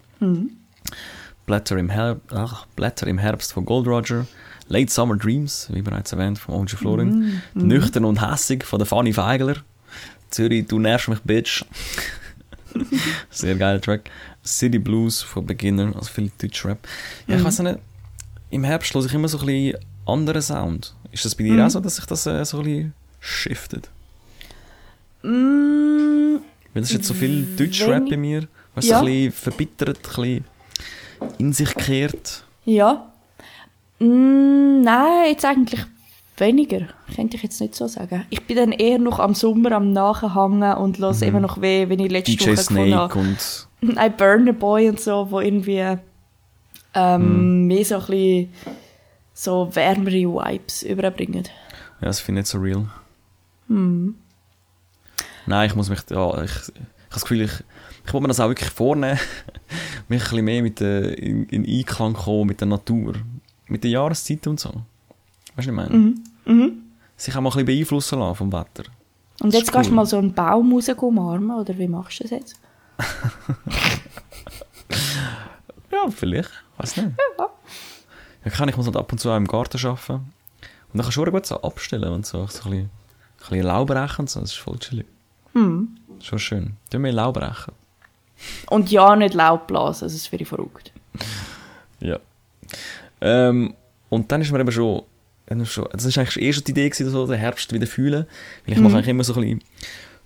Blätter 1.45 1.77
im, 1.77 1.89
Her 1.89 2.21
ach, 2.33 2.65
Blätter 2.77 3.07
im 3.07 3.17
Herbst 3.17 3.51
von 3.51 3.65
Gold 3.65 3.87
Roger. 3.87 4.25
Late 4.69 4.89
Summer 4.89 5.17
Dreams, 5.17 5.67
wie 5.73 5.81
bereits 5.81 6.13
erwähnt, 6.13 6.39
von 6.39 6.55
OG 6.55 6.69
Florin. 6.77 7.41
Nüchtern 7.55 8.05
und 8.05 8.21
hässig 8.25 8.63
von 8.63 8.79
der 8.79 8.85
Fanny 8.85 9.11
Feigler. 9.11 9.57
Zürich, 10.29 10.65
du 10.67 10.79
nervst 10.79 11.09
mich, 11.09 11.19
Bitch. 11.23 11.65
Sehr 13.29 13.55
geiler 13.55 13.79
Track. 13.81 14.09
City 14.45 14.79
Blues 14.79 15.21
von 15.21 15.45
Beginner, 15.45 15.95
also 15.95 16.11
viel 16.11 16.31
Deutsch 16.41 16.65
Rap. 16.65 16.79
Ja, 17.27 17.37
ich 17.37 17.43
weiß 17.43 17.59
nicht, 17.59 17.79
im 18.49 18.63
Herbst 18.63 18.93
höre 18.93 19.05
ich 19.05 19.13
immer 19.13 19.27
so 19.27 19.39
ein 19.39 19.45
bisschen 19.45 19.77
anderen 20.05 20.41
Sound. 20.41 20.95
Ist 21.11 21.25
das 21.25 21.35
bei 21.35 21.43
dir 21.43 21.65
auch 21.65 21.69
so, 21.69 21.79
dass 21.79 21.95
sich 21.97 22.05
das 22.05 22.25
äh, 22.25 22.43
so 22.45 22.57
ein 22.59 22.63
bisschen 22.63 22.93
shiftet? 23.19 23.89
Mm, 25.21 26.37
Weil 26.73 26.81
das 26.81 26.89
ist 26.89 26.93
jetzt 26.97 27.07
so 27.07 27.13
viel 27.13 27.45
Deutschrap 27.55 28.09
bei 28.09 28.17
mir. 28.17 28.47
Weißt 28.75 28.87
du, 28.87 28.91
Ja. 28.91 28.99
so 28.99 29.05
ein 29.05 29.11
bisschen 29.13 29.31
verbittert, 29.31 29.97
ein 29.97 30.01
bisschen 30.21 30.45
in 31.37 31.53
sich 31.53 31.73
gekehrt. 31.73 32.43
ja. 32.65 33.09
Mm, 33.99 34.81
nein, 34.81 35.29
jetzt 35.29 35.45
eigentlich 35.45 35.85
weniger. 36.37 36.87
Könnte 37.15 37.37
ich 37.37 37.43
jetzt 37.43 37.61
nicht 37.61 37.75
so 37.75 37.87
sagen. 37.87 38.25
Ich 38.29 38.45
bin 38.45 38.57
dann 38.57 38.71
eher 38.71 38.99
noch 38.99 39.19
am 39.19 39.33
Sommer 39.33 39.73
am 39.73 39.91
Nachhängen 39.91 40.75
und 40.77 40.99
höre 40.99 41.21
immer 41.21 41.39
noch 41.39 41.61
weh, 41.61 41.89
wenn 41.89 41.99
ich 41.99 42.11
letzte 42.11 42.35
DJ 42.35 42.43
Woche 42.43 42.55
gefunden 42.55 42.95
habe. 42.95 43.13
Snake 43.13 43.19
und 43.19 43.67
Nein, 43.95 44.17
Burner 44.17 44.53
Boy 44.53 44.89
und 44.89 44.99
so, 44.99 45.29
wo 45.29 45.39
irgendwie 45.39 45.97
ähm, 46.93 47.67
mehr 47.67 47.85
so 47.85 47.95
ein 47.95 48.01
bisschen 48.01 48.53
so 49.33 49.75
wärmere 49.75 50.13
Vibes 50.13 50.83
überbringen. 50.83 51.43
Ja, 51.99 52.07
das 52.07 52.19
finde 52.19 52.41
ich 52.41 52.43
nicht 52.43 52.51
so 52.51 52.59
real. 52.59 52.87
Nein, 55.45 55.69
ich 55.69 55.75
muss 55.75 55.89
mich, 55.89 55.99
ja, 56.09 56.43
ich, 56.43 56.51
ich 56.51 56.67
habe 56.67 56.87
das 57.09 57.21
Gefühl, 57.23 57.41
ich, 57.41 57.51
ich 58.05 58.13
will 58.13 58.21
mir 58.21 58.27
das 58.27 58.39
auch 58.39 58.47
wirklich 58.47 58.69
vornehmen, 58.69 59.19
mich 60.07 60.21
ein 60.21 60.29
bisschen 60.29 60.45
mehr 60.45 60.61
mit 60.61 60.79
der, 60.79 61.17
in, 61.17 61.45
in 61.45 61.65
Einklang 61.65 62.13
kommen 62.13 62.47
mit 62.47 62.61
der 62.61 62.67
Natur, 62.67 63.15
mit 63.67 63.83
der 63.83 63.91
Jahreszeit 63.91 64.45
und 64.47 64.59
so. 64.59 64.71
Weißt 65.55 65.67
du, 65.67 65.75
was 65.75 65.85
ich 65.85 65.91
meine? 65.91 66.15
Mhm. 66.45 66.83
Sich 67.17 67.35
auch 67.35 67.41
mal 67.41 67.49
ein 67.49 67.51
bisschen 67.51 67.65
beeinflussen 67.65 68.19
lassen 68.19 68.35
vom 68.35 68.51
Wetter. 68.51 68.83
Und 69.41 69.53
jetzt 69.53 69.63
ist 69.63 69.71
gehst 69.73 69.85
du 69.85 69.89
cool. 69.89 69.95
mal 69.95 70.05
so 70.05 70.17
einen 70.17 70.33
Baum 70.33 70.73
raus 70.73 70.89
umarmen, 70.89 71.57
oder 71.57 71.77
wie 71.77 71.87
machst 71.87 72.19
du 72.19 72.23
das 72.23 72.31
jetzt? 72.31 72.59
Ja, 75.93 76.09
vielleicht. 76.09 76.49
Weiß 76.77 76.97
nicht. 76.97 77.09
Ja. 77.37 78.49
kann 78.49 78.67
ich 78.67 78.75
muss 78.75 78.87
halt 78.87 78.97
ab 78.97 79.11
und 79.11 79.19
zu 79.19 79.29
auch 79.29 79.37
im 79.37 79.47
Garten 79.47 79.85
arbeiten. 79.85 80.13
Und 80.13 80.23
dann 80.93 81.03
kannst 81.03 81.17
du 81.17 81.23
auch 81.23 81.31
gut 81.31 81.45
so 81.45 81.61
abstellen 81.61 82.11
und 82.11 82.25
so, 82.25 82.47
so 82.47 82.63
ein 82.69 82.71
bisschen, 82.71 82.73
ein 82.73 82.89
bisschen 83.37 83.63
Laub 83.63 83.87
brechen 83.87 84.21
und 84.21 84.29
so. 84.29 84.39
Das 84.39 84.51
ist 84.51 84.57
voll 84.57 84.79
chillig. 84.79 85.05
Hm. 85.53 85.95
Schon 86.19 86.39
schön. 86.39 86.77
Tu 86.89 86.97
mir 86.97 87.11
Laub 87.11 87.35
brechen. 87.35 87.73
Und 88.69 88.91
ja, 88.91 89.15
nicht 89.15 89.35
laut 89.35 89.67
blasen, 89.67 90.07
das 90.07 90.31
wäre 90.31 90.45
verrückt. 90.45 90.91
Ja. 91.99 92.17
Ähm, 93.21 93.75
und 94.09 94.31
dann 94.31 94.41
ist 94.41 94.51
mir 94.51 94.59
eben 94.59 94.71
schon, 94.71 95.03
schon 95.65 95.87
das 95.91 96.05
ist 96.05 96.17
eigentlich 96.17 96.41
eh 96.43 96.53
schon 96.53 96.63
die 96.65 96.71
Idee 96.71 96.89
gewesen, 96.89 97.09
so 97.09 97.25
den 97.27 97.39
Herbst 97.39 97.71
wieder 97.73 97.87
fühlen. 97.87 98.25
Weil 98.65 98.75
ich 98.75 98.79
mache 98.81 98.93
eigentlich 98.95 99.07
immer 99.09 99.23
so 99.23 99.33
ein 99.35 99.41
bisschen 99.41 99.63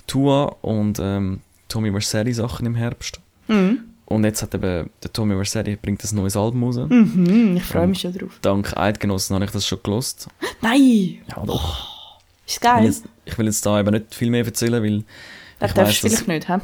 Tua 0.08 0.56
und 0.62 1.00
ähm, 1.02 1.42
Tommy 1.68 1.92
Vercetti 1.92 2.34
Sachen 2.34 2.66
im 2.66 2.76
Herbst. 2.76 3.20
Mhm. 3.48 3.80
Und 4.06 4.24
jetzt 4.24 4.42
hat 4.42 4.56
eben 4.56 4.90
der 5.04 5.12
Tommy 5.14 5.36
Vercetti 5.36 5.76
bringt 5.76 6.04
ein 6.04 6.16
neues 6.16 6.38
Album 6.38 6.64
raus. 6.64 6.78
Mhm, 6.78 7.58
ich 7.58 7.64
freue 7.64 7.88
mich 7.88 8.00
schon 8.00 8.14
drauf. 8.14 8.32
Dank 8.42 8.76
Eidgenossen 8.78 9.36
habe 9.36 9.46
ich 9.46 9.52
das 9.52 9.68
schon 9.68 9.80
gelost. 9.84 10.28
Nein! 10.62 11.18
Ja, 11.28 11.44
doch. 11.46 12.18
Ist 12.46 12.56
Ich 12.58 12.62
will, 12.64 12.70
geil. 12.70 12.86
jetzt, 12.86 13.04
ich 13.26 13.38
will 13.38 13.46
jetzt 13.48 13.66
da 13.66 13.78
eben 13.80 13.92
nicht 13.92 14.16
viel 14.16 14.30
mehr 14.30 14.46
erzählen, 14.46 14.82
weil 14.82 15.04
Das 15.60 15.72
ich 15.72 15.76
darfst 15.76 16.04
du 16.04 16.08
vielleicht 16.08 16.28
nicht, 16.30 16.48
hä? 16.48 16.60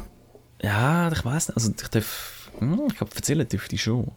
Ja, 0.62 1.12
ich 1.12 1.22
weiß 1.22 1.48
nicht. 1.48 1.56
Also 1.58 1.70
ich 1.78 1.88
darf, 1.88 2.50
hm, 2.58 2.80
ich 2.88 2.96
glaube, 2.96 3.12
erzählen 3.14 3.46
dürfte 3.46 3.74
ich 3.74 3.82
schon. 3.82 4.10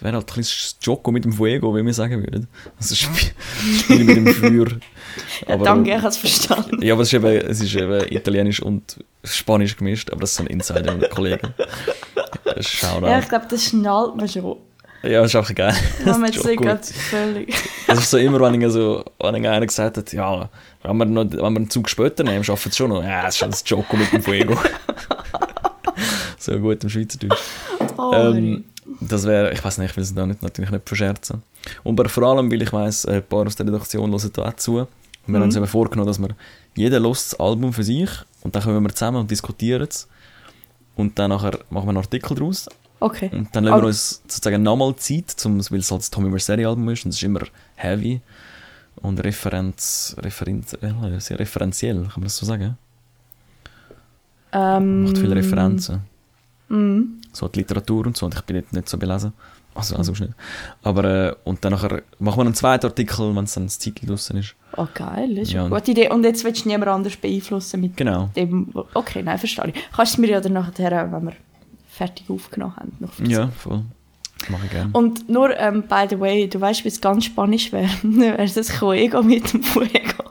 Das 0.00 0.06
wäre 0.06 0.16
halt 0.16 0.30
ein 0.32 0.34
bisschen 0.34 0.78
Joko 0.80 1.10
mit 1.12 1.26
dem 1.26 1.32
Fuego, 1.34 1.76
wie 1.76 1.84
wir 1.84 1.92
sagen 1.92 2.22
würden. 2.22 2.48
Also 2.78 2.94
Spiel, 2.94 3.32
Spiel 3.80 4.04
mit 4.04 4.16
dem 4.16 4.26
Feuer. 4.28 4.78
Aber, 5.46 5.64
Danke, 5.64 5.90
ich 5.90 5.96
habe 5.96 6.08
es 6.08 6.16
verstanden. 6.16 6.80
Ja, 6.82 6.94
aber 6.94 7.02
es 7.02 7.08
ist, 7.08 7.14
eben, 7.14 7.26
es 7.26 7.60
ist 7.60 7.74
eben 7.74 8.06
italienisch 8.10 8.62
und 8.62 8.96
spanisch 9.24 9.76
gemischt, 9.76 10.08
aber 10.10 10.20
das 10.20 10.30
ist 10.30 10.36
so 10.36 10.44
ein 10.44 10.46
Insider 10.46 10.94
mit 10.94 11.10
Kollegen. 11.10 11.52
Shoutout. 12.60 13.06
Ja, 13.06 13.12
Ja, 13.12 13.18
ich 13.18 13.28
glaube, 13.28 13.46
das 13.50 13.64
schnallt 13.64 14.16
man 14.16 14.28
schon. 14.28 14.56
ja, 15.02 15.24
ist 15.24 15.34
auch 15.36 15.52
geil. 15.52 15.74
Man 16.06 16.22
Das 16.22 16.44
jetzt 16.44 16.90
ist 16.90 17.02
völlig... 17.02 17.54
Das 17.88 17.98
ist 17.98 18.10
so 18.10 18.18
immer, 18.18 18.40
wenn 18.40 18.62
ich 18.62 18.72
so, 18.72 19.04
wenn 19.18 19.34
ich 19.34 19.48
einer 19.48 19.66
gesagt 19.66 19.96
hat, 19.96 20.12
ja, 20.12 20.48
wenn 20.84 20.96
wir, 20.96 21.04
noch, 21.04 21.24
wenn 21.24 21.38
wir 21.38 21.46
einen 21.46 21.70
Zug 21.70 21.90
später 21.90 22.22
nehmen, 22.22 22.44
schaffen 22.44 22.68
es 22.70 22.76
schon 22.76 22.90
noch. 22.90 23.02
Ja, 23.02 23.26
es 23.26 23.34
ist 23.34 23.38
schon 23.38 23.50
das 23.50 23.64
Joko 23.66 23.96
mit 23.96 24.12
dem 24.12 24.22
Fuego. 24.22 24.56
so 26.38 26.58
gut 26.58 26.82
im 26.84 26.88
Schweizerdeutsch. 26.88 27.40
Oh, 27.96 28.12
Ähm, 28.14 28.64
das 29.00 29.26
wäre, 29.26 29.52
ich 29.52 29.64
weiß 29.64 29.78
nicht, 29.78 29.90
ich 29.90 29.96
will 29.96 30.04
es 30.04 30.14
da 30.14 30.26
nicht, 30.26 30.42
natürlich 30.42 30.70
nicht 30.70 30.88
verscherzen. 30.88 31.42
Und 31.82 31.98
aber 31.98 32.08
vor 32.08 32.24
allem, 32.24 32.50
weil 32.50 32.62
ich 32.62 32.72
weiss, 32.72 33.06
ein 33.06 33.22
paar 33.22 33.46
aus 33.46 33.56
der 33.56 33.66
Redaktion 33.66 34.10
hören 34.10 34.30
da 34.32 34.42
auch 34.42 34.56
zu. 34.56 34.78
Und 34.78 34.88
wir 35.26 35.36
haben 35.36 35.44
uns 35.44 35.56
eben 35.56 35.66
vorgenommen, 35.66 36.06
dass 36.06 36.18
wir, 36.18 36.30
jeder 36.74 37.00
lost 37.00 37.32
das 37.32 37.40
Album 37.40 37.72
für 37.72 37.84
sich 37.84 38.10
und 38.42 38.54
dann 38.54 38.62
kommen 38.62 38.82
wir 38.82 38.94
zusammen 38.94 39.18
und 39.18 39.30
diskutieren 39.30 39.82
es. 39.82 40.08
Und 40.96 41.18
dann 41.18 41.30
nachher 41.30 41.58
machen 41.70 41.86
wir 41.86 41.90
einen 41.90 41.98
Artikel 41.98 42.34
daraus. 42.34 42.68
okay. 43.00 43.30
Und 43.32 43.54
dann 43.54 43.64
lassen 43.64 43.82
wir 43.82 43.86
uns 43.88 44.22
sozusagen 44.28 44.62
nochmal 44.62 44.94
Zeit, 44.96 45.30
zum, 45.30 45.58
weil 45.70 45.80
es 45.80 45.90
halt 45.90 46.02
das 46.02 46.10
Tommy 46.10 46.28
Mercedes 46.28 46.66
Album 46.66 46.88
ist 46.90 47.04
und 47.04 47.10
es 47.10 47.16
ist 47.16 47.22
immer 47.22 47.40
heavy 47.76 48.20
und 48.96 49.22
Referenz, 49.24 50.16
Referenz, 50.18 50.74
äh, 50.74 51.20
sehr 51.20 51.38
referenziell, 51.38 51.96
kann 52.02 52.12
man 52.16 52.24
das 52.24 52.36
so 52.36 52.44
sagen? 52.44 52.76
Ähm, 54.52 55.04
Macht 55.04 55.18
viele 55.18 55.36
Referenzen. 55.36 56.02
mhm. 56.68 57.19
So 57.32 57.48
die 57.48 57.60
Literatur 57.60 58.06
und 58.06 58.16
so, 58.16 58.26
und 58.26 58.34
ich 58.34 58.40
bin 58.42 58.56
nicht, 58.56 58.72
nicht 58.72 58.88
so 58.88 58.98
belesen. 58.98 59.32
Also, 59.74 59.94
also 59.96 60.10
nicht. 60.12 60.32
Aber, 60.82 61.04
äh, 61.04 61.34
und 61.44 61.64
dann 61.64 61.72
nachher 61.72 62.02
machen 62.18 62.38
wir 62.38 62.44
einen 62.44 62.54
zweiten 62.54 62.86
Artikel, 62.86 63.34
wenn 63.36 63.44
es 63.44 63.54
dann 63.54 63.64
das 63.66 63.78
Titel 63.78 64.06
draussen 64.06 64.38
ist. 64.38 64.56
Oh, 64.76 64.86
geil, 64.92 65.34
das 65.36 65.48
ist 65.48 65.52
Ja. 65.52 65.64
eine 65.64 65.74
gute 65.74 65.92
Idee. 65.92 66.10
Und 66.10 66.24
jetzt 66.24 66.42
willst 66.44 66.64
du 66.64 66.68
niemand 66.68 66.88
anders 66.90 67.16
beeinflussen 67.16 67.80
mit 67.80 67.96
Genau. 67.96 68.30
dem... 68.34 68.72
Okay, 68.94 69.22
nein, 69.22 69.38
verstehe 69.38 69.68
ich. 69.68 69.74
Kannst 69.94 70.16
du 70.16 70.22
mir 70.22 70.30
ja 70.30 70.40
dann 70.40 70.54
nachher, 70.54 71.12
wenn 71.12 71.24
wir 71.24 71.32
fertig 71.88 72.28
aufgenommen 72.28 72.74
haben, 72.76 72.92
noch 72.98 73.10
erzählen? 73.10 73.30
Ja, 73.30 73.48
voll. 73.48 73.82
Mache 74.48 74.64
ich 74.66 74.70
gerne. 74.72 74.90
Und 74.92 75.28
nur, 75.28 75.56
ähm, 75.56 75.82
by 75.82 76.06
the 76.10 76.18
way, 76.18 76.48
du 76.48 76.60
weißt, 76.60 76.82
wie 76.84 76.88
es 76.88 77.00
ganz 77.00 77.26
spanisch 77.26 77.70
wäre. 77.72 77.88
wäre 78.02 78.46
das 78.52 78.70
Fuego 78.72 79.22
mit 79.22 79.52
dem 79.52 79.62
Fuego. 79.62 80.24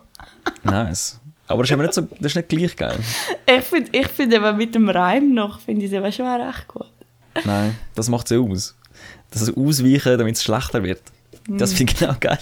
Nice. 0.63 1.18
Aber 1.49 1.63
das 1.63 1.71
ist, 1.71 1.77
nicht 1.77 1.93
so, 1.95 2.01
das 2.01 2.31
ist 2.31 2.35
nicht 2.35 2.49
gleich 2.49 2.75
geil. 2.75 2.99
Ich 3.47 3.63
finde 3.63 3.89
ich 3.91 4.07
find 4.07 4.31
eben 4.31 4.55
mit 4.55 4.75
dem 4.75 4.87
Reim 4.87 5.33
noch, 5.33 5.59
finde 5.59 5.83
ich 5.83 5.91
es 5.91 5.97
eben 5.97 6.11
schon 6.11 6.27
recht 6.27 6.67
gut. 6.67 6.85
Nein, 7.43 7.75
das 7.95 8.07
macht 8.07 8.27
es 8.27 8.37
ja 8.37 8.39
aus. 8.39 8.75
Das 9.31 9.41
ist 9.41 9.57
ausweichen, 9.57 10.17
damit 10.19 10.35
es 10.35 10.43
schlechter 10.43 10.83
wird. 10.83 11.01
Das 11.47 11.73
finde 11.73 11.93
ich 11.93 11.99
genau 11.99 12.15
geil. 12.19 12.37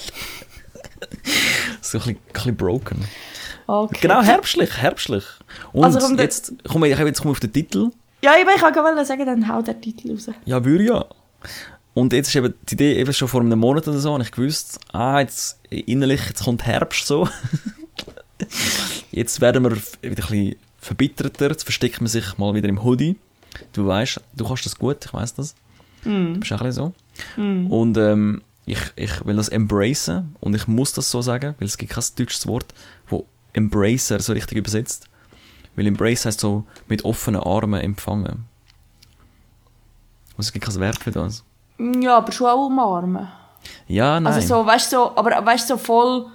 so 1.82 1.98
ein 1.98 2.02
bisschen, 2.02 2.16
ein 2.18 2.34
bisschen 2.34 2.58
broken. 2.58 3.06
Okay. 3.66 3.98
Genau, 4.02 4.22
herbstlich, 4.22 4.76
herbstlich. 4.78 5.24
Und 5.72 5.86
Also 5.86 6.16
jetzt 6.18 6.54
komme 6.68 6.90
ich, 6.90 6.98
jetzt 6.98 7.22
komme 7.22 7.32
auf 7.32 7.40
den 7.40 7.54
Titel. 7.54 7.92
Ja, 8.22 8.38
eben, 8.38 8.50
ich 8.54 8.62
wollte 8.62 9.06
sagen, 9.06 9.26
dann 9.26 9.48
hau 9.48 9.62
der 9.62 9.80
Titel 9.80 10.12
raus. 10.12 10.30
Ja, 10.44 10.64
würde 10.66 10.84
ja. 10.84 11.06
Und 11.94 12.14
jetzt 12.14 12.28
ist 12.28 12.36
eben 12.36 12.54
die 12.70 12.74
Idee, 12.74 13.00
eben 13.00 13.14
schon 13.14 13.28
vor 13.30 13.42
einem 13.42 13.58
Monat 13.58 13.88
oder 13.88 14.00
so, 14.00 14.14
habe 14.14 14.24
ich 14.24 14.32
gewusst, 14.32 14.80
ah, 14.92 15.20
jetzt 15.20 15.60
innerlich, 15.70 16.22
jetzt 16.28 16.44
kommt 16.44 16.66
Herbst 16.66 17.08
so. 17.08 17.28
jetzt 19.18 19.42
werden 19.42 19.64
wir 19.64 19.72
wieder 19.72 19.84
ein 20.04 20.16
bisschen 20.16 20.56
verbitterter, 20.80 21.50
jetzt 21.50 21.64
versteckt 21.64 22.00
man 22.02 22.08
sich 22.08 22.38
mal 22.38 22.54
wieder 22.54 22.70
im 22.70 22.84
Hoodie. 22.84 23.18
Du 23.74 23.88
weißt, 23.88 24.22
du 24.36 24.48
kannst 24.48 24.66
das 24.66 24.78
gut, 24.78 25.06
ich 25.06 25.14
weiß 25.14 25.34
das. 25.36 25.56
Du 26.34 26.40
bist 26.40 26.54
auch 26.54 26.62
ein 26.62 26.68
bisschen 26.68 26.94
so. 27.38 27.74
Und 27.76 27.98
ähm, 27.98 28.42
ich, 28.66 28.80
ich 28.96 29.26
will 29.26 29.36
das 29.36 29.50
embracen 29.50 30.36
und 30.40 30.54
ich 30.56 30.68
muss 30.68 30.94
das 30.94 31.10
so 31.10 31.22
sagen, 31.22 31.56
weil 31.58 31.68
es 31.68 31.78
gibt 31.78 31.92
kein 31.92 32.04
deutsches 32.18 32.46
Wort, 32.48 32.74
wo 33.08 33.26
embracer 33.54 34.20
so 34.20 34.34
richtig 34.34 34.58
übersetzt. 34.58 35.08
Weil 35.76 35.88
embrace 35.88 36.26
heißt 36.26 36.40
so 36.40 36.66
mit 36.88 37.06
offenen 37.06 37.42
Armen 37.42 37.80
empfangen. 37.82 38.46
Also 40.38 40.50
es 40.50 40.52
gibt 40.52 40.66
kein 40.66 40.80
Verb 40.80 41.02
für 41.02 41.12
das. 41.12 41.44
Ja, 41.80 42.18
aber 42.18 42.32
schon 42.32 42.48
auch 42.48 42.68
umarmen. 42.68 43.28
Ja, 43.88 44.20
nein. 44.20 44.34
Also 44.34 44.48
so, 44.48 44.66
weißt 44.66 44.92
du, 44.92 44.98
so, 44.98 45.18
aber 45.18 45.46
weißt 45.46 45.70
du, 45.70 45.76
so 45.76 45.78
voll 45.78 46.28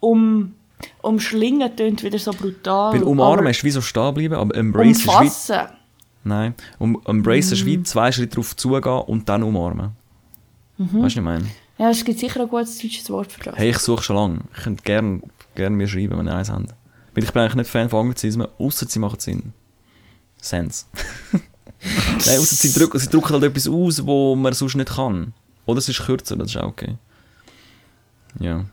um, 0.00 0.54
umschlingen 1.02 1.74
tönt 1.76 2.02
wieder 2.02 2.18
so 2.18 2.32
brutal. 2.32 2.94
Weil 2.94 3.02
umarmen 3.02 3.48
ist 3.48 3.64
wie 3.64 3.70
so 3.70 3.80
stehen 3.80 4.14
bleiben, 4.14 4.34
aber 4.34 4.54
embrace 4.54 4.98
ist 4.98 5.06
wie... 5.06 5.10
umfassen. 5.10 5.60
Nein, 6.24 6.54
um, 6.78 7.00
embrace 7.06 7.52
ist 7.52 7.64
Mm. 7.64 7.66
wie 7.66 7.82
zwei 7.82 8.12
Schritte 8.12 8.36
drauf 8.36 8.54
zugehen 8.56 9.00
und 9.06 9.28
dann 9.28 9.42
umarmen. 9.42 9.90
Mhm. 10.78 10.84
Weißt 10.84 10.94
du, 10.94 11.02
was 11.02 11.14
ich 11.16 11.20
meine? 11.20 11.46
Ja, 11.78 11.90
es 11.90 12.04
gibt 12.04 12.18
sicher 12.20 12.40
ein 12.40 12.48
gutes 12.48 12.78
deutsches 12.78 13.10
Wort 13.10 13.32
für 13.32 13.42
das. 13.42 13.56
Hey, 13.56 13.70
ich 13.70 13.78
suche 13.78 14.02
schon 14.02 14.16
lange. 14.16 14.40
Ich 14.56 14.62
könnte 14.62 14.82
gerne 14.84 15.22
gern 15.54 15.74
mir 15.74 15.88
schreiben, 15.88 16.18
wenn 16.18 16.28
ihr 16.28 16.34
eins 16.36 16.50
habt. 16.50 16.74
Weil 17.14 17.24
ich 17.24 17.32
bin 17.32 17.42
eigentlich 17.42 17.56
nicht 17.56 17.70
Fan 17.70 17.88
von 17.90 18.00
Anglizismen, 18.00 18.46
außer 18.58 18.86
sie 18.88 18.98
machen 18.98 19.18
Sinn. 19.18 19.52
Sense. 20.40 20.86
Nein, 21.32 22.38
außer 22.38 22.54
sie 22.54 22.72
drücken, 22.72 22.98
sie 22.98 23.08
drücken 23.08 23.32
halt 23.32 23.42
etwas 23.44 23.66
aus, 23.68 24.06
wo 24.06 24.36
man 24.36 24.52
sonst 24.52 24.76
nicht 24.76 24.94
kann. 24.94 25.32
Oder 25.66 25.78
es 25.78 25.88
ist 25.88 26.04
kürzer, 26.04 26.36
das 26.36 26.50
ist 26.50 26.56
auch 26.56 26.68
okay. 26.68 26.96
Ja. 28.38 28.64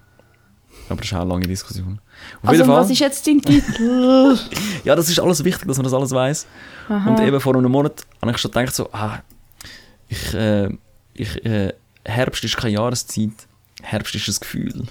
Aber 0.90 0.98
das 0.98 1.06
ist 1.06 1.14
auch 1.14 1.22
eine 1.22 1.30
lange 1.30 1.48
Diskussion. 1.48 2.00
Auf 2.42 2.50
also, 2.50 2.62
jeden 2.62 2.68
Fall. 2.68 2.82
was 2.82 2.90
ist 2.90 3.00
jetzt 3.00 3.28
dein 3.28 3.42
Titel? 3.42 4.38
Ja, 4.84 4.96
das 4.96 5.10
ist 5.10 5.20
alles 5.20 5.44
wichtig, 5.44 5.68
dass 5.68 5.78
man 5.78 5.84
das 5.84 5.94
alles 5.94 6.12
weiß. 6.12 6.48
Und 6.88 7.20
eben 7.20 7.40
vor 7.40 7.56
einem 7.56 7.72
Monat 7.72 8.06
habe 8.22 8.32
ich 8.32 8.38
schon 8.38 8.52
gedacht 8.52 8.74
so, 8.74 8.90
ah, 8.92 9.20
ich, 10.08 10.34
äh, 10.34 10.70
ich, 11.14 11.46
äh, 11.46 11.74
Herbst 12.04 12.44
ist 12.44 12.58
keine 12.58 12.74
Jahreszeit, 12.74 13.32
Herbst 13.84 14.16
ist 14.16 14.28
ein 14.28 14.40
Gefühl. 14.40 14.86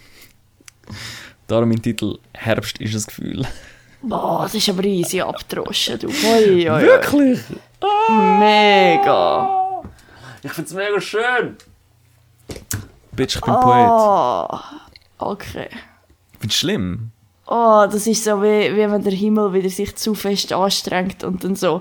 Darum 1.49 1.69
mein 1.69 1.83
Titel 1.83 2.19
Herbst 2.35 2.79
ist 2.79 2.95
ein 2.95 3.03
Gefühl. 3.03 3.47
Boah, 4.03 4.43
das 4.43 4.55
ist 4.55 4.69
aber 4.69 4.85
easy 4.85 5.21
abdroschen, 5.21 5.99
du. 5.99 6.09
Oi, 6.09 6.69
oi, 6.69 6.71
oi. 6.71 6.83
Wirklich? 6.83 7.41
Mega. 8.39 9.83
Ich 10.43 10.53
find's 10.53 10.73
mega 10.73 11.01
schön. 11.01 11.57
Bitch, 13.13 13.37
ich 13.37 13.41
bin 13.41 13.55
Poet. 13.55 13.89
Okay. 16.39 16.41
Find's 16.41 16.57
schlimm? 16.57 17.11
Oh, 17.51 17.87
das 17.91 18.07
ist 18.07 18.25
so 18.25 18.43
wie, 18.43 18.75
wie 18.77 18.91
wenn 18.91 19.03
der 19.03 19.13
Himmel 19.13 19.55
wieder 19.55 19.71
sich 19.71 19.97
zu 19.97 20.15
fest 20.15 20.53
anstrengt 20.53 21.25
und 21.25 21.43
dann 21.43 21.57
so 21.57 21.81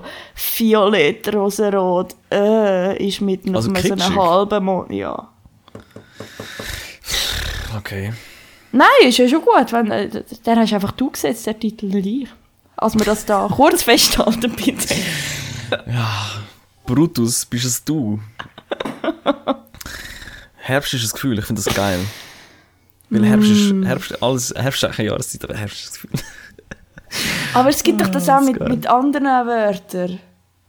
violett, 0.56 1.34
rosarot 1.34 2.16
äh, 2.32 3.06
ist 3.06 3.20
mit 3.20 3.44
noch 3.44 3.56
Also 3.56 3.70
mal 3.70 3.82
so 3.82 3.92
einem 3.92 4.16
halben 4.16 4.64
Mond. 4.64 4.90
Ja. 4.92 5.28
Okay. 7.76 8.14
Nein, 8.72 8.88
ist 9.04 9.18
ja 9.18 9.28
schon 9.28 9.42
gut. 9.42 9.70
Wenn, 9.70 9.90
äh, 9.90 10.24
der 10.46 10.56
hast 10.56 10.72
einfach 10.72 10.92
du 10.92 11.10
gesetzt, 11.10 11.46
der 11.46 11.58
Titel, 11.58 11.86
nicht 11.86 12.06
ich. 12.06 12.28
Als 12.76 12.94
wir 12.94 13.04
das 13.04 13.26
da 13.26 13.46
kurz 13.54 13.82
festhalten, 13.82 14.50
bitte. 14.52 14.94
Brutus, 16.86 17.44
bist 17.44 17.66
es 17.66 17.84
du? 17.84 18.20
Herbst 20.56 20.94
ist 20.94 21.04
ein 21.04 21.12
Gefühl, 21.12 21.38
ich 21.38 21.44
finde 21.44 21.62
das 21.62 21.74
geil. 21.74 21.98
Weil 23.10 23.24
Herbst 23.24 23.50
ist, 23.50 23.72
Herbst, 23.84 24.22
alles, 24.22 24.54
Herbst 24.54 24.82
ist 24.82 24.98
eine 24.98 25.08
Jahreszeit, 25.08 25.44
aber 25.44 25.56
Herbst 25.56 25.80
ist 25.80 25.86
das 25.86 26.02
Gefühl. 26.02 26.20
Aber 27.54 27.70
es 27.70 27.82
gibt 27.82 28.02
doch 28.02 28.08
das 28.08 28.28
auch 28.28 28.42
mit, 28.42 28.60
mit 28.68 28.86
anderen 28.86 29.46
Wörtern. 29.46 30.20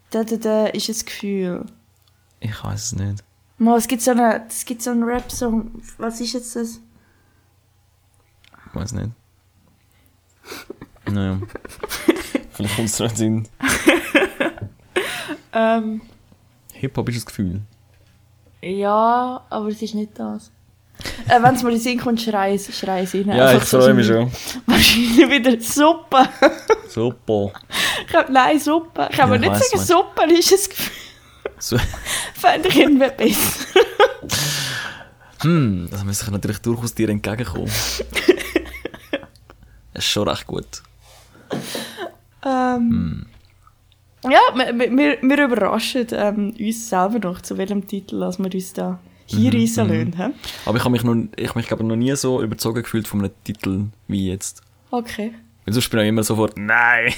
Da, 0.09 0.23
da, 0.23 0.37
da 0.37 0.65
ist 0.67 0.87
ein 0.87 1.05
Gefühl. 1.05 1.65
Ich 2.39 2.63
weiß 2.63 2.81
es 2.81 2.93
nicht. 2.93 3.23
Mal, 3.57 3.77
es 3.77 3.87
gibt 3.89 4.01
so 4.01 4.11
eine, 4.11 4.45
es 4.47 4.63
gibt 4.63 4.81
so 4.81 4.91
einen 4.91 5.03
Rap-Song. 5.03 5.81
Was 5.97 6.21
ist 6.21 6.31
jetzt 6.31 6.55
das? 6.55 6.79
Ich 8.67 8.75
weiß 8.75 8.93
nicht. 8.93 9.11
Naja. 11.11 11.41
Vielleicht 12.51 12.75
kommt 12.77 12.89
es 12.89 12.99
nicht 12.99 13.19
in. 13.19 13.47
Ähm, 15.51 16.01
Hip-Hop 16.73 17.09
ist 17.09 17.23
ein 17.23 17.25
Gefühl. 17.25 17.61
ja, 18.61 19.43
aber 19.49 19.67
es 19.69 19.81
ist 19.81 19.95
nicht 19.95 20.17
das. 20.19 20.51
Äh, 21.27 21.41
Wenn 21.41 21.55
es 21.55 21.63
mal 21.63 21.71
in 21.73 21.79
Sinn 21.79 21.99
kommt, 21.99 22.21
schrei 22.21 22.55
es 22.55 22.77
schrei 22.77 23.03
rein. 23.05 23.27
Ja, 23.37 23.47
Einfach 23.47 23.63
ich 23.63 23.69
so 23.69 23.79
freue 23.79 23.93
mich 23.93 24.07
schon. 24.07 24.31
Wahrscheinlich 24.65 25.29
wieder 25.29 25.61
Suppe. 25.61 26.27
Hab, 28.13 28.29
nein, 28.29 28.59
Suppe. 28.59 29.07
Kann 29.15 29.29
Ja, 29.29 29.35
ich 29.35 29.41
nicht 29.41 29.53
sagen, 29.55 29.65
Mensch. 29.75 29.87
Suppe 29.87 30.33
ist 30.33 30.51
ein 30.51 30.69
Gefühl. 30.69 30.93
So, 31.59 31.77
Fände 32.33 32.69
ich 32.69 32.77
irgendwie 32.77 33.09
besser. 33.17 33.65
hm, 35.41 35.87
das 35.91 36.03
müsste 36.03 36.25
ich 36.25 36.31
natürlich 36.31 36.59
durchaus 36.59 36.93
dir 36.93 37.09
entgegenkommen. 37.09 37.71
Das 39.93 40.05
ist 40.05 40.11
schon 40.11 40.27
recht 40.27 40.47
gut. 40.47 40.81
Ähm, 42.45 43.25
Ja, 44.23 44.39
wir, 44.53 44.77
wir- 44.79 44.91
wir, 44.97 45.17
wir 45.21 45.45
überraschen 45.45 46.07
ähm, 46.11 46.53
uns 46.59 46.89
selber 46.89 47.19
noch, 47.19 47.41
zu 47.41 47.57
welchem 47.57 47.85
Titel 47.87 48.21
als 48.23 48.37
wir 48.39 48.53
uns 48.53 48.73
da 48.73 48.99
hinreissen 49.30 49.88
lassen. 49.88 50.13
hä? 50.17 50.30
Aber 50.65 50.77
ich 50.77 50.84
habe 50.84 50.91
mich, 50.91 51.03
noch, 51.03 51.15
ich 51.36 51.55
mich 51.55 51.67
glaube 51.67 51.84
noch 51.84 51.95
nie 51.95 52.15
so 52.15 52.41
überzogen 52.41 52.84
gefühlt 52.84 53.07
von 53.07 53.19
einem 53.19 53.32
Titel 53.43 53.86
wie 54.07 54.30
jetzt. 54.30 54.61
Okay. 54.91 55.34
Weil 55.65 55.73
sonst 55.73 55.89
bin 55.89 55.99
ich 55.99 56.07
immer 56.07 56.23
sofort, 56.23 56.57
nein. 56.57 57.13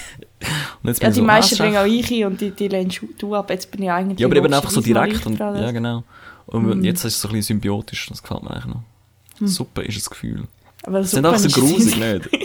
Und 0.81 0.89
jetzt 0.89 0.99
bin 0.99 1.07
Ja, 1.07 1.13
die 1.13 1.19
so, 1.19 1.23
meisten 1.23 1.55
ah, 1.55 1.63
bringen 1.63 1.77
auch 1.77 1.85
ich 1.85 2.25
und 2.25 2.41
die, 2.41 2.51
die 2.51 2.67
lehnst 2.67 3.01
du 3.17 3.35
ab. 3.35 3.49
Jetzt 3.49 3.71
bin 3.71 3.83
ich 3.83 3.91
eigentlich... 3.91 4.19
Ja, 4.19 4.27
aber 4.27 4.35
eben 4.35 4.53
einfach 4.53 4.69
so 4.71 4.81
direkt. 4.81 5.25
Und, 5.25 5.39
ja, 5.39 5.53
das. 5.53 5.73
genau. 5.73 6.03
Und 6.47 6.83
jetzt 6.83 7.05
ist 7.05 7.15
es 7.15 7.21
so 7.21 7.29
ein 7.29 7.33
bisschen 7.35 7.55
symbiotisch, 7.59 8.07
das 8.09 8.21
gefällt 8.21 8.43
mir 8.43 8.51
eigentlich 8.51 8.65
noch. 8.65 9.47
Suppe 9.47 9.83
ist 9.83 10.05
ein 10.05 10.09
Gefühl. 10.09 10.47
Aber 10.83 10.99
Das 10.99 11.11
sind 11.11 11.25
einfach 11.25 11.39
so 11.39 11.61
grusig, 11.61 11.97
nicht? 11.97 12.29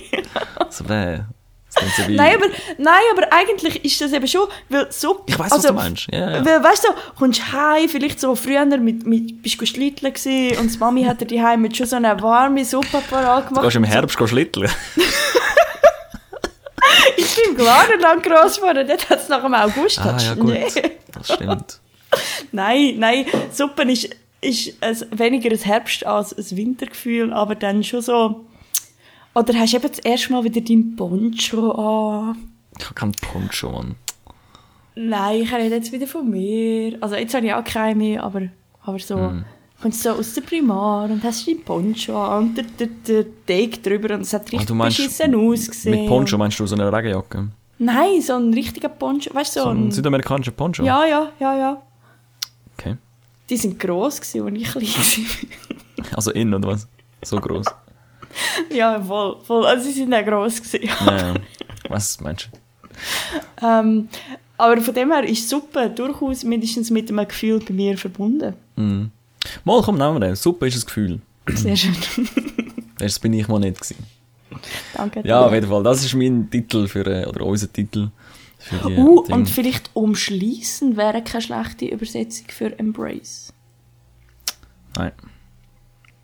So, 0.71 0.85
bäh. 0.85 1.21
So 1.97 2.09
wie... 2.09 2.17
Nein 2.17 2.37
aber, 2.37 2.47
nein, 2.79 3.03
aber 3.13 3.33
eigentlich 3.33 3.85
ist 3.85 4.01
das 4.01 4.13
eben 4.13 4.27
schon, 4.27 4.49
weil 4.71 4.91
Suppe... 4.91 5.25
Ich 5.27 5.39
weiss, 5.39 5.51
was 5.51 5.63
du 5.63 5.73
meinst. 5.75 6.07
Ja, 6.11 6.31
ja. 6.37 6.45
Weil, 6.47 6.65
weißt 6.65 6.85
du, 6.85 6.89
kommst 7.19 7.53
heim, 7.53 7.89
vielleicht 7.89 8.19
so 8.19 8.35
früher 8.35 8.65
mit, 8.65 9.07
mit, 9.07 9.43
bist 9.43 9.61
du 9.61 9.67
schlitteln 9.67 10.13
gewesen 10.15 10.59
und 10.59 10.73
die 10.75 10.79
Mami 10.79 11.05
hat 11.05 11.21
dir 11.21 11.27
die 11.27 11.43
Heim 11.43 11.61
mit 11.63 11.77
schon 11.77 11.87
so 11.87 11.97
eine 11.97 12.21
warme 12.23 12.65
Suppe 12.65 13.03
parat 13.11 13.45
Du 13.45 13.49
gemacht. 13.49 13.65
gehst 13.65 13.77
im 13.77 13.85
Herbst 13.85 14.19
schlitteln. 14.29 14.71
Ich 17.17 17.35
bin 17.35 17.51
im 17.51 17.57
Gladenland 17.57 18.23
gross 18.23 18.57
geworden, 18.57 18.87
dort 18.87 19.09
hat 19.11 19.21
es 19.21 19.29
nach 19.29 19.43
dem 19.43 19.55
August. 19.55 19.99
Ah, 19.99 20.17
ja, 20.19 20.35
gut. 20.35 20.47
Nee. 20.53 20.69
Das 21.13 21.33
stimmt. 21.35 21.81
Nein, 22.53 22.95
nein, 22.99 23.27
Suppe 23.53 23.83
ist, 23.91 24.09
ist 24.41 24.75
ein, 24.83 24.97
weniger 25.19 25.51
ein 25.51 25.59
Herbst- 25.59 26.05
als 26.05 26.33
ein 26.37 26.57
Wintergefühl, 26.57 27.33
aber 27.33 27.55
dann 27.55 27.83
schon 27.85 28.01
so... 28.03 28.45
Oder 29.37 29.53
hast 29.59 29.75
du 29.75 29.77
eben 29.77 29.89
das 29.89 29.99
erste 29.99 30.33
Mal 30.33 30.45
wieder 30.45 30.63
deinen 30.63 30.97
Poncho 30.97 31.71
an? 31.73 32.39
Ich 32.79 32.85
habe 32.87 32.95
keinen 32.95 33.13
Poncho, 33.13 33.71
Mann. 33.71 33.97
Nein, 34.95 35.43
ich 35.43 35.53
rede 35.53 35.75
jetzt 35.75 35.93
wieder 35.93 36.07
von 36.07 36.31
mir. 36.31 36.97
Also 37.03 37.17
jetzt 37.17 37.35
habe 37.35 37.45
ich 37.45 37.53
auch 37.53 37.63
keinen 37.65 37.99
mehr, 37.99 38.23
aber, 38.23 38.49
aber 38.83 38.99
so... 38.99 39.17
Mhm. 39.17 39.45
Kommst 39.83 40.03
so 40.03 40.13
aus 40.13 40.33
der 40.33 40.41
Primar 40.41 41.05
und 41.11 41.23
hast 41.23 41.47
deinen 41.47 41.63
Poncho 41.63 42.17
an 42.19 42.45
und 42.45 42.55
der, 42.57 42.65
der, 42.65 42.87
der 43.07 43.25
Deck 43.47 43.83
drüber 43.83 44.15
und 44.15 44.23
es 44.23 44.33
hat 44.33 44.51
richtig 44.51 44.71
Ah, 44.71 44.75
meinst, 44.75 44.97
beschissen 44.97 45.35
ausgesehen. 45.35 46.01
Mit 46.01 46.09
Poncho 46.09 46.39
meinst 46.39 46.59
du 46.59 46.67
so 46.67 46.75
eine 46.75 46.91
Regenjacke? 46.91 47.51
Nein, 47.79 48.23
so 48.23 48.37
ein 48.37 48.55
richtiger 48.55 48.89
Poncho. 48.89 49.35
Weißt 49.35 49.55
du, 49.55 49.61
so, 49.61 49.65
So 49.67 49.71
ein 49.73 49.89
ein... 49.89 49.91
südamerikanischer 49.91 50.53
Poncho? 50.53 50.83
Ja, 50.83 51.05
ja, 51.05 51.31
ja, 51.39 51.59
ja. 51.59 51.83
Okay. 52.79 52.97
Die 53.51 53.57
sind 53.59 53.79
gross 53.79 54.19
gewesen, 54.19 54.47
als 54.47 54.57
ich 54.57 54.65
klein 54.65 55.27
war. 56.09 56.17
Also 56.17 56.31
innen, 56.31 56.55
oder 56.55 56.69
was? 56.69 56.89
So 57.23 57.39
groß. 57.39 57.67
Ja, 58.75 59.01
voll, 59.03 59.37
voll. 59.45 59.67
Also 59.67 59.85
sie 59.85 59.93
sind 59.93 60.13
auch 60.15 60.25
gross 60.25 60.63
gewesen. 60.63 60.89
Ja. 61.07 61.35
Was 61.89 62.21
meinst 62.21 62.49
du? 62.53 63.67
ähm, 63.67 64.09
aber 64.59 64.81
von 64.81 64.95
dem 64.95 65.13
her 65.13 65.25
ist 65.25 65.49
Suppe 65.49 65.91
durchaus 65.91 66.45
mindestens 66.45 66.91
mit 66.91 67.11
einem 67.11 67.27
Gefühl 67.29 67.61
bei 67.61 67.75
mir 67.75 67.97
verbunden. 67.99 68.55
Mhm. 68.77 69.11
Mal, 69.65 69.83
komm, 69.83 69.99
nehmen 69.99 70.15
wir 70.15 70.21
den. 70.21 70.37
Suppe 70.37 70.67
ist 70.67 70.77
ein 70.83 70.87
Gefühl. 70.87 71.21
Sehr 71.49 71.77
schön. 71.77 71.95
Das 72.99 73.19
bin 73.19 73.35
ich 73.35 73.47
mal 73.47 73.59
nicht 73.61 73.79
gewesen. 73.79 74.07
Danke. 74.95 75.21
Ja, 75.27 75.43
auf 75.45 75.53
jeden 75.53 75.69
Fall. 75.69 75.83
Das 75.83 76.03
ist 76.03 76.15
mein 76.15 76.49
Titel 76.51 76.89
für, 76.89 77.07
äh, 77.07 77.27
oder 77.27 77.45
unser 77.45 77.71
Titel 77.71 78.09
für 78.59 78.89
die 78.89 78.97
Uh, 78.97 79.23
Ding. 79.23 79.35
und 79.35 79.51
vielleicht 79.51 79.91
umschließen 79.93 80.97
wäre 80.97 81.23
keine 81.23 81.43
schlechte 81.43 81.85
Übersetzung 81.85 82.47
für 82.49 82.79
Embrace. 82.79 83.53
Nein. 84.97 85.13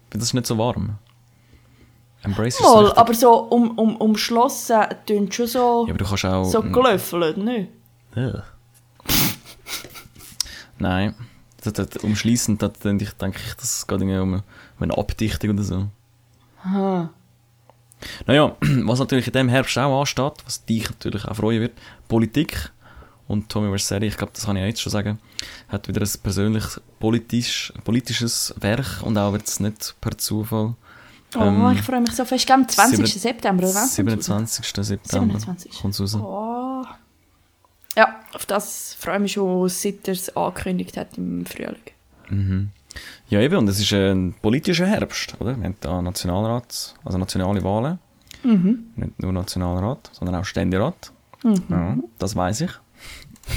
Das 0.08 0.22
ist 0.22 0.32
nicht 0.32 0.46
so 0.46 0.56
warm. 0.56 0.96
Embrace 2.22 2.60
Mal, 2.60 2.84
richtig- 2.84 2.98
aber 2.98 3.14
so 3.14 3.34
um, 3.34 3.78
um, 3.78 3.96
umschlossen 3.96 4.80
tönt 5.06 5.34
schon 5.34 5.46
so, 5.46 5.84
Ja, 5.86 5.90
aber 5.94 5.98
du 5.98 6.04
kannst 6.04 6.24
auch... 6.24 6.44
so 6.44 6.62
gelöffelt, 6.62 7.36
ne? 7.36 7.68
Ugh. 8.16 8.42
Nein. 10.78 11.14
Das, 11.62 11.72
das, 11.74 12.02
umschliessend, 12.02 12.60
da 12.60 12.68
denke 12.68 13.04
ich, 13.04 13.12
denke 13.12 13.38
ich, 13.44 13.54
das 13.54 13.86
geht 13.86 14.00
irgendwie 14.00 14.18
um, 14.18 14.34
um 14.34 14.42
eine 14.80 14.96
Abdichtung 14.96 15.50
oder 15.50 15.62
so. 15.62 15.86
Aha. 16.64 17.10
Naja, 18.26 18.56
was 18.60 18.98
natürlich 18.98 19.28
in 19.28 19.32
diesem 19.32 19.48
Herbst 19.48 19.78
auch 19.78 20.00
ansteht, 20.00 20.32
was 20.44 20.64
dich 20.64 20.90
natürlich 20.90 21.24
auch 21.24 21.36
freuen 21.36 21.60
wird, 21.60 21.78
Politik. 22.08 22.72
Und 23.28 23.48
Tommy 23.48 23.68
Verselli, 23.68 24.08
ich 24.08 24.16
glaube, 24.16 24.32
das 24.34 24.44
kann 24.44 24.56
ich 24.56 24.64
jetzt 24.64 24.82
schon 24.82 24.90
sagen, 24.90 25.18
hat 25.68 25.86
wieder 25.88 26.02
ein 26.02 26.10
persönlich 26.22 26.64
politisch, 26.98 27.72
politisches 27.84 28.52
Werk 28.58 29.02
und 29.02 29.16
auch 29.16 29.32
jetzt 29.34 29.60
nicht 29.60 29.94
per 30.00 30.18
Zufall. 30.18 30.74
Oh, 31.34 31.40
Ähm, 31.40 31.72
ich 31.72 31.82
freue 31.82 32.00
mich 32.00 32.12
so 32.12 32.24
fest. 32.24 32.50
Am 32.50 32.68
20. 32.68 32.96
sieben- 33.06 33.18
September, 33.20 33.64
oder? 33.64 33.74
was? 33.74 33.94
27. 33.94 34.64
September 34.84 35.38
27. 35.38 35.80
kommt 35.80 35.98
raus. 36.00 36.14
Oh. 36.16 36.84
Ja, 37.96 38.20
auf 38.32 38.46
das 38.46 38.94
freue 38.98 39.16
ich 39.16 39.22
mich 39.22 39.32
schon, 39.32 39.68
seit 39.68 40.06
er 40.08 40.12
es 40.12 40.34
angekündigt 40.36 40.96
hat 40.96 41.16
im 41.18 41.44
Frühling. 41.46 42.66
Ja, 43.28 43.40
eben, 43.40 43.56
und 43.56 43.68
es 43.68 43.78
ist 43.80 43.92
ein 43.92 44.34
politischer 44.40 44.86
Herbst, 44.86 45.34
oder? 45.40 45.56
Wir 45.56 45.64
haben 45.64 45.76
da 45.80 46.00
Nationalrat, 46.02 46.94
also 47.04 47.18
nationale 47.18 47.62
Wahlen. 47.62 47.98
Nicht 48.96 49.22
nur 49.22 49.32
Nationalrat, 49.32 50.10
sondern 50.12 50.36
auch 50.36 50.44
Ständerat. 50.44 51.12
Ja, 51.68 51.96
das 52.18 52.34
weiß 52.36 52.62
ich. 52.62 52.70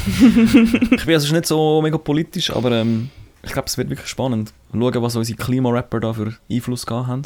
ich 0.07 1.05
bin 1.05 1.13
also 1.15 1.33
nicht 1.33 1.45
so 1.45 1.81
mega 1.81 1.97
politisch, 1.97 2.51
aber 2.51 2.71
ähm, 2.71 3.09
ich 3.43 3.51
glaube, 3.51 3.67
es 3.67 3.77
wird 3.77 3.89
wirklich 3.89 4.07
spannend. 4.09 4.53
Schauen, 4.71 5.01
was 5.01 5.15
unsere 5.15 5.37
Klimarapper 5.37 5.99
da 5.99 6.13
für 6.13 6.35
Einfluss 6.51 6.85
gehabt 6.85 7.07
haben. 7.07 7.21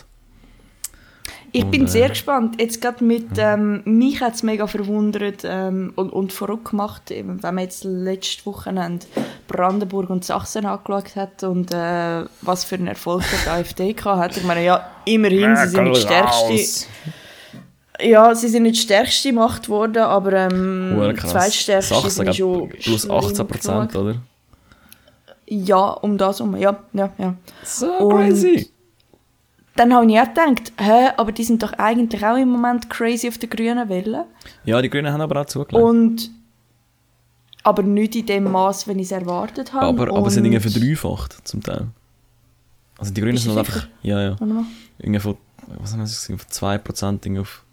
Ich 1.52 1.64
Und, 1.64 1.72
bin 1.72 1.86
äh, 1.86 1.88
sehr 1.88 2.10
gespannt. 2.10 2.60
Jetzt 2.62 2.82
gerade 2.82 3.04
mit, 3.04 3.28
ähm, 3.38 3.82
mich 3.86 4.22
hat 4.22 4.36
es 4.36 4.44
mega 4.44 4.68
verwundert 4.68 5.42
ähm, 5.44 5.94
und, 5.96 6.12
und 6.12 6.32
verrückt 6.34 6.70
gemacht, 6.72 7.12
eben, 7.12 7.42
wenn 7.42 7.56
man 7.56 7.64
jetzt 7.64 7.84
letztes 7.84 8.46
Wochenende 8.46 9.06
Brandenburg 9.48 10.10
und 10.10 10.24
Sachsen 10.24 10.66
angeschaut 10.66 11.16
hat 11.16 11.44
und 11.44 11.74
äh, 11.74 12.26
was 12.42 12.64
für 12.66 12.76
einen 12.76 12.88
Erfolg 12.88 13.24
der 13.46 13.54
AfD 13.54 13.96
hat. 14.04 14.38
Ich 14.38 14.44
meine, 14.44 14.64
ja, 14.64 14.90
immerhin, 15.06 15.56
sie 15.56 15.68
sind 15.70 15.84
nicht 15.86 15.98
die 15.98 16.02
stärkste... 16.02 16.88
Ja, 18.02 18.34
sie 18.34 18.48
sind 18.48 18.64
nicht 18.64 18.78
die 18.78 18.82
stärkste 18.84 19.34
Macht 19.34 19.64
geworden, 19.64 20.04
aber 20.04 20.32
ähm, 20.32 21.14
krass. 21.18 21.32
zweitstärkste 21.32 21.96
Sachsen, 21.96 22.10
sind 22.26 22.36
schon 22.36 22.70
plus 22.70 23.02
schlimm 23.02 23.12
18 23.12 23.48
Prozent, 23.48 23.96
oder? 23.96 24.16
Ja, 25.46 25.90
um 25.90 26.18
das 26.18 26.40
herum, 26.40 26.56
ja, 26.56 26.78
ja, 26.94 27.10
ja. 27.18 27.36
So 27.66 27.92
Und- 27.92 28.16
crazy. 28.16 28.70
Dann 29.80 29.94
habe 29.94 30.12
ich 30.12 30.20
auch 30.20 30.28
gedacht, 30.28 30.74
hä, 30.78 31.12
aber 31.16 31.32
die 31.32 31.46
sind 31.46 31.64
doch 31.64 31.72
eigentlich 31.72 32.26
auch 32.26 32.36
im 32.36 32.50
Moment 32.50 32.90
crazy 32.90 33.30
auf 33.30 33.38
der 33.38 33.48
grünen 33.48 33.88
Welle. 33.88 34.26
Ja, 34.66 34.82
die 34.82 34.90
Grünen 34.90 35.14
haben 35.14 35.22
aber 35.22 35.40
auch 35.40 35.46
zugelegt. 35.46 35.82
Und 35.82 36.30
aber 37.64 37.82
nicht 37.84 38.14
in 38.18 38.26
dem 38.26 38.52
Maß, 38.52 38.90
wenn 38.90 39.00
ich 39.00 39.06
es 39.06 39.14
erwartet 39.14 39.72
habe. 39.72 39.86
aber, 39.86 40.18
aber 40.18 40.30
sie 40.30 40.36
sind 40.36 40.46
irgendwie 40.52 40.70
verdreifacht, 40.70 41.48
zum 41.48 41.64
Teil. 41.64 41.88
Also 42.98 43.14
die 43.14 43.22
Grünen 43.22 43.38
sind 43.38 43.56
halt 43.56 43.60
einfach... 43.60 43.88
Ja, 44.02 44.22
ja. 44.22 44.36
Irgendwie 44.98 45.22
von, 45.22 45.38
was 45.78 45.94
haben 45.94 46.02
wir 46.02 46.08
von 46.08 46.38
2% 46.38 47.14
irgendwie 47.14 47.40
auf, 47.40 47.64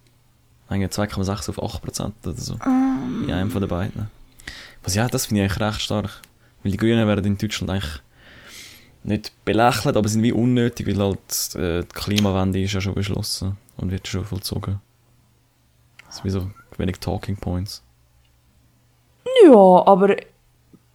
irgendwie 0.71 0.89
2,6 0.89 1.59
auf 1.59 1.83
8% 1.83 2.13
oder 2.25 2.37
so. 2.37 2.55
In 3.25 3.33
einem 3.33 3.51
von 3.51 3.63
den 3.63 3.69
beiden. 3.69 4.07
Was 4.85 4.95
ja, 4.95 5.09
das 5.09 5.27
finde 5.27 5.43
ich 5.43 5.51
eigentlich 5.51 5.61
recht 5.61 5.81
stark. 5.81 6.23
Weil 6.63 6.71
die 6.71 6.79
Grünen 6.79 7.05
werden 7.09 7.25
in 7.25 7.37
Deutschland 7.37 7.69
eigentlich 7.69 8.01
nicht 9.07 9.33
belächelt, 9.45 9.97
aber 9.97 10.09
sind 10.09 10.23
wie 10.23 10.33
unnötig, 10.33 10.87
weil 10.87 10.99
halt 10.99 11.55
äh, 11.55 11.83
die 11.83 11.89
Klimawende 11.95 12.61
ist 12.63 12.73
ja 12.73 12.81
schon 12.81 12.95
beschlossen 12.95 13.57
und 13.77 13.91
wird 13.91 14.07
schon 14.09 14.25
vollzogen. 14.25 14.81
Das 16.07 16.17
ist 16.17 16.25
wie 16.25 16.31
so 16.31 16.51
wenig 16.79 16.99
Talking 16.99 17.37
Points. 17.37 17.83
Ja, 19.45 19.53
aber 19.87 20.17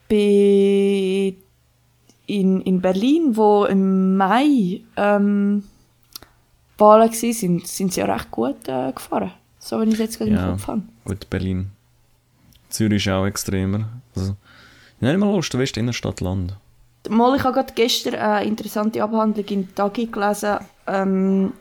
bei 0.09 1.33
in, 2.27 2.61
in 2.61 2.81
Berlin, 2.81 3.35
wo 3.35 3.65
im 3.65 4.15
Mai 4.17 4.81
ähm, 4.95 5.63
Wahlen 6.77 7.09
waren, 7.11 7.33
sind, 7.33 7.67
sind 7.67 7.93
sie 7.93 7.99
ja 7.99 8.05
recht 8.13 8.31
gut 8.31 8.67
äh, 8.67 8.91
gefahren. 8.93 9.31
So, 9.59 9.79
wenn 9.79 9.89
ich 9.89 9.95
es 9.95 9.99
jetzt 9.99 10.17
gerade 10.17 10.31
Ja. 10.31 10.45
im 10.45 10.51
Kopf 10.53 10.67
habe. 10.67 10.81
Gut, 11.05 11.29
Berlin. 11.29 11.71
Zürich 12.69 13.05
ist 13.05 13.11
auch 13.11 13.25
extremer. 13.25 13.89
Also, 14.15 14.35
nicht 15.01 15.17
mal 15.17 15.31
Lust, 15.31 15.53
du 15.53 15.59
weißt, 15.59 15.77
Innenstadt, 15.77 16.21
Land. 16.21 16.55
Mal, 17.09 17.35
ich 17.35 17.43
habe 17.43 17.55
gerade 17.55 17.73
gestern 17.73 18.15
eine 18.15 18.45
interessante 18.45 19.03
Abhandlung 19.03 19.45
in 19.45 19.75
Tagi 19.75 20.05
gelesen, 20.05 20.59
ähm, 20.87 21.53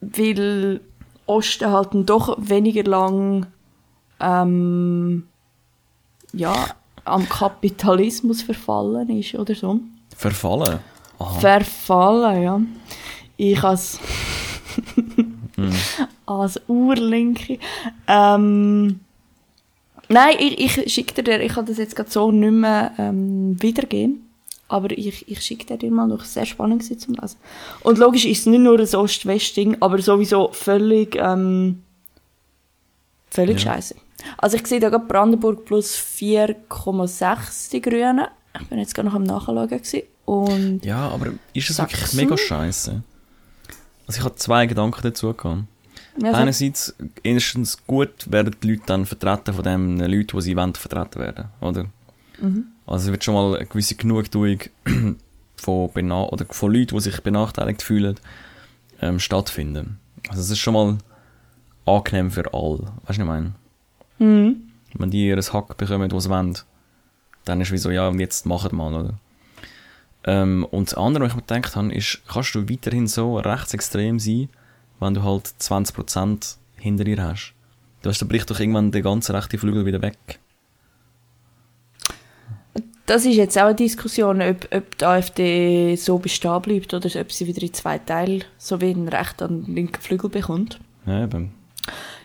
weil 0.00 0.80
Osten 1.26 1.70
halt 1.70 1.90
doch 1.92 2.36
weniger 2.40 2.82
lang 2.84 3.46
ähm, 4.18 5.28
ja, 6.32 6.54
am 7.04 7.28
Kapitalismus 7.28 8.42
verfallen 8.42 9.08
ist 9.10 9.34
oder 9.34 9.54
so. 9.54 9.80
Verfallen. 10.16 10.80
Aha. 11.18 11.38
Verfallen, 11.38 12.42
ja. 12.42 12.60
Ich 13.36 13.62
als, 13.62 14.00
als 16.26 16.60
Urlinke. 16.66 17.58
Ähm, 18.06 19.00
nein, 20.08 20.36
ich, 20.38 20.78
ich 20.78 20.92
schicke 20.92 21.22
dir, 21.22 21.40
ich 21.40 21.52
kann 21.52 21.66
das 21.66 21.78
jetzt 21.78 21.96
gerade 21.96 22.10
so 22.10 22.30
nicht 22.30 22.52
mehr 22.52 22.92
ähm, 22.98 23.56
wiedergeben. 23.62 24.29
Aber 24.72 24.90
ich, 24.96 25.28
ich 25.28 25.40
schicke 25.42 25.76
dir 25.76 25.90
mal 25.90 26.06
noch. 26.06 26.24
Sehr 26.24 26.46
spannend 26.46 26.82
gewesen 26.82 26.98
zum 27.00 27.14
Lesen. 27.14 27.36
Und 27.82 27.98
logisch 27.98 28.24
ist 28.24 28.40
es 28.40 28.46
nicht 28.46 28.60
nur 28.60 28.78
ein 28.78 28.94
Ost-West-Ding, 28.94 29.78
aber 29.80 30.00
sowieso 30.00 30.50
völlig, 30.52 31.16
ähm, 31.16 31.82
völlig 33.30 33.62
Ja. 33.64 33.74
scheiße. 33.74 33.96
Also 34.38 34.56
ich 34.58 34.66
sehe 34.66 34.78
da 34.80 34.88
gerade 34.90 35.06
Brandenburg 35.06 35.64
plus 35.64 35.96
4,6 35.96 37.70
die 37.72 37.80
Grünen. 37.80 38.26
Ich 38.60 38.68
bin 38.68 38.78
jetzt 38.78 38.94
gerade 38.94 39.08
noch 39.08 39.14
am 39.14 39.24
Nachschauen 39.24 39.68
gewesen. 39.68 40.02
Und 40.24 40.84
Ja, 40.84 41.08
aber 41.08 41.32
ist 41.54 41.70
es 41.70 41.78
wirklich 41.78 42.12
mega 42.14 42.36
scheiße? 42.36 43.02
Also 44.06 44.18
ich 44.18 44.24
habe 44.24 44.36
zwei 44.36 44.66
Gedanken 44.66 45.00
dazu 45.02 45.32
gehabt. 45.32 45.64
ja, 46.22 46.30
so- 46.32 46.36
Einerseits, 46.36 46.94
erstens 47.22 47.84
gut 47.86 48.30
werden 48.30 48.54
die 48.62 48.70
Leute 48.72 48.82
dann 48.86 49.06
vertreten 49.06 49.54
von 49.54 49.64
den 49.64 49.98
Leuten, 50.00 50.36
die 50.36 50.42
sie 50.42 50.56
wollen 50.56 50.74
vertreten 50.74 51.20
werden, 51.20 51.44
oder? 51.60 51.86
Mhm. 52.40 52.66
Also 52.90 53.06
es 53.06 53.12
wird 53.12 53.24
schon 53.24 53.34
mal 53.34 53.56
eine 53.56 53.66
gewisse 53.66 53.94
Genugtuung 53.94 54.58
von, 55.56 55.92
bena 55.92 56.24
oder 56.24 56.44
von 56.50 56.74
Leuten, 56.74 56.96
die 56.96 57.00
sich 57.00 57.20
benachteiligt 57.22 57.82
fühlen, 57.82 58.16
ähm, 59.00 59.20
stattfinden. 59.20 60.00
Also 60.28 60.40
es 60.40 60.50
ist 60.50 60.58
schon 60.58 60.74
mal 60.74 60.98
angenehm 61.86 62.32
für 62.32 62.52
alle. 62.52 62.78
Weißt 62.78 62.82
du, 62.82 63.06
was 63.06 63.18
ich 63.18 63.24
meine? 63.24 63.52
Mhm. 64.18 64.56
Wenn 64.94 65.10
die 65.10 65.28
ihr 65.28 65.36
Hack 65.40 65.76
bekommen, 65.76 66.10
was 66.10 66.24
sie 66.24 66.30
wollen, 66.30 66.58
dann 67.44 67.60
ist 67.60 67.68
es 67.68 67.72
wie 67.72 67.78
so, 67.78 67.90
ja, 67.92 68.08
und 68.08 68.18
jetzt 68.18 68.44
machen 68.44 68.76
mal, 68.76 68.92
oder? 68.92 69.14
Ähm, 70.24 70.66
und 70.68 70.90
das 70.90 70.98
andere, 70.98 71.24
was 71.24 71.30
ich 71.30 71.36
mir 71.36 71.42
gedacht 71.42 71.76
habe, 71.76 71.94
ist, 71.94 72.20
kannst 72.26 72.56
du 72.56 72.68
weiterhin 72.68 73.06
so 73.06 73.38
rechtsextrem 73.38 74.18
sein, 74.18 74.48
wenn 74.98 75.14
du 75.14 75.22
halt 75.22 75.46
20% 75.46 76.56
hinter 76.76 77.04
dir 77.04 77.22
hast? 77.22 77.54
Du 78.02 78.10
hast, 78.10 78.20
da 78.20 78.26
bricht 78.26 78.50
doch 78.50 78.58
irgendwann 78.58 78.90
der 78.90 79.02
ganze 79.02 79.32
rechte 79.32 79.58
Flügel 79.58 79.86
wieder 79.86 80.02
weg. 80.02 80.40
Das 83.10 83.24
ist 83.26 83.34
jetzt 83.34 83.58
auch 83.58 83.64
eine 83.64 83.74
Diskussion, 83.74 84.40
ob, 84.40 84.68
ob 84.72 84.96
die 84.96 85.04
AfD 85.04 85.96
so 85.96 86.18
bestehen 86.20 86.62
bleibt 86.62 86.94
oder 86.94 87.10
ob 87.20 87.32
sie 87.32 87.44
wieder 87.48 87.60
in 87.60 87.74
zwei 87.74 87.98
Teile 87.98 88.42
so 88.56 88.80
wie 88.80 88.90
einen 88.90 89.08
rechten 89.08 89.42
und 89.48 89.64
einen 89.66 89.74
linken 89.74 90.00
Flügel 90.00 90.30
bekommt. 90.30 90.78
Ja, 91.06 91.24
eben. 91.24 91.52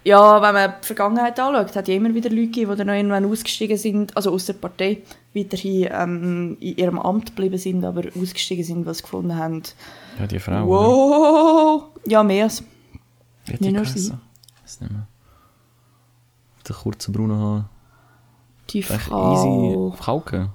Ja, 0.04 0.40
wenn 0.44 0.54
man 0.54 0.76
die 0.84 0.86
Vergangenheit 0.86 1.40
anschaut, 1.40 1.76
hat 1.76 1.88
ja 1.88 1.96
immer 1.96 2.14
wieder 2.14 2.30
Leute 2.30 2.42
gegeben, 2.46 2.70
die 2.70 2.78
dann 2.78 2.86
noch 2.86 2.94
irgendwann 2.94 3.26
ausgestiegen 3.26 3.80
sind, 3.80 4.16
also 4.16 4.32
aus 4.32 4.46
der 4.46 4.54
Partei, 4.54 5.02
weiterhin 5.34 5.90
ähm, 5.92 6.58
in 6.60 6.78
ihrem 6.78 7.00
Amt 7.00 7.36
geblieben 7.36 7.58
sind, 7.58 7.84
aber 7.84 8.04
ausgestiegen 8.16 8.64
sind, 8.64 8.86
was 8.86 9.02
gefunden 9.02 9.36
haben. 9.36 9.64
Ja, 10.20 10.28
die 10.28 10.38
Frau. 10.38 10.66
Oder? 10.66 10.68
Wow! 10.68 11.84
Ja, 12.06 12.22
mehr 12.22 12.44
als. 12.44 12.62
Wie 13.46 13.54
hat 13.54 13.62
Nicht 13.62 13.64
die 13.64 13.72
nur 13.72 13.82
geheißen? 13.82 14.02
sie. 14.04 14.12
Weiß 14.62 14.82
nicht 14.82 14.92
mehr. 14.92 15.08
Mit 16.58 16.70
der 16.70 16.76
kurzen 16.76 17.12
braunen 17.12 17.40
Haar. 17.40 17.70
Die 18.70 18.82
Echt 18.82 18.92
Frau. 18.92 19.90
easy. 19.92 19.98
Frauke. 19.98 20.52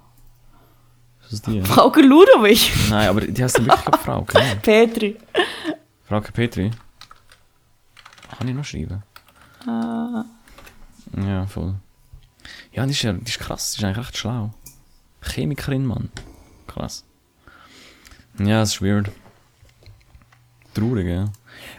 Das 1.31 1.43
die? 1.43 1.63
Frau 1.63 1.93
Ludovic. 1.95 2.73
Nein, 2.91 3.09
aber 3.09 3.21
die 3.21 3.43
heißt 3.43 3.59
wirklich 3.65 3.85
gerade 3.85 3.99
Frauke. 3.99 4.39
ne? 4.39 4.57
Petri. 4.63 5.17
Frauke 6.05 6.33
Petri. 6.33 6.71
Kann 8.37 8.49
ich 8.49 8.55
noch 8.55 8.65
schreiben? 8.65 9.03
Ah. 9.67 10.25
Ja, 11.17 11.47
voll. 11.47 11.75
Ja, 12.73 12.85
die 12.85 12.93
ist, 12.93 13.03
ja, 13.03 13.13
die 13.13 13.25
ist 13.29 13.39
krass, 13.39 13.73
die 13.73 13.79
ist 13.79 13.85
eigentlich 13.85 13.99
recht 14.07 14.17
schlau. 14.17 14.51
Chemikerin, 15.23 15.87
Mann. 15.87 16.11
Krass. 16.67 17.05
Ja, 18.39 18.61
das 18.61 18.75
ist 18.75 18.83
weird. 18.83 19.11
Traurig, 20.75 21.07
ja. 21.07 21.27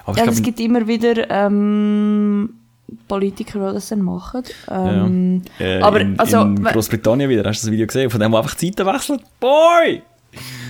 Aber 0.06 0.18
Ja, 0.18 0.26
es 0.26 0.42
gibt 0.44 0.60
immer 0.60 0.86
wieder 0.88 1.30
ähm, 1.30 2.61
Politiker, 3.08 3.70
die 3.70 3.74
das 3.76 3.90
dann 3.90 4.02
machen. 4.02 4.44
Ähm, 4.70 5.42
äh, 5.60 5.80
aber, 5.80 6.02
in, 6.02 6.20
also, 6.20 6.42
in 6.42 6.64
Großbritannien 6.64 7.30
wieder, 7.30 7.44
hast 7.46 7.62
du 7.64 7.68
das 7.68 7.72
Video 7.72 7.88
gesehen, 7.88 8.10
von 8.10 8.20
dem, 8.20 8.32
der 8.32 8.40
einfach 8.40 8.56
die 8.56 8.68
Seiten 8.68 8.86
wechselt? 8.86 9.22
Boy! 9.40 10.02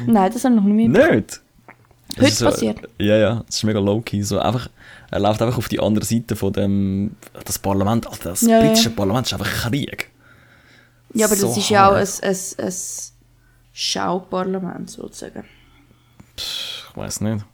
Nein, 0.06 0.32
das 0.34 0.44
habe 0.44 0.56
ich 0.56 0.62
noch 0.62 0.68
nicht 0.68 0.90
mehr. 0.90 1.16
Nicht? 1.16 1.42
Heute 2.20 2.32
so, 2.32 2.46
passiert. 2.46 2.80
Ja, 2.98 3.16
ja, 3.18 3.44
es 3.48 3.58
ist 3.58 3.64
mega 3.64 3.80
low-key. 3.80 4.22
So 4.24 4.40
einfach, 4.40 4.70
er 5.10 5.20
läuft 5.20 5.42
einfach 5.42 5.58
auf 5.58 5.70
die 5.70 5.80
andere 5.80 6.06
Seite 6.06 6.36
von 6.36 6.52
dem, 6.54 7.16
das 7.46 7.58
Parlament, 7.60 8.08
also 8.08 8.20
das 8.24 8.42
Ja, 8.42 8.60
ja. 8.60 8.66
britische 8.66 8.90
Parlament 8.90 9.28
ist 9.28 9.34
einfach 9.34 9.70
Krieg. 9.70 10.10
Ja, 11.14 11.26
aber 11.28 11.36
So 11.36 11.48
das 11.48 11.58
ist 11.58 11.70
ja 11.70 11.90
auch 11.90 11.94
ein, 11.94 12.08
ein, 12.22 12.66
ein 12.66 12.74
Schauparlament 13.74 14.90
sozusagen. 14.90 15.44
Ich 16.38 16.84
weiß 16.96 17.22
nicht. 17.22 17.46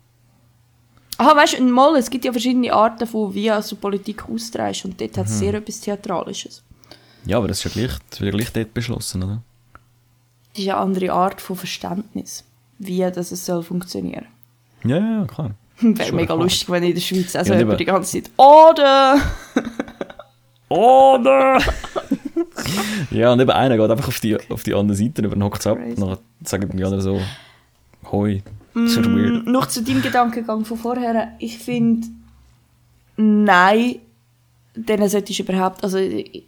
Aha, 1.19 1.35
weißt 1.35 1.59
du, 1.59 1.63
mal, 1.63 1.95
es 1.95 2.09
gibt 2.09 2.25
ja 2.25 2.31
verschiedene 2.31 2.71
Arten 2.73 3.07
von, 3.07 3.33
wie 3.33 3.49
also 3.49 3.75
Politik 3.75 4.29
austreibst 4.29 4.85
und 4.85 4.99
dort 5.01 5.17
hat 5.17 5.25
Mhm. 5.27 5.31
es 5.31 5.39
sehr 5.39 5.53
etwas 5.55 5.79
Theatralisches. 5.81 6.63
Ja, 7.25 7.37
aber 7.37 7.47
das 7.47 7.57
ist 7.57 7.75
ja 7.75 7.81
gleich, 7.81 7.97
das 8.09 8.21
wird 8.21 8.33
ja 8.33 8.37
gleich 8.37 8.53
dort 8.53 8.73
beschlossen, 8.73 9.23
oder? 9.23 9.41
Das 10.53 10.63
ist 10.63 10.69
eine 10.69 10.77
andere 10.77 11.11
Art 11.11 11.41
von 11.41 11.55
Verständnis, 11.55 12.43
wie 12.79 12.99
das 12.99 13.31
es 13.31 13.45
soll 13.45 13.63
funktionieren. 13.63 14.25
Ja, 14.83 14.97
ja, 14.97 15.25
klar. 15.25 15.51
Wäre 15.81 16.11
mega 16.13 16.27
klar. 16.33 16.39
lustig, 16.39 16.69
wenn 16.69 16.83
in 16.83 16.93
der 16.93 17.01
Schweiz 17.01 17.35
also 17.35 17.53
Ja, 17.53 17.59
jemand 17.59 17.79
die 17.79 17.85
ganze 17.85 18.21
Zeit 18.23 18.31
«Oder!» 18.37 19.19
Oder? 20.69 21.59
ja, 23.11 23.31
und 23.31 23.39
eben 23.39 23.51
einer 23.51 23.77
geht 23.77 23.89
einfach 23.89 24.07
auf 24.09 24.19
die, 24.19 24.37
auf 24.51 24.63
die 24.63 24.73
andere 24.73 24.97
Seite 24.97 25.21
den 25.21 25.43
hockt 25.43 25.65
ab. 25.65 25.77
Crazy. 25.77 26.01
Und 26.01 26.09
dann 26.09 26.17
sagen 26.43 26.69
die 26.77 26.83
anderen 26.83 27.01
so, 27.03 27.21
hoi. 28.11 28.41
Das 28.83 28.91
ist 28.97 29.05
weird. 29.05 29.45
Mm, 29.45 29.51
Noch 29.51 29.67
zu 29.67 29.83
deinem 29.83 30.01
Gedankengang 30.01 30.65
von 30.65 30.77
vorher. 30.77 31.33
Ich 31.39 31.57
finde, 31.57 32.07
nein, 33.17 33.95
denen 34.75 35.09
solltest 35.09 35.39
du 35.39 35.43
überhaupt, 35.43 35.83
also 35.83 35.97
äh, 35.97 36.43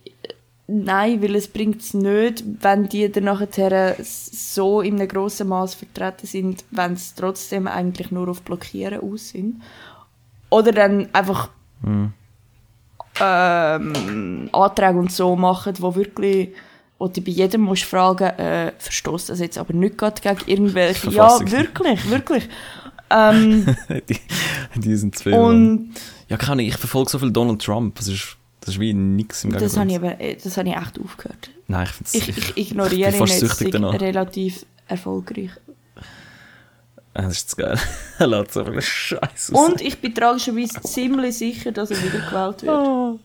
nein, 0.67 1.21
weil 1.21 1.35
es 1.35 1.47
bringt 1.47 1.81
es 1.81 1.93
nicht, 1.93 2.43
wenn 2.61 2.87
die 2.87 3.11
dann 3.11 3.23
nachher 3.25 3.95
so 4.03 4.81
in 4.81 4.95
einem 4.95 5.07
grossen 5.07 5.47
Maß 5.47 5.73
vertreten 5.75 6.27
sind, 6.27 6.63
wenn 6.71 6.93
es 6.93 7.15
trotzdem 7.15 7.67
eigentlich 7.67 8.11
nur 8.11 8.27
auf 8.29 8.41
Blockieren 8.43 9.01
aus 9.01 9.29
sind. 9.29 9.61
Oder 10.49 10.71
dann 10.71 11.09
einfach 11.13 11.49
Hm. 11.83 12.11
ähm, 13.21 14.49
Anträge 14.51 14.99
und 14.99 15.11
so 15.11 15.35
machen, 15.35 15.73
wo 15.79 15.95
wirklich 15.95 16.49
du 17.07 17.21
bei 17.21 17.31
jedem 17.31 17.61
musst 17.61 17.83
fragen, 17.83 18.25
äh, 18.37 18.73
verstoßt 18.77 19.29
das 19.29 19.39
jetzt 19.39 19.57
aber 19.57 19.73
nicht 19.73 19.97
gerade 19.97 20.21
gegen 20.21 20.39
irgendwelche... 20.45 21.09
Ja, 21.11 21.39
wirklich, 21.39 22.09
wirklich. 22.09 22.49
Ähm, 23.09 23.65
die, 24.09 24.19
die 24.75 24.95
sind 24.95 25.17
zwei. 25.17 25.37
Und 25.39 25.93
Ja, 26.27 26.37
keine 26.37 26.63
ich 26.63 26.77
verfolge 26.77 27.09
so 27.09 27.19
viel 27.19 27.31
Donald 27.31 27.61
Trump. 27.61 27.95
Das 27.95 28.07
ist, 28.07 28.37
das 28.61 28.75
ist 28.75 28.79
wie 28.79 28.93
nix 28.93 29.43
im 29.43 29.51
das 29.51 29.77
habe 29.77 29.87
ich, 29.89 29.95
Gegensatz. 29.95 30.19
aber, 30.19 30.33
das 30.43 30.57
habe 30.57 30.69
ich 30.69 30.75
echt 30.75 30.99
aufgehört. 30.99 31.49
Nein, 31.67 31.87
ich 31.87 31.91
finde 31.91 32.31
Ich, 32.31 32.37
ich 32.37 32.57
ignoriere 32.71 33.09
ich 33.09 33.15
ihn 33.15 33.25
bin 33.25 33.27
fast 33.27 33.41
jetzt 33.41 33.73
relativ 34.01 34.65
erfolgreich. 34.87 35.51
Ah, 37.13 37.23
Das 37.23 37.37
ist 37.37 37.49
zu 37.49 37.55
geil. 37.55 37.77
er 38.19 38.27
lässt 38.27 38.53
so 38.53 38.63
viel 38.65 38.81
Scheiße 38.81 39.53
Und 39.53 39.81
ich 39.81 39.97
bin 39.99 40.13
tragischerweise 40.13 40.81
ziemlich 40.81 41.37
sicher, 41.37 41.71
dass 41.71 41.91
er 41.91 41.97
wiedergewählt 41.97 42.63
wird. 42.63 43.19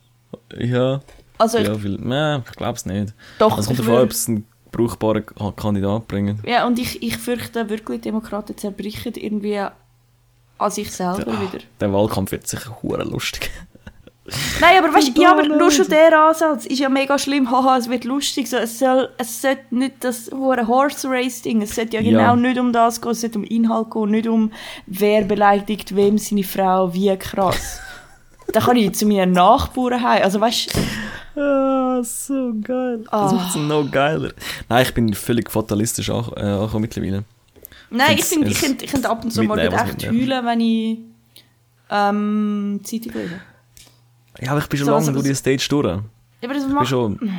Ja, 0.59 1.01
Also, 1.39 1.59
ja, 1.59 1.75
viel, 1.75 1.99
nee, 2.01 2.37
ich 2.37 2.57
glaube 2.57 2.75
es 2.77 2.87
nicht. 2.87 3.13
doch, 3.39 3.59
Es 3.59 3.67
kommt 3.67 3.79
ich 3.81 3.85
davon, 3.87 4.03
ob 4.03 4.11
es 4.11 4.29
einen 4.29 4.47
brauchbaren 4.71 5.25
Kandidat 5.57 6.07
bringen. 6.09 6.41
ja, 6.47 6.67
und 6.67 6.79
ich, 6.79 7.03
ich 7.03 7.17
fürchte 7.17 7.69
wirklich, 7.71 8.01
Demokraten 8.03 8.57
zerbrechen 8.57 9.13
irgendwie 9.17 9.59
an 9.59 10.71
sich 10.71 10.91
selber 10.93 11.25
Ah, 11.27 11.41
wieder. 11.43 11.65
Der 11.81 11.93
Wahlkampf 11.93 12.31
wird 12.33 12.47
sicher 12.47 12.77
hure 12.83 13.03
lustig. 13.05 13.51
Nein, 14.61 14.79
aber 14.83 14.95
weißt, 14.95 15.19
ja, 15.19 15.33
aber 15.33 15.47
nur 15.47 15.71
schon 15.71 15.87
der 15.89 16.19
Ansatz 16.19 16.65
ist 16.65 16.79
ja 16.79 16.89
mega 16.89 17.19
schlimm. 17.19 17.51
Haha, 17.51 17.77
es 17.77 17.91
wird 17.91 18.05
lustig. 18.05 18.49
So, 18.49 18.57
es, 18.57 18.79
soll, 18.79 19.11
es 19.19 19.43
sollte 19.43 19.63
nicht 19.75 19.97
das 20.03 20.31
hure 20.33 20.67
Horse 20.67 21.07
Race 21.11 21.43
Ding. 21.43 21.61
Es 21.61 21.75
sollte 21.75 21.99
ja 21.99 22.03
Ja. 22.03 22.11
genau 22.33 22.37
nicht 22.37 22.59
um 22.59 22.73
das 22.73 23.03
gehen. 23.03 23.11
Es 23.13 23.21
sollte 23.21 23.39
um 23.39 23.45
Inhalt 23.45 23.91
gehen, 23.91 24.11
nicht 24.13 24.27
um 24.27 24.51
wer 24.87 25.23
beleidigt 25.25 25.95
wem 25.95 26.17
seine 26.17 26.43
Frau 26.43 26.95
wie 26.95 27.15
krass. 27.19 27.81
da 28.53 28.61
kann 28.61 28.77
ich 28.77 28.93
zu 28.95 29.07
meinen 29.07 29.33
Nachbarn 29.33 30.03
heim. 30.03 30.23
Also 30.23 30.41
weißt, 30.41 30.77
Ah, 31.37 31.75
Ah, 31.99 32.03
so 32.03 32.53
geil. 32.63 32.99
Das 33.11 33.13
Ah. 33.13 33.33
macht 33.35 33.51
es 33.51 33.57
noch 33.57 33.89
geiler. 33.91 34.33
Nein, 34.69 34.83
ich 34.83 34.95
bin 34.95 35.15
völlig 35.15 35.51
fatalistisch 35.51 36.11
auch, 36.11 36.37
äh, 36.37 36.43
auch 36.55 36.73
mittlerweile. 36.79 37.25
Nein, 37.91 38.17
ich 38.19 38.25
finde, 38.25 38.51
ich 38.51 38.59
finde 38.59 39.09
ab 39.09 39.25
und 39.25 39.31
zu 39.33 39.43
mal 39.45 39.59
echt 39.59 40.09
heulen, 40.09 40.45
wenn 40.45 40.61
ich 40.61 40.99
ähm, 41.91 42.81
Zeitung 42.85 43.13
lese. 43.13 43.41
Ja, 44.41 44.51
aber 44.53 44.61
ich 44.61 44.69
bin 44.69 44.79
schon 44.79 44.87
So, 44.87 44.91
lange 44.93 45.01
also 45.03 45.13
durch 45.13 45.23
die 45.25 45.29
das- 45.31 45.39
Stage 45.39 45.67
durch. 45.69 45.87
Ja, 45.87 46.01
aber 46.43 46.55
das 46.55 46.63
Ich 46.63 46.67
bin 46.69 46.75
macht 46.75 46.89
schon... 46.89 47.31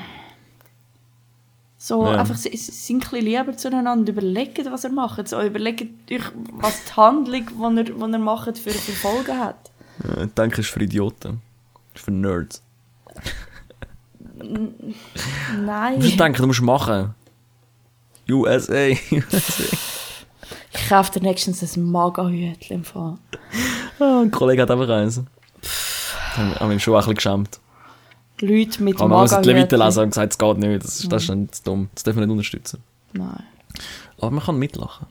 so 1.78 2.06
Ja. 2.06 2.20
einfach, 2.20 2.36
sind 2.36 2.56
ein 2.56 3.00
bisschen 3.00 3.26
lieber 3.26 3.58
zueinander, 3.58 4.12
überlegt, 4.12 4.60
was 4.72 4.84
er 4.86 4.92
macht. 4.92 5.28
So, 5.28 5.42
überlegt 5.42 6.12
euch, 6.12 6.22
was 6.54 6.84
die 6.86 6.94
Handlung, 6.94 7.46
die 7.48 7.80
er, 7.80 7.84
die 7.84 8.14
er 8.14 8.20
macht, 8.20 8.58
für, 8.58 8.72
für 8.72 8.92
Folgen 8.94 9.40
hat. 9.40 9.72
Äh, 10.04 10.26
ich 10.26 10.34
denke, 10.34 10.62
es 10.62 10.68
ist 10.68 10.74
für 10.74 10.82
Idioten. 10.84 11.42
Es 11.94 12.02
ist 12.02 12.06
für 12.06 12.12
Nerds. 12.12 12.62
Nein. 15.66 16.00
Du 16.00 16.06
musst 16.06 16.20
denken, 16.20 16.42
du 16.42 16.48
musst 16.48 16.62
machen. 16.62 17.16
USA. 18.30 18.74
USA. 18.74 18.98
Ich 20.78 20.90
kaufe 20.90 21.12
dir 21.20 21.22
nächstens 21.26 21.78
ein 21.78 21.84
Maga-Hütchen 21.92 22.78
im 22.78 22.84
Fall. 22.84 23.18
Ah, 24.00 24.22
ein 24.22 24.32
Kollege 24.32 24.62
hat 24.64 24.72
einfach 24.72 24.90
eins. 24.90 25.22
Haben 26.36 26.56
haben 26.56 26.70
mich 26.70 26.84
schon 26.84 26.94
ein 26.96 27.00
bisschen 27.00 27.16
geschämt. 27.16 27.60
Leute 28.42 28.84
mit 28.84 29.00
Aber 29.00 29.08
man 29.08 29.22
muss 29.22 29.30
die 29.32 29.36
Leviten 29.38 29.80
Maga-Hütchen. 29.80 29.80
lesen 29.80 30.04
und 30.04 30.10
gesagt, 30.10 30.34
es 30.34 30.38
geht 30.38 30.58
nicht. 30.58 30.84
Das 30.84 31.00
ist, 31.00 31.12
das 31.12 31.24
ist 31.30 31.56
zu 31.56 31.64
dumm. 31.64 31.90
Das 31.94 32.04
darf 32.04 32.16
man 32.16 32.26
nicht 32.26 32.32
unterstützen. 32.32 32.84
Nein. 33.14 33.44
Aber 34.18 34.32
man 34.32 34.44
kann 34.44 34.58
mitlachen. 34.58 35.08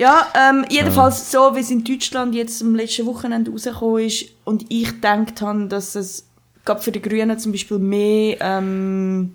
Ja, 0.00 0.28
ähm, 0.34 0.64
jedenfalls 0.70 1.30
so, 1.30 1.54
wie 1.54 1.60
es 1.60 1.70
in 1.70 1.84
Deutschland 1.84 2.34
jetzt 2.34 2.62
am 2.62 2.74
letzten 2.74 3.04
Wochenende 3.04 3.50
rausgekommen 3.50 4.06
ist 4.06 4.30
und 4.44 4.64
ich 4.70 4.86
gedacht 4.86 5.42
habe, 5.42 5.66
dass 5.66 5.94
es 5.94 6.26
gerade 6.64 6.80
für 6.80 6.90
die 6.90 7.02
Grünen 7.02 7.38
zum 7.38 7.52
Beispiel 7.52 7.78
mehr 7.78 8.38
ähm, 8.40 9.34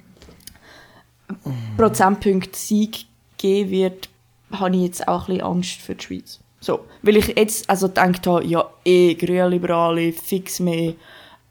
Prozentpunkte 1.77 2.57
Sieg 2.57 3.05
geben 3.37 3.69
wird, 3.69 4.09
habe 4.53 4.75
ich 4.75 4.81
jetzt 4.81 5.07
auch 5.07 5.27
ein 5.29 5.35
bisschen 5.35 5.45
Angst 5.45 5.81
für 5.81 5.93
die 5.93 6.03
Schweiz. 6.03 6.39
So, 6.61 6.83
weil 7.03 7.17
ich 7.17 7.27
jetzt 7.27 7.69
also 7.69 7.87
gedacht 7.87 8.25
habe, 8.25 8.43
ja, 8.43 8.67
eh, 8.85 9.13
Grünliberale, 9.13 10.13
fix 10.13 10.59
mehr, 10.59 10.93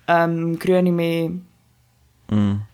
ähm, 0.08 0.58
Grüne 0.58 0.90
mehr, 0.90 1.30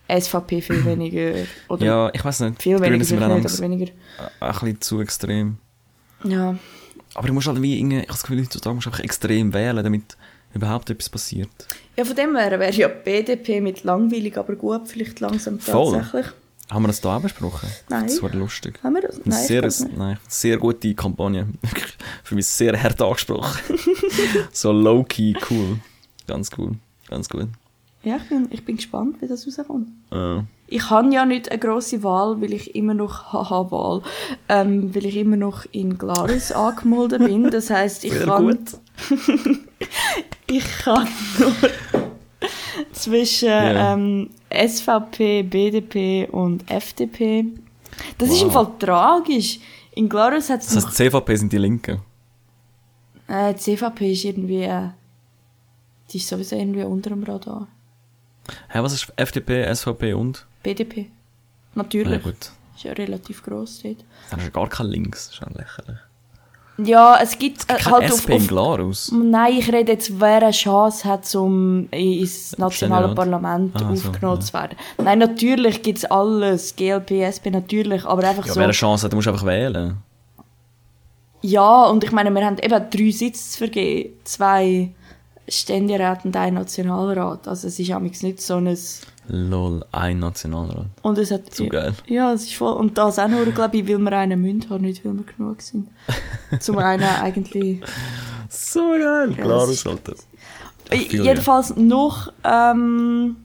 SVP 0.09 0.61
viel 0.61 0.83
weniger, 0.85 1.33
oder 1.69 1.83
Mm. 1.83 1.87
Ja, 1.87 2.09
ich 2.11 2.25
weiß 2.25 2.39
nicht. 2.39 2.63
viel 2.63 2.77
Die 2.77 2.81
weniger, 2.81 3.03
sind 3.03 3.19
dann 3.19 3.39
nicht, 3.43 3.61
weniger. 3.61 3.91
ein 4.39 4.51
bisschen 4.53 4.81
zu 4.81 5.01
extrem. 5.01 5.59
Ja. 6.23 6.55
Aber 7.13 7.27
du 7.27 7.33
musst 7.33 7.47
halt 7.47 7.61
wie 7.61 7.77
irgendwie, 7.79 7.97
ich 7.97 8.03
habe 8.03 8.13
das 8.13 8.23
Gefühl, 8.23 8.41
heutzutage 8.41 8.75
musst 8.75 8.87
du 8.87 8.91
einfach 8.91 9.03
extrem 9.03 9.53
wählen, 9.53 9.83
damit 9.83 10.17
überhaupt 10.53 10.89
etwas 10.89 11.09
passiert. 11.09 11.49
Ja, 11.97 12.05
von 12.05 12.15
dem 12.15 12.35
her 12.35 12.59
wäre 12.59 12.73
ja 12.73 12.87
BDP 12.87 13.61
mit 13.61 13.83
langweilig, 13.83 14.37
aber 14.37 14.55
gut 14.55 14.87
vielleicht 14.87 15.19
langsam 15.19 15.59
Voll. 15.59 15.97
tatsächlich. 15.97 16.33
Haben 16.69 16.83
wir 16.83 16.87
das 16.87 17.01
da 17.01 17.17
auch 17.17 17.21
besprochen? 17.21 17.69
Nein. 17.89 18.07
Das 18.07 18.23
war 18.23 18.31
lustig. 18.31 18.79
Haben 18.81 18.93
wir 18.95 19.01
das? 19.01 19.19
Nein, 19.25 19.45
sehr, 19.45 19.69
nein, 19.97 20.17
sehr 20.29 20.57
gute 20.57 20.95
Kampagne. 20.95 21.47
Für 22.23 22.35
mich 22.35 22.47
sehr 22.47 22.81
hart 22.81 23.01
angesprochen. 23.01 23.59
so 24.53 24.71
low-key, 24.71 25.33
cool. 25.49 25.79
Ganz 26.27 26.49
cool. 26.57 26.75
Ganz 27.09 27.27
gut. 27.27 27.49
Ja, 28.03 28.15
ich 28.15 28.29
bin, 28.29 28.47
ich 28.51 28.63
bin 28.63 28.77
gespannt, 28.77 29.17
wie 29.21 29.27
das 29.27 29.45
rauskommt. 29.45 29.89
Äh, 30.11 30.43
Ich 30.71 30.89
habe 30.89 31.13
ja 31.13 31.25
nicht 31.25 31.49
eine 31.51 31.59
grosse 31.59 32.01
Wahl, 32.01 32.41
weil 32.41 32.53
ich 32.53 32.75
immer 32.75 32.93
noch, 32.93 33.25
haha, 33.33 33.69
Wahl, 33.71 34.01
ähm, 34.49 34.95
weil 34.95 35.05
ich 35.05 35.17
immer 35.17 35.35
noch 35.37 35.65
in 35.71 35.97
Glarus 35.97 36.51
angemeldet 36.67 37.23
bin. 37.25 37.49
Das 37.51 37.69
heisst, 37.69 38.03
ich 38.05 38.13
Sehr 38.13 38.25
kann, 38.25 38.59
ich 40.47 40.63
kann 40.83 41.07
nur 41.39 41.53
zwischen 42.93 43.47
Ja. 43.49 43.93
ähm, 43.93 44.29
SVP, 44.49 45.43
BDP 45.43 46.27
und 46.31 46.69
FDP. 46.71 47.45
Das 48.17 48.29
ist 48.29 48.41
im 48.41 48.47
Wow. 48.47 48.53
Fall 48.53 48.67
tragisch. 48.79 49.59
In 49.93 50.07
Glarus 50.09 50.49
hat 50.49 50.61
es 50.61 50.73
das 50.73 50.85
heißt, 50.85 50.95
CVP 50.95 51.35
sind 51.35 51.51
die 51.53 51.57
Linken. 51.57 51.99
Äh, 53.27 53.55
CVP 53.55 54.11
ist 54.13 54.23
irgendwie. 54.25 54.63
äh, 54.63 54.89
Die 56.11 56.17
ist 56.17 56.27
sowieso 56.27 56.55
irgendwie 56.55 56.83
unter 56.83 57.09
dem 57.11 57.23
Radar. 57.23 57.67
Hä, 58.69 58.79
was 58.81 58.93
ist 58.93 59.11
FDP, 59.15 59.73
SVP 59.73 60.13
und? 60.13 60.45
BDP. 60.63 61.07
Na 61.75 61.83
Natürlich. 61.83 62.23
gut. 62.23 62.51
Ist 62.75 62.83
ja 62.83 62.93
relativ 62.93 63.43
gross 63.43 63.81
dort. 63.83 63.97
Dann 64.29 64.39
ist 64.39 64.45
ja 64.45 64.51
gar 64.51 64.67
kein 64.69 64.87
Links. 64.87 65.27
Das 65.27 65.35
ist 65.35 65.41
ja 65.41 65.47
lächerlich. 65.61 65.97
Ja, 66.83 67.19
es 67.21 67.37
gibt, 67.37 67.69
äh, 67.69 67.73
halt 67.83 68.05
SP 68.09 68.13
auf, 68.13 68.29
in 68.29 68.35
auf 68.41 68.47
Glarus. 68.47 69.11
Nein, 69.11 69.53
ich 69.59 69.71
rede 69.71 69.91
jetzt, 69.91 70.19
wer 70.19 70.37
eine 70.41 70.51
Chance 70.51 71.07
hat, 71.07 71.35
um 71.35 71.87
ins 71.91 72.57
nationale. 72.57 73.13
Parlament 73.13 73.75
Ah, 73.75 73.93
so, 73.95 74.09
aufgenommen 74.09 74.39
ja. 74.39 74.45
zu 74.45 74.53
werden. 74.53 74.77
Nein, 74.97 75.19
natürlich 75.19 75.83
gibt 75.83 75.99
es 75.99 76.05
alles. 76.05 76.75
GLP, 76.75 77.21
SP 77.27 77.51
natürlich. 77.51 78.03
Aber 78.05 78.23
einfach 78.27 78.45
Ja, 78.47 78.53
so. 78.53 78.59
wer 78.59 78.63
eine 78.63 78.73
Chance 78.73 79.05
hat, 79.05 79.11
du 79.11 79.17
musst 79.17 79.27
einfach 79.27 79.45
wählen. 79.45 79.97
Ja, 81.41 81.85
und 81.87 82.03
ich 82.03 82.11
meine, 82.11 82.31
wir 82.31 82.45
haben 82.45 82.57
eben 82.57 82.89
drei 82.89 83.11
Sitze 83.11 83.51
zu 83.51 83.57
vergeben. 83.59 84.13
Zwei 84.23 84.91
Ständeräte 85.53 86.21
und 86.25 86.35
ein 86.35 86.53
Nationalrat. 86.53 87.47
Also 87.47 87.67
es 87.67 87.79
ist 87.79 87.91
amigs 87.91 88.23
nicht 88.23 88.41
so 88.41 88.55
ein... 88.55 88.77
Lol, 89.27 89.85
ein 89.91 90.19
Nationalrat. 90.19 90.87
Und 91.01 91.17
es 91.17 91.31
hat... 91.31 91.53
So 91.53 91.67
geil. 91.67 91.93
Ja, 92.07 92.33
es 92.33 92.43
ist 92.43 92.55
voll... 92.55 92.73
Und 92.73 92.97
das 92.97 93.19
auch 93.19 93.27
nur, 93.27 93.45
glaube 93.45 93.77
ich, 93.77 93.87
weil 93.87 93.99
wir 93.99 94.11
einen 94.13 94.41
Münd 94.41 94.69
haben, 94.69 94.83
nicht 94.83 95.05
weil 95.05 95.13
wir 95.13 95.23
genug 95.23 95.61
sind. 95.61 95.89
Zum 96.59 96.77
einen 96.77 97.03
eigentlich... 97.03 97.81
So 98.49 98.91
geil. 98.91 99.35
Alter. 99.51 100.13
Äh, 100.89 100.97
Viel, 100.97 101.23
Jedenfalls 101.23 101.75
noch... 101.75 102.31
Ähm, 102.43 103.37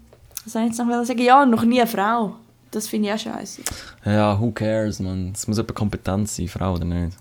was 0.45 0.53
soll 0.53 0.63
ich 0.63 0.69
jetzt 0.69 0.79
noch 0.79 1.05
sagen? 1.05 1.21
Ja, 1.21 1.45
noch 1.45 1.65
nie 1.65 1.81
eine 1.81 1.91
Frau. 1.91 2.37
Das 2.71 2.87
finde 2.87 3.09
ich 3.09 3.15
auch 3.15 3.19
scheiße. 3.19 3.63
Ja, 4.05 4.39
who 4.39 4.53
cares, 4.53 5.01
man. 5.01 5.33
Es 5.35 5.49
muss 5.49 5.57
jemand 5.57 5.75
kompetent 5.75 6.29
sein, 6.29 6.47
Frau 6.47 6.75
oder 6.75 6.85
nicht. 6.85 7.17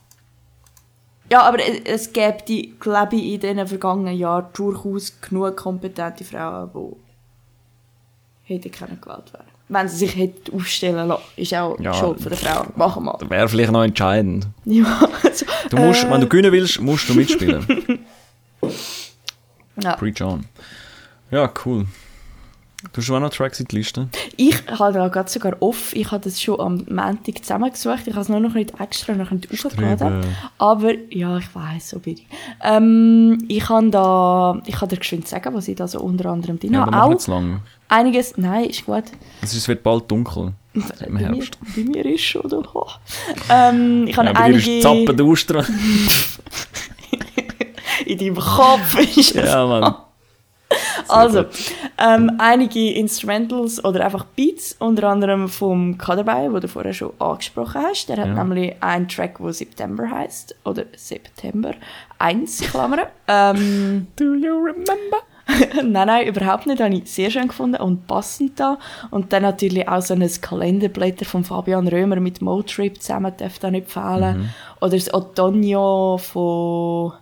Ja, 1.31 1.41
aber 1.41 1.57
es, 1.85 2.13
gäbe 2.13 2.37
die, 2.47 2.75
glaube 2.79 3.15
ich, 3.15 3.33
in 3.33 3.39
den 3.57 3.67
vergangenen 3.67 4.15
Jahren 4.15 4.45
durchaus 4.53 5.19
genug 5.21 5.55
kompetente 5.57 6.23
Frauen, 6.23 6.69
die 8.47 8.53
hätten 8.53 8.71
können 8.71 8.99
gewählt 9.01 9.33
werden. 9.33 9.47
Wenn 9.67 9.87
sie 9.87 9.97
sich 9.97 10.15
hätten 10.15 10.55
aufstellen 10.55 11.07
lassen, 11.07 11.23
ist 11.37 11.53
auch 11.55 11.79
Ja. 11.79 11.93
Schuld 11.93 12.21
von 12.21 12.29
der 12.29 12.37
Frau. 12.37 12.65
Machen 12.75 13.05
wir. 13.05 13.17
Das 13.19 13.29
wäre 13.29 13.49
vielleicht 13.49 13.71
noch 13.71 13.83
entscheidend. 13.83 14.47
Ja, 14.65 15.09
also, 15.23 15.45
Du 15.71 15.77
musst, 15.77 16.03
äh, 16.03 16.11
wenn 16.11 16.21
du 16.21 16.27
gewinnen 16.27 16.51
willst, 16.51 16.79
musst 16.79 17.09
du 17.09 17.15
mitspielen. 17.15 17.65
ja. 19.81 19.95
Preach 19.95 20.21
on. 20.21 20.45
Ja, 21.31 21.51
cool. 21.65 21.87
Du 22.93 23.01
hast 23.01 23.09
auch 23.11 23.19
noch 23.19 23.29
Tracks 23.29 23.59
in 23.59 23.67
die 23.67 23.77
Liste? 23.77 24.07
Ich 24.37 24.55
habe 24.67 24.93
da 24.93 25.07
gerade 25.09 25.29
sogar 25.29 25.55
off, 25.61 25.93
ich 25.95 26.09
habe 26.11 26.23
das 26.23 26.41
schon 26.41 26.59
am 26.59 26.85
Montag 26.89 27.39
zusammengesucht, 27.43 28.07
ich 28.07 28.13
habe 28.13 28.21
es 28.21 28.29
nur 28.29 28.39
noch 28.39 28.53
nicht 28.53 28.73
extra 28.79 29.13
noch 29.13 29.31
aufgeladen. 29.31 30.23
Aber, 30.57 30.93
ja, 31.09 31.37
ich 31.37 31.53
weiß 31.53 31.89
so 31.89 31.99
bin 31.99 32.13
ich. 32.13 32.25
Ähm, 32.63 33.43
ich 33.47 33.63
kann 33.65 33.91
da, 33.91 34.61
ich 34.65 34.75
kann 34.75 34.89
dir 34.89 34.97
geschwind 34.97 35.27
sagen, 35.27 35.53
was 35.53 35.67
ich 35.67 35.75
da 35.75 35.87
so 35.87 35.99
unter 35.99 36.29
anderem 36.29 36.59
drin 36.59 36.73
Ja, 36.73 36.85
habe. 36.85 37.01
Auch 37.03 37.09
nicht 37.09 37.27
lang. 37.27 37.61
einiges, 37.89 38.37
nein, 38.37 38.65
ist 38.65 38.85
gut. 38.85 39.03
Es 39.41 39.51
ist- 39.51 39.57
es 39.59 39.67
wird 39.67 39.83
bald 39.83 40.09
dunkel. 40.09 40.53
Im 40.73 40.83
Bei 40.99 41.09
mir, 41.09 41.19
Herbst. 41.19 41.57
bei 41.75 41.83
mir 41.83 42.05
ist 42.05 42.21
schon, 42.23 42.41
oder? 42.41 42.63
Oh. 42.73 42.87
Ähm, 43.49 44.07
ich 44.07 44.17
habe 44.17 44.27
Ja, 44.27 44.33
bei 44.33 44.51
dir 44.51 44.57
ist. 44.57 44.81
Zappen 44.83 45.07
in 48.05 48.17
deinem 48.17 48.35
Kopf 48.35 48.97
ist 48.99 49.17
es 49.17 49.33
ja, 49.33 49.65
Mann. 49.65 49.95
Also, 51.07 51.45
ähm, 51.99 52.31
einige 52.39 52.91
Instrumentals 52.93 53.83
oder 53.83 54.03
einfach 54.05 54.25
Beats, 54.25 54.75
unter 54.79 55.09
anderem 55.09 55.47
vom 55.47 55.97
Kaderbei, 55.97 56.51
wo 56.51 56.59
du 56.59 56.67
vorher 56.67 56.93
schon 56.93 57.11
angesprochen 57.19 57.81
hast. 57.83 58.09
Der 58.09 58.17
hat 58.17 58.27
Ja. 58.27 58.43
nämlich 58.43 58.75
einen 58.81 59.07
Track, 59.07 59.37
der 59.39 59.53
September 59.53 60.09
heißt 60.09 60.55
oder 60.65 60.85
September 60.95 61.73
1, 62.17 62.61
Klammern. 62.71 63.01
Ähm, 63.27 64.07
Do 64.15 64.33
you 64.35 64.55
remember? 64.57 65.17
nein, 65.83 66.07
nein, 66.07 66.27
überhaupt 66.27 66.65
nicht. 66.65 66.81
Habe 66.81 66.95
ich 66.95 67.11
sehr 67.11 67.29
schön 67.29 67.47
gefunden 67.49 67.79
und 67.79 68.07
passend 68.07 68.59
da. 68.59 68.79
Und 69.11 69.31
dann 69.31 69.43
natürlich 69.43 69.87
auch 69.87 70.01
so 70.01 70.15
ein 70.15 70.27
Kalenderblätter 70.41 71.25
von 71.25 71.43
Fabian 71.43 71.87
Römer 71.87 72.15
mit 72.19 72.41
Motrip 72.41 72.99
zusammen 72.99 73.31
darf 73.37 73.59
da 73.59 73.69
nicht 73.69 73.91
fehlen. 73.91 74.49
Oder 74.81 74.91
das 74.91 75.13
Otoño 75.13 76.17
von 76.17 77.13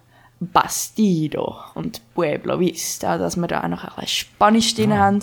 Bastido 0.52 1.56
und 1.76 2.02
Pueblo 2.14 2.60
Vista, 2.60 3.18
dass 3.18 3.36
wir 3.38 3.48
da 3.48 3.64
auch 3.64 3.68
noch 3.68 3.84
ein 3.84 3.90
bisschen 3.96 4.08
Spanisch 4.08 4.76
drin 4.76 4.94
haben. 4.94 5.20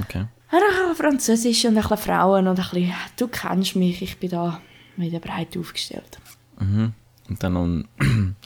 Okay. 0.00 0.26
Auch 0.48 0.52
noch 0.52 0.60
ein 0.60 0.88
bisschen 0.90 0.96
Französisch 0.96 1.64
und 1.64 1.76
ein 1.76 1.82
bisschen 1.82 1.96
Frauen 1.98 2.46
und 2.48 2.58
ein 2.58 2.64
bisschen, 2.70 2.92
du 3.16 3.28
kennst 3.28 3.76
mich, 3.76 4.02
ich 4.02 4.18
bin 4.18 4.30
da 4.30 4.60
wieder 4.96 5.18
breit 5.20 5.56
aufgestellt. 5.58 6.18
Und 6.58 6.94
dann 7.42 7.52
noch 7.52 7.64
ein, 7.64 7.88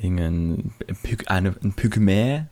irgendein 0.00 0.72
Py- 1.02 1.26
eine- 1.28 1.56
ein 1.62 1.72
Pygmäe. 1.74 2.46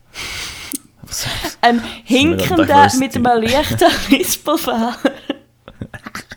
Ein 1.61 1.81
Hinkender 2.03 2.89
mit 2.99 3.15
einem 3.15 3.23
leichten 3.43 3.87
Rispelfell, 4.11 4.91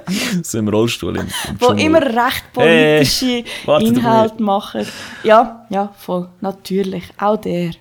so 0.42 0.58
im 0.58 0.68
Rollstuhl. 0.68 1.16
Im, 1.16 1.26
im 1.26 1.60
wo 1.60 1.68
immer 1.72 2.02
recht 2.02 2.52
politische 2.52 3.44
Hey, 3.64 3.86
Inhalte 3.86 4.42
machen. 4.42 4.86
Ja, 5.22 5.66
ja, 5.70 5.92
voll, 5.96 6.28
natürlich, 6.40 7.04
auch 7.18 7.36
der. 7.36 7.72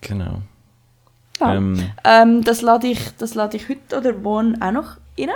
Genau. 0.00 0.42
Genau. 1.38 1.52
Ähm, 1.52 1.90
Ähm, 2.04 2.44
das 2.44 2.62
lade 2.62 2.86
ich, 2.86 3.00
das 3.18 3.34
lade 3.34 3.56
ich 3.56 3.68
heute 3.68 3.98
oder 3.98 4.12
morgen 4.12 4.60
auch 4.60 4.72
noch 4.72 4.96
rein. 5.18 5.30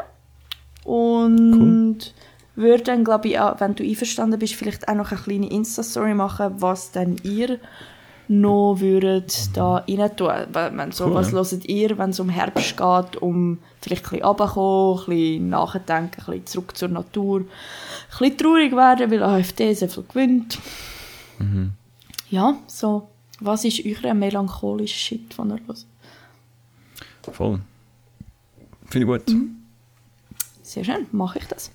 Und 0.84 2.14
würde 2.54 2.82
dann, 2.82 3.04
glaube 3.04 3.28
ich, 3.28 3.38
auch, 3.38 3.60
wenn 3.60 3.74
du 3.74 3.84
einverstanden 3.84 4.38
bist, 4.38 4.54
vielleicht 4.54 4.88
auch 4.88 4.94
noch 4.94 5.12
eine 5.12 5.20
kleine 5.20 5.50
Insta-Story 5.50 6.14
machen, 6.14 6.54
was 6.58 6.92
dann 6.92 7.16
ihr 7.22 7.58
noch 8.28 8.76
würdet 8.78 9.56
da 9.56 9.84
rein 9.88 10.16
tun. 10.16 10.30
Wenn, 10.52 10.92
so, 10.92 11.06
Cool, 11.06 11.14
was 11.14 11.32
ja. 11.32 11.38
hört 11.38 11.64
ihr, 11.64 11.96
wenn 11.98 12.10
es 12.10 12.20
um 12.20 12.28
Herbst 12.28 12.76
geht, 12.76 13.16
um 13.22 13.58
vielleicht 13.80 14.04
ein 14.04 14.10
bisschen 14.10 14.24
runterkommen, 14.26 14.98
ein 15.00 15.06
bisschen 15.06 15.48
nachdenken, 15.48 16.20
ein 16.20 16.26
bisschen 16.26 16.46
zurück 16.46 16.76
zur 16.76 16.88
Natur, 16.88 17.40
ein 17.40 17.46
bisschen 18.10 18.36
traurig 18.36 18.76
werden, 18.76 19.10
weil 19.10 19.22
AfD 19.22 19.72
sehr 19.72 19.88
viel 19.88 20.04
gewinnt. 20.08 20.58
Mhm. 21.38 21.72
Ja, 22.30 22.56
so. 22.66 23.08
Was 23.40 23.64
ist 23.64 23.82
euer 23.86 24.14
melancholischer 24.14 24.98
Shit, 24.98 25.38
den 25.38 25.50
ihr 25.50 25.60
hört? 25.66 25.86
voll. 27.30 27.60
Finde 28.88 29.06
ich 29.06 29.24
gut. 29.24 29.34
Mhm. 29.34 29.56
Sehr 30.62 30.84
schön, 30.84 31.06
mache 31.12 31.38
ich 31.38 31.46
das. 31.46 31.70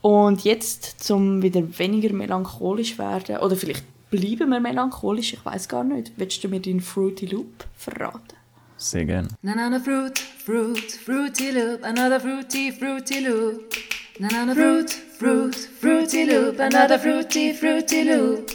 Und 0.00 0.44
jetzt, 0.44 1.02
zum 1.02 1.42
wieder 1.42 1.62
weniger 1.78 2.12
melancholisch 2.12 2.98
werden, 2.98 3.38
oder 3.38 3.56
vielleicht 3.56 3.84
bleiben 4.10 4.50
wir 4.50 4.60
melancholisch, 4.60 5.34
ich 5.34 5.44
weiß 5.44 5.68
gar 5.68 5.84
nicht. 5.84 6.12
Willst 6.16 6.42
du 6.42 6.48
mir 6.48 6.60
deinen 6.60 6.80
Fruity 6.80 7.26
Loop 7.26 7.66
verraten? 7.74 8.36
Sehr 8.76 9.04
gerne. 9.04 9.28
Another 9.42 9.80
fruit, 9.80 10.18
fruit, 10.18 10.92
fruity 10.92 11.50
loop, 11.50 11.82
another 11.82 12.20
fruity, 12.20 12.70
fruity 12.70 13.18
loop. 13.26 13.74
Another 14.20 14.54
fruit, 14.54 14.90
fruit, 14.90 15.56
fruity 15.80 16.24
loop, 16.24 16.60
another 16.60 16.96
fruity, 16.96 17.52
fruity 17.52 18.04
loop. 18.04 18.48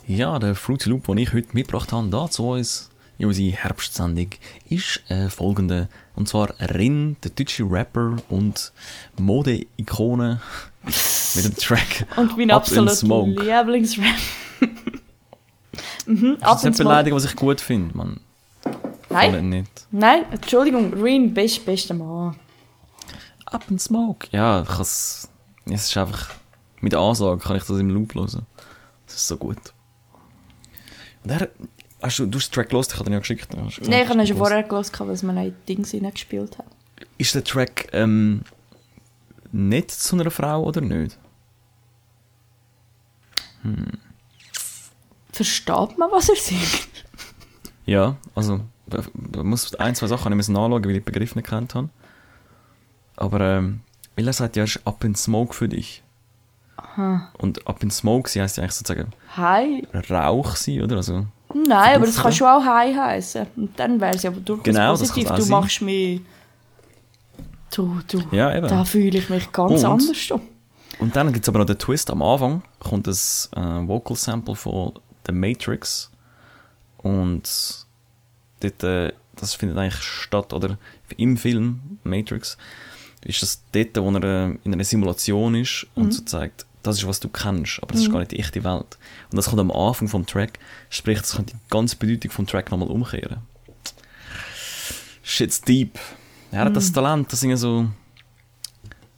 Ja, 0.08 0.40
der 0.40 0.56
Fruity 0.56 0.88
Loop, 0.88 1.06
den 1.06 1.18
ich 1.18 1.32
heute 1.32 1.50
mitgebracht 1.52 1.92
habe, 1.92 2.08
da 2.08 2.28
zu 2.28 2.48
uns 2.48 2.90
in 3.18 3.26
unsere 3.26 3.52
Herbstsendung, 3.52 4.30
ist 4.68 5.08
äh, 5.08 5.28
folgende. 5.28 5.88
Und 6.16 6.28
zwar 6.28 6.52
Rin, 6.58 7.16
der 7.22 7.30
deutsche 7.30 7.62
Rapper 7.70 8.16
und 8.28 8.72
Mode-Ikone 9.20 10.40
mit 10.84 11.44
dem 11.44 11.56
Track 11.56 12.06
Und 12.16 12.36
mein 12.36 12.50
absoluter. 12.50 13.26
Lieblingsrap. 13.26 14.16
mhm, 16.06 16.36
Das 16.40 16.64
ist 16.64 16.76
zu. 16.76 16.82
beleidigen, 16.84 17.16
was 17.16 17.24
ich 17.24 17.36
gut 17.36 17.60
finde, 17.60 17.96
man. 17.96 18.20
Nein, 19.10 19.66
nein, 19.90 20.24
Entschuldigung, 20.30 20.94
Reen, 20.94 21.34
best, 21.34 21.66
bester 21.66 21.94
Mann. 21.94 22.36
Up 23.46 23.64
in 23.68 23.78
Smoke. 23.78 24.28
Ja, 24.30 24.62
ich 24.62 24.78
es 25.66 25.86
ist 25.86 25.96
einfach, 25.96 26.30
mit 26.80 26.94
Ansage 26.94 27.38
kann 27.42 27.56
ich 27.56 27.64
das 27.64 27.78
im 27.78 27.90
Loop 27.90 28.14
hören. 28.14 28.46
Das 29.06 29.16
ist 29.16 29.26
so 29.26 29.36
gut. 29.36 29.58
Und 31.24 31.30
er, 31.30 31.48
hast 32.00 32.18
du, 32.20 32.26
du 32.26 32.38
hast 32.38 32.50
den 32.50 32.54
Track 32.54 32.72
los, 32.72 32.86
ich 32.88 32.94
habe 32.94 33.04
den 33.04 33.12
ja 33.14 33.18
geschickt. 33.18 33.50
Gesagt, 33.50 33.88
Nein, 33.88 34.02
ich 34.02 34.08
habe 34.08 34.18
du 34.18 34.26
schon 34.26 34.36
vorher 34.36 34.62
gehört, 34.62 35.00
was 35.00 35.22
man 35.22 35.36
in 35.36 35.54
Dings 35.68 35.90
gespielt 35.90 36.58
hat. 36.58 36.66
Ist 37.18 37.34
der 37.34 37.44
Track 37.44 37.88
ähm, 37.92 38.42
nicht 39.52 39.90
zu 39.90 40.16
einer 40.16 40.30
Frau 40.30 40.64
oder 40.64 40.80
nicht? 40.80 41.18
Versteht 45.32 45.98
man, 45.98 46.10
was 46.10 46.28
er 46.28 46.36
singt? 46.36 46.88
Ja, 47.86 48.16
also 48.34 48.60
man 49.14 49.46
muss 49.46 49.74
ein, 49.76 49.94
zwei 49.94 50.06
Sachen 50.06 50.34
müssen 50.36 50.52
nachschauen, 50.52 50.84
weil 50.84 50.90
ich 50.90 50.98
den 50.98 51.04
Begriff 51.04 51.34
nicht 51.36 51.48
kennt 51.48 51.74
habe. 51.74 51.88
Aber 53.16 53.40
ähm, 53.40 53.80
weil 54.16 54.26
er 54.26 54.32
sagt 54.32 54.56
ja, 54.56 54.64
es 54.64 54.76
ist 54.76 54.86
Up 54.86 55.04
in 55.04 55.14
Smoke 55.14 55.54
für 55.54 55.68
dich. 55.68 56.02
Und 57.38 57.66
Up 57.66 57.82
in 57.82 57.90
Smoke, 57.90 58.28
sie 58.28 58.40
heisst 58.40 58.56
ja 58.56 58.62
eigentlich 58.62 58.74
sozusagen 58.74 59.12
Hi. 59.36 59.86
Rauch 60.10 60.56
sein, 60.56 60.82
oder? 60.82 60.96
Also, 60.96 61.26
Nein, 61.54 61.96
aber 61.96 62.06
das 62.06 62.16
kann 62.16 62.32
schon 62.32 62.46
auch 62.46 62.64
Hi 62.64 62.94
heißen. 62.94 63.46
Und 63.56 63.78
dann 63.78 64.00
wäre 64.00 64.14
es 64.14 64.22
ja 64.22 64.30
aber 64.30 64.40
durchaus 64.40 64.64
Genau, 64.64 64.90
positiv. 64.92 65.28
Du 65.30 65.46
machst 65.46 65.82
mich. 65.82 66.20
Du, 67.74 68.00
du. 68.08 68.22
Ja, 68.32 68.56
eben. 68.56 68.68
Da 68.68 68.84
fühle 68.84 69.18
ich 69.18 69.28
mich 69.30 69.50
ganz 69.52 69.82
Und? 69.82 69.84
anders. 69.84 70.16
schon. 70.16 70.40
Und 70.98 71.16
dann 71.16 71.32
gibt 71.32 71.44
es 71.44 71.48
aber 71.48 71.60
noch 71.60 71.66
den 71.66 71.78
Twist 71.78 72.10
am 72.10 72.22
Anfang, 72.22 72.62
kommt 72.78 73.06
das 73.06 73.48
äh, 73.56 73.60
Vocal 73.60 74.16
Sample 74.16 74.54
von 74.54 74.92
The 75.26 75.32
Matrix. 75.32 76.10
Und 76.98 77.86
dort, 78.60 78.82
äh, 78.84 79.12
das 79.36 79.54
findet 79.54 79.78
eigentlich 79.78 80.02
statt, 80.02 80.52
oder 80.52 80.76
im 81.16 81.38
Film 81.38 81.98
Matrix, 82.04 82.58
ist 83.24 83.42
das 83.42 83.62
dort, 83.72 83.96
wo 83.96 84.10
er 84.10 84.24
äh, 84.24 84.58
in 84.64 84.74
einer 84.74 84.84
Simulation 84.84 85.54
ist 85.54 85.86
und 85.94 86.12
so 86.12 86.22
zeigt, 86.22 86.66
das 86.82 86.98
ist, 86.98 87.06
was 87.06 87.20
du 87.20 87.28
kennst, 87.28 87.82
aber 87.82 87.92
das 87.92 88.02
ist 88.02 88.10
gar 88.10 88.20
nicht 88.20 88.32
die 88.32 88.38
echte 88.38 88.64
Welt. 88.64 88.98
Und 89.30 89.36
das 89.36 89.46
kommt 89.46 89.60
am 89.60 89.70
Anfang 89.70 90.08
vom 90.08 90.26
Track, 90.26 90.58
sprich, 90.88 91.18
das 91.18 91.36
könnte 91.36 91.54
die 91.54 91.70
ganze 91.70 91.96
Bedeutung 91.96 92.30
vom 92.30 92.46
Track 92.46 92.70
nochmal 92.70 92.88
umkehren. 92.88 93.38
Shit's 95.22 95.60
deep. 95.60 95.98
Er 96.50 96.64
hat 96.64 96.76
das 96.76 96.92
Talent, 96.92 97.32
das 97.32 97.42
irgendwie 97.42 97.58
so, 97.58 97.86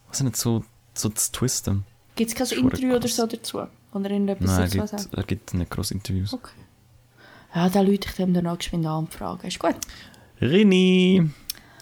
was 0.08 0.22
nicht 0.22 0.36
so, 0.36 0.64
so 0.94 1.08
zu 1.08 1.32
twisten. 1.32 1.84
Gibt 2.14 2.30
es 2.30 2.36
kein 2.36 2.46
verdammt 2.46 2.72
Interview 2.74 2.90
oder 2.90 3.00
krass. 3.00 3.16
so 3.16 3.26
dazu? 3.26 3.62
Oder 3.94 4.10
irgendetwas 4.10 4.50
Nein, 4.50 4.60
er 4.60 4.68
gibt, 4.68 4.88
sagen? 4.88 5.08
er 5.16 5.22
gibt 5.24 5.54
nicht 5.54 5.70
grosse 5.70 5.94
Interviews. 5.94 6.32
Okay. 6.32 6.50
Ja, 7.54 7.68
dann 7.68 7.86
Leute 7.86 8.08
ich 8.08 8.14
dem 8.16 8.32
dann 8.34 8.46
auch 8.46 8.58
geschwind 8.58 8.86
anfragen. 8.86 9.46
Ist 9.46 9.58
gut. 9.58 9.76
Rini! 10.40 11.30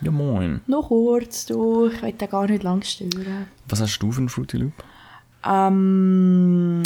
Ja 0.02 0.10
moin. 0.10 0.60
Noch 0.66 0.88
kurz, 0.88 1.46
du. 1.46 1.88
Ich 1.88 2.00
will 2.02 2.12
da 2.12 2.26
gar 2.26 2.46
nicht 2.46 2.62
lang 2.62 2.82
stören. 2.82 3.46
Was 3.68 3.80
hast 3.80 3.98
du 3.98 4.10
für 4.10 4.18
einen 4.18 4.28
Fruity 4.28 4.56
Loop? 4.56 4.72
Ähm, 5.44 6.82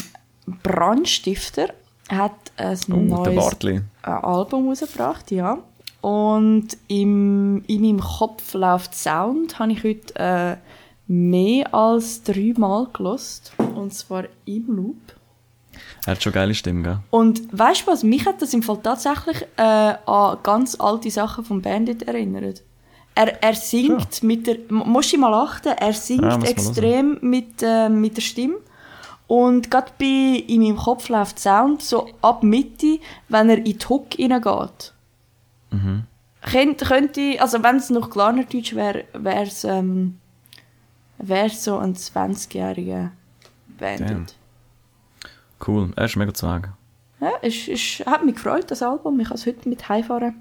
Brandstifter 0.63 1.69
hat 2.09 2.53
ein 2.57 2.77
Oh, 2.91 2.97
neues 2.97 3.57
Album 4.03 4.69
rausgebracht, 4.69 5.31
ja. 5.31 5.59
Und 6.05 6.77
im, 6.89 7.65
in 7.67 7.81
meinem 7.81 8.01
Kopf 8.01 8.53
läuft 8.53 8.95
Sound, 8.95 9.59
habe 9.59 9.73
ich 9.73 9.85
heute 9.85 10.15
äh, 10.17 10.57
mehr 11.07 11.73
als 11.73 12.23
dreimal 12.23 12.89
gelost 12.93 13.55
Und 13.75 13.95
zwar 13.95 14.25
im 14.45 14.67
Loop. 14.67 14.99
Er 16.05 16.13
hat 16.13 16.23
schon 16.23 16.35
geile 16.35 16.53
Stimme, 16.53 16.83
gell? 16.83 16.99
Und 17.09 17.41
weißt 17.59 17.83
du 17.83 17.87
was? 17.87 18.03
Mich 18.03 18.27
hat 18.27 18.43
das 18.43 18.53
im 18.53 18.63
Fall 18.63 18.81
tatsächlich 18.83 19.47
äh, 19.57 19.95
an 20.05 20.37
ganz 20.43 20.79
alte 20.79 21.11
Sachen 21.11 21.43
von 21.43 21.63
Bandit 21.63 22.03
erinnert. 22.03 22.63
Er, 23.15 23.43
er 23.43 23.55
singt 23.55 24.23
mit 24.23 24.47
der. 24.47 24.59
Musst 24.69 25.15
du 25.15 25.17
mal 25.17 25.33
achten, 25.33 25.69
er 25.69 25.95
singt 25.95 26.21
Ja, 26.21 26.39
extrem 26.43 27.17
mit, 27.23 27.63
äh, 27.63 27.89
mit 27.89 28.19
der 28.19 28.23
Stimme. 28.23 28.57
Und 29.27 29.71
gerade 29.71 29.93
bei 29.99 30.45
in 30.49 30.61
meinem 30.61 30.77
Kopf 30.77 31.09
läuft 31.09 31.39
Sound 31.39 31.81
so 31.81 32.11
ab 32.21 32.43
Mitte, 32.43 32.99
wenn 33.31 33.49
er 33.49 33.57
in 33.57 33.65
die 33.65 33.79
Hook 33.89 34.19
reingeht. 34.19 34.94
Mhm. 35.75 36.05
Könnte, 36.43 36.85
könnte, 36.85 37.37
also 37.41 37.63
wenn 37.63 37.77
es 37.77 37.91
noch 37.91 38.11
Klarnerdeutsch 38.11 38.75
wäre, 38.75 39.05
wäre 39.15 39.45
es 39.45 39.65
ähm, 39.65 40.19
wär's 41.19 41.65
so 41.65 41.79
ein 41.79 41.95
20-jähriger 41.95 43.11
Bandit. 43.79 44.35
Cool, 45.67 45.93
er 45.97 46.05
ist 46.05 46.17
mega 46.17 46.35
zu 46.35 46.47
sagen. 46.47 46.75
Ja, 47.21 47.33
es, 47.41 47.69
es 47.69 48.05
hat 48.07 48.25
mich 48.25 48.35
gefreut, 48.35 48.71
das 48.71 48.83
Album. 48.83 49.19
Ich 49.21 49.29
habe 49.29 49.37
es 49.37 49.47
heute 49.47 49.69
mit 49.69 49.89
Heimfahren 49.89 50.35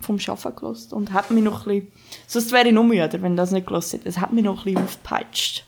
vom 0.00 0.18
Arbeiten 0.26 0.56
gelost 0.56 0.92
und 0.92 1.12
hat 1.12 1.30
mich 1.30 1.44
noch 1.44 1.66
ein 1.66 1.80
bisschen... 1.80 1.92
Sonst 2.26 2.52
wäre 2.52 2.68
ich 2.68 2.74
noch 2.74 2.84
müde, 2.84 3.22
wenn 3.22 3.36
das 3.36 3.52
nicht 3.52 3.66
gelost 3.66 3.92
hätte. 3.92 4.08
Es 4.08 4.18
hat 4.18 4.32
mich 4.32 4.44
noch 4.44 4.58
ein 4.58 4.64
bisschen 4.64 4.84
aufgepeitscht. 4.84 5.64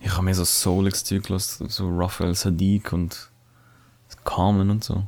Ich 0.00 0.12
habe 0.12 0.22
mir 0.22 0.34
so 0.34 0.44
souliges 0.44 1.04
Zeug 1.04 1.24
gelassen, 1.24 1.68
so 1.70 1.88
Raphael 1.88 2.34
Sadiq 2.34 2.92
und 2.92 3.30
Carmen 4.24 4.70
und 4.70 4.84
so. 4.84 5.04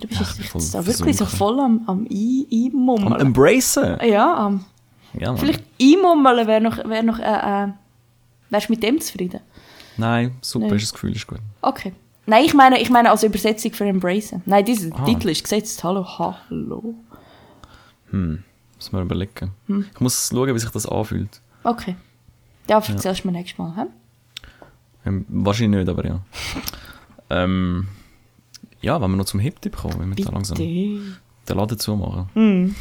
Du 0.00 0.08
bist 0.08 0.20
Ja, 0.20 0.26
jetzt, 0.26 0.38
jetzt 0.38 0.48
voll 0.50 0.62
da 0.72 0.86
wirklich 0.86 1.16
so 1.16 1.24
voll 1.26 1.60
am, 1.60 1.82
am 1.86 2.06
Ein- 2.10 2.46
Am 2.50 2.66
Einmummeln. 2.74 3.20
Embracen! 3.20 3.98
ja, 4.08 4.34
am... 4.34 4.64
Ja. 5.12 5.34
Vielleicht 5.36 5.62
Einmummeln 5.80 6.46
wäre 6.46 6.60
noch... 6.60 6.78
Wär 6.88 7.02
noch 7.02 7.18
äh, 7.18 7.22
äh, 7.64 7.68
wärst 8.50 8.68
du 8.68 8.72
mit 8.72 8.82
dem 8.82 9.00
zufrieden? 9.00 9.40
Nein, 9.96 10.32
super 10.40 10.66
Nein. 10.66 10.76
ist 10.76 10.82
das 10.86 10.92
Gefühl, 10.94 11.14
ist 11.14 11.26
gut. 11.26 11.38
Okay. 11.62 11.92
Nein, 12.26 12.44
ich 12.44 12.54
meine, 12.54 12.80
ich 12.80 12.90
meine 12.90 13.10
als 13.10 13.22
Übersetzung 13.22 13.72
für 13.72 13.84
Embracen. 13.84 14.42
Nein, 14.46 14.64
dieser 14.64 14.94
Ah. 14.98 15.04
Titel 15.04 15.28
ist 15.28 15.44
gesetzt. 15.44 15.84
Hallo, 15.84 16.04
hallo. 16.18 16.94
Muss 18.10 18.92
man 18.92 19.02
überlegen. 19.02 19.50
Hm. 19.66 19.86
Ich 19.92 20.00
muss 20.00 20.28
schauen, 20.32 20.54
wie 20.54 20.58
sich 20.58 20.70
das 20.70 20.86
anfühlt. 20.86 21.40
Okay. 21.62 21.96
Ja, 22.68 22.76
erzählst 22.78 23.24
du 23.24 23.28
mir 23.28 23.32
nächstes 23.32 23.58
Mal. 23.58 23.74
He? 23.76 23.82
Ähm, 25.06 25.26
wahrscheinlich 25.28 25.80
nicht, 25.80 25.88
aber 25.88 26.06
ja. 26.06 26.20
ähm, 27.30 27.88
ja, 28.84 29.00
wenn 29.00 29.10
wir 29.10 29.16
noch 29.16 29.24
zum 29.24 29.40
Hip-Tipp 29.40 29.76
kommen, 29.76 29.98
wenn 29.98 30.14
wir 30.14 30.24
da 30.24 30.30
langsam 30.30 30.58
Bitte. 30.58 31.18
den 31.48 31.56
Laden 31.56 31.78
zumachen. 31.78 32.28
Hm. 32.34 32.74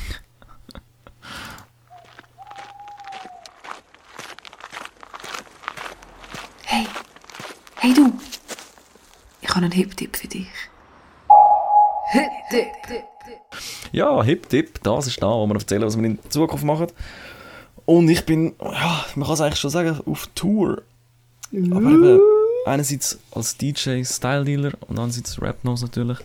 Hey, 6.66 6.86
hey 7.78 7.94
du. 7.94 8.12
Ich 9.42 9.50
habe 9.50 9.60
einen 9.60 9.72
Hip-Tipp 9.72 10.18
für 10.18 10.28
dich. 10.28 10.48
Hip-Tipp. 12.12 13.04
Ja, 13.94 14.24
Hip-Tipp, 14.24 14.84
das 14.84 15.08
ist 15.08 15.24
da, 15.24 15.28
wo 15.28 15.48
wir 15.48 15.56
erzählen, 15.56 15.84
was 15.84 15.98
wir 15.98 16.04
in 16.04 16.20
Zukunft 16.30 16.66
machen. 16.66 16.88
Und 17.86 18.10
ich 18.10 18.26
bin, 18.26 18.56
ja, 18.60 19.06
man 19.16 19.26
kann 19.26 19.34
es 19.36 19.42
eigentlich 19.42 19.60
schon 19.60 19.70
sagen, 19.72 20.00
auf 20.06 20.28
Tour. 20.36 20.82
Aber 21.52 21.90
eben, 21.90 22.20
einerseits 22.66 23.20
als 23.32 23.58
DJ, 23.58 24.04
Style 24.04 24.44
Dealer 24.46 24.72
und 24.82 25.00
andererseits 25.00 25.42
Rap 25.42 25.64
Nose 25.64 25.86
natürlich. 25.86 26.18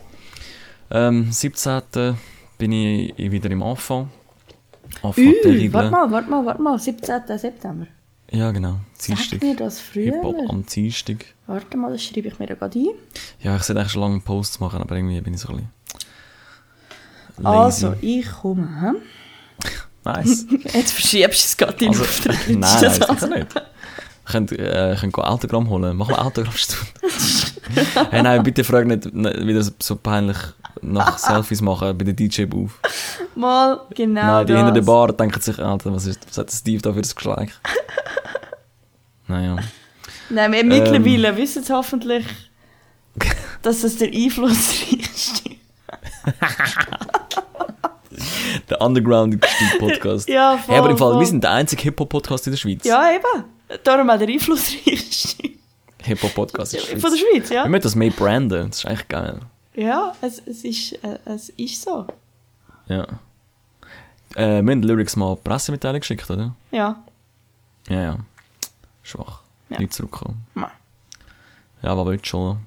Ähm, 0.91 1.31
17. 1.31 1.81
bin 2.57 2.71
ich 2.71 3.13
wieder 3.17 3.49
im 3.51 3.61
Anfang. 3.63 4.09
Ü, 5.17 5.33
terrible. 5.43 5.73
warte 5.73 5.91
mal, 5.91 6.11
warte 6.11 6.29
mal, 6.29 6.45
warte 6.45 6.61
mal, 6.61 6.79
17. 6.79 7.21
September. 7.37 7.87
Ja, 8.31 8.51
genau. 8.51 8.79
Sag 8.97 9.17
Dienstag. 9.17 9.41
mir 9.41 9.55
das 9.55 9.79
früher. 9.79 10.13
Hip-Hop 10.15 10.35
am 10.49 10.65
Dienstag. 10.65 11.25
Warte 11.47 11.77
mal, 11.77 11.91
das 11.91 12.03
schreibe 12.03 12.27
ich 12.27 12.37
mir 12.39 12.47
da 12.47 12.55
gerade 12.55 12.77
ein. 12.79 12.89
Ja, 13.41 13.55
ich 13.55 13.63
sollte 13.63 13.79
eigentlich 13.81 13.91
schon 13.93 14.01
lange 14.01 14.13
einen 14.15 14.21
Post 14.23 14.59
machen, 14.61 14.81
aber 14.81 14.95
irgendwie 14.95 15.19
bin 15.21 15.33
ich 15.33 15.39
so 15.41 15.49
ein 15.49 15.55
bisschen 15.57 15.69
lazy. 17.43 17.85
Also, 17.85 17.95
ich 18.01 18.29
komme. 18.31 18.81
Hm? 18.81 18.95
Nice. 20.05 20.45
Jetzt 20.73 20.93
verschiebst 20.93 21.43
du 21.43 21.45
es 21.45 21.57
gerade 21.57 21.83
in 21.85 21.89
Also, 21.89 22.03
Auftritt. 22.03 22.37
nein, 22.47 22.59
nein, 22.59 22.81
Das 22.81 23.01
also- 23.01 23.27
nicht. 23.27 23.47
Können, 24.31 24.47
äh, 24.49 24.95
gehen 24.99 25.13
Autogramm 25.15 25.69
holen. 25.69 25.95
Machen 25.97 26.11
wir 26.15 26.23
Autogrammstunde. 26.25 26.85
hey, 28.11 28.21
nein, 28.21 28.43
bitte 28.43 28.63
frag 28.63 28.85
nicht 28.85 29.13
ne- 29.13 29.35
wieder 29.45 29.63
so- 29.79 29.95
peinlich 29.95 30.37
nach 30.81 31.17
Selfies 31.27 31.61
machen 31.61 31.97
bei 31.97 32.03
der 32.05 32.13
DJ-Booth. 32.13 32.69
Mal 33.35 33.79
genau 33.95 34.21
nein, 34.21 34.45
die 34.45 34.53
das. 34.53 34.59
hinter 34.59 34.73
der 34.73 34.81
Bar 34.83 35.11
denken 35.13 35.41
sich, 35.41 35.57
Alter, 35.59 35.93
was, 35.93 36.05
ist, 36.05 36.19
was 36.27 36.37
hat 36.37 36.51
Steve 36.51 36.81
da 36.81 36.93
für 36.93 37.01
das 37.01 37.15
Geschleich? 37.15 37.49
naja. 39.27 39.57
Nein, 40.29 40.51
wir 40.51 40.59
Ähm. 40.59 40.67
mittlerweile 40.67 41.35
wissen 41.35 41.63
es 41.63 41.69
hoffentlich, 41.71 42.25
dass 43.63 43.83
es 43.83 43.97
der 43.97 44.09
einflussreichste 44.13 45.49
Der 48.69 48.81
undergroundigste 48.81 49.63
Podcast. 49.79 50.29
Ja, 50.29 50.57
voll, 50.57 50.73
hey, 50.75 50.79
aber 50.79 50.89
im 50.91 50.97
Fall, 50.97 51.11
voll. 51.13 51.19
wir 51.21 51.27
sind 51.27 51.43
der 51.43 51.51
einzige 51.51 51.81
Hip-Hop-Podcast 51.83 52.45
in 52.47 52.51
der 52.53 52.57
Schweiz. 52.57 52.83
Ja, 52.83 53.09
eben. 53.11 53.43
Darum 53.83 54.09
auch 54.09 54.17
der 54.17 54.27
einflussreichste. 54.27 55.49
Hip-Hop-Podcast 56.03 56.73
der 56.73 56.79
Schweiz. 56.79 57.01
Von 57.01 57.11
der 57.11 57.17
Schweiz, 57.17 57.49
ja. 57.49 57.63
Wir 57.63 57.69
müssen 57.69 57.83
das 57.83 57.95
mehr 57.95 58.09
branden, 58.11 58.69
das 58.69 58.79
ist 58.79 58.85
eigentlich 58.85 59.07
geil. 59.07 59.39
Ja, 59.75 60.13
es, 60.21 60.39
es, 60.45 60.63
ist, 60.63 60.93
äh, 61.03 61.19
es 61.25 61.49
ist 61.49 61.81
so. 61.81 62.07
Ja. 62.87 63.03
Äh, 64.35 64.61
wir 64.63 64.71
haben 64.71 64.81
Lyrics 64.83 65.15
mal 65.15 65.35
Pressemitteilung 65.35 65.99
geschickt, 65.99 66.29
oder? 66.29 66.55
Ja. 66.71 67.03
Ja, 67.87 68.01
ja. 68.01 68.17
Schwach. 69.03 69.41
Ja. 69.69 69.79
Nicht 69.79 69.93
zurückkommen. 69.93 70.45
Nein. 70.55 70.71
Ja, 71.81 71.91
aber 71.91 72.05
willst 72.07 72.27
schon. 72.27 72.57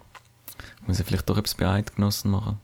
Muss 0.86 0.98
ich 1.00 1.06
vielleicht 1.06 1.28
doch 1.28 1.36
etwas 1.36 1.54
bei 1.54 1.68
Eidgenossen 1.68 2.30
machen. 2.30 2.58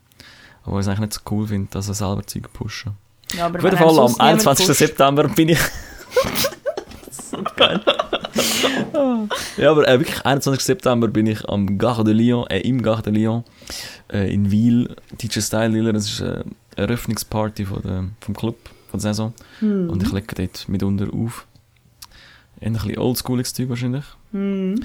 Aber 0.64 0.76
ich 0.76 0.80
es 0.80 0.88
eigentlich 0.88 1.00
nicht 1.00 1.12
so 1.14 1.20
cool 1.30 1.46
finde, 1.48 1.68
dass 1.70 1.88
er 1.88 1.94
selber 1.94 2.26
Zeug 2.26 2.52
pushen. 2.52 2.92
ja 3.34 3.46
aber 3.46 3.58
Auf 3.58 3.64
jeden 3.64 3.76
Fall, 3.76 3.88
am 3.88 3.94
sonst 3.94 4.12
niemand 4.18 4.30
21. 4.46 4.66
pusht- 4.66 4.74
September 4.78 5.28
bin 5.28 5.48
ich. 5.50 5.58
so 7.10 7.42
geil. 7.56 7.80
Ja, 9.56 9.70
aber 9.70 9.88
äh, 9.88 9.98
wirklich, 9.98 10.24
21. 10.24 10.64
September 10.64 11.08
bin 11.08 11.26
ich 11.26 11.48
am 11.48 11.78
Gare 11.78 12.04
de 12.04 12.14
Lyon, 12.14 12.46
äh, 12.48 12.60
im 12.60 12.82
Gare 12.82 13.02
de 13.02 13.12
Lyon, 13.12 13.44
äh, 14.12 14.32
in 14.32 14.50
Wiel. 14.50 14.94
DJ 15.20 15.40
Style 15.40 15.68
Liller, 15.68 15.92
das 15.92 16.06
ist 16.06 16.20
äh, 16.20 16.24
eine 16.24 16.44
Eröffnungsparty 16.76 17.66
von 17.66 17.82
der, 17.82 18.04
vom 18.20 18.34
Club, 18.34 18.56
von 18.90 19.00
der 19.00 19.12
Saison. 19.12 19.34
Hm. 19.60 19.90
Und 19.90 20.02
ich 20.02 20.12
lege 20.12 20.34
dort 20.34 20.68
mitunter 20.68 21.08
auf. 21.12 21.46
Ein 22.60 22.72
bisschen 22.72 22.98
oldschooliges 22.98 23.54
Zeug 23.54 23.68
wahrscheinlich. 23.68 24.04
Hm. 24.32 24.80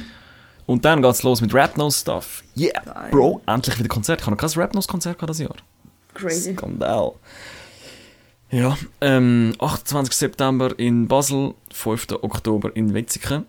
Und 0.66 0.86
dann 0.86 1.02
geht's 1.02 1.24
los 1.24 1.42
mit 1.42 1.54
Rap 1.54 1.78
Nose 1.78 2.00
Stuff. 2.00 2.44
Yeah, 2.56 2.82
Geil. 2.86 3.10
Bro, 3.12 3.42
endlich 3.46 3.78
wieder 3.80 3.90
Konzert. 3.90 4.22
Ich 4.22 4.28
habe 4.28 4.36
noch 4.36 4.42
kein 4.42 4.62
Rap 4.62 4.74
Nose 4.74 4.88
Konzert 4.88 5.18
gehabt 5.18 5.30
dieses 5.30 5.48
Jahr. 5.48 5.56
Crazy. 6.14 6.54
Skandal. 6.54 7.14
Ja, 8.54 8.78
ähm, 9.02 9.54
28. 9.58 10.14
September 10.14 10.78
in 10.78 11.08
Basel, 11.08 11.56
5. 11.74 12.08
Oktober 12.22 12.76
in 12.76 12.94
Wetzikon. 12.94 13.46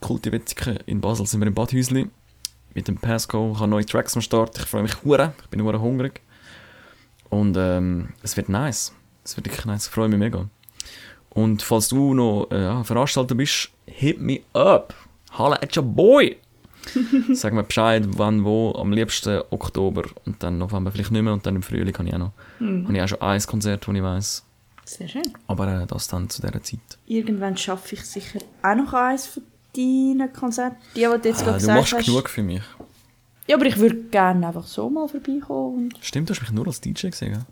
Kulti 0.00 0.32
Wetzikon. 0.32 0.78
In 0.86 1.00
Basel 1.00 1.26
sind 1.26 1.40
wir 1.40 1.46
im 1.46 1.54
Badhäusli. 1.54 2.08
Mit 2.74 2.88
dem 2.88 2.96
Pasco. 2.96 3.52
Ich 3.54 3.58
habe 3.58 3.70
neue 3.70 3.86
Tracks 3.86 4.14
am 4.14 4.22
Start. 4.22 4.58
Ich 4.58 4.66
freue 4.66 4.82
mich 4.82 5.02
hure. 5.04 5.34
Ich 5.42 5.48
bin 5.48 5.62
hure 5.62 5.80
hungrig. 5.80 6.20
Und 7.30 7.56
ähm, 7.58 8.10
es 8.22 8.36
wird 8.36 8.48
nice. 8.48 8.92
Es 9.24 9.36
wird 9.36 9.46
wirklich 9.46 9.64
nice. 9.64 9.86
Ich 9.86 9.92
freue 9.92 10.08
mich 10.08 10.18
mega. 10.18 10.48
Und 11.30 11.62
falls 11.62 11.88
du 11.88 12.14
noch 12.14 12.50
äh, 12.50 12.84
Veranstalter 12.84 13.34
bist, 13.34 13.70
hit 13.86 14.20
me 14.20 14.40
up. 14.52 14.94
Holla 15.36 15.56
at 15.56 15.76
your 15.76 15.84
boy. 15.84 16.36
Sag 17.32 17.52
mir 17.52 17.64
Bescheid, 17.64 18.06
wann, 18.10 18.44
wo, 18.44 18.72
am 18.72 18.92
liebsten 18.92 19.42
Oktober 19.50 20.04
und 20.24 20.42
dann 20.42 20.58
November 20.58 20.92
vielleicht 20.92 21.10
nicht 21.10 21.22
mehr 21.22 21.32
und 21.32 21.44
dann 21.44 21.56
im 21.56 21.62
Frühling 21.62 21.96
habe 21.98 22.08
ich 22.08 22.14
auch 22.14 22.18
noch 22.18 22.32
habe 22.60 22.96
ich 22.96 23.02
auch 23.02 23.08
schon 23.08 23.20
ein 23.20 23.42
Konzert, 23.42 23.86
das 23.86 23.94
ich 23.94 24.02
weiss. 24.02 24.44
Sehr 24.84 25.08
schön. 25.08 25.32
Aber 25.48 25.82
äh, 25.82 25.86
das 25.86 26.06
dann 26.06 26.30
zu 26.30 26.40
dieser 26.40 26.62
Zeit. 26.62 26.78
Irgendwann 27.06 27.56
schaffe 27.56 27.96
ich 27.96 28.04
sicher 28.04 28.38
auch 28.62 28.76
noch 28.76 28.92
eins 28.92 29.26
von 29.26 29.42
deinen 29.76 30.32
Konzerten. 30.32 30.76
Die, 30.94 31.00
die 31.00 31.04
du 31.06 31.28
jetzt 31.28 31.42
Äh, 31.42 31.44
gerade 31.44 31.52
du 31.52 31.60
gesagt 31.60 31.78
machst 31.80 31.92
hast. 31.94 32.06
genug 32.06 32.28
für 32.30 32.42
mich. 32.42 32.62
Ja, 33.48 33.56
aber 33.56 33.66
ich 33.66 33.76
würde 33.76 33.96
gerne 34.10 34.46
einfach 34.48 34.66
so 34.66 34.90
mal 34.90 35.06
vorbeikommen. 35.08 35.94
Stimmt, 36.00 36.28
du 36.28 36.34
hast 36.34 36.40
mich 36.40 36.50
nur 36.52 36.66
als 36.66 36.80
DJ 36.80 37.08
gesehen, 37.10 37.44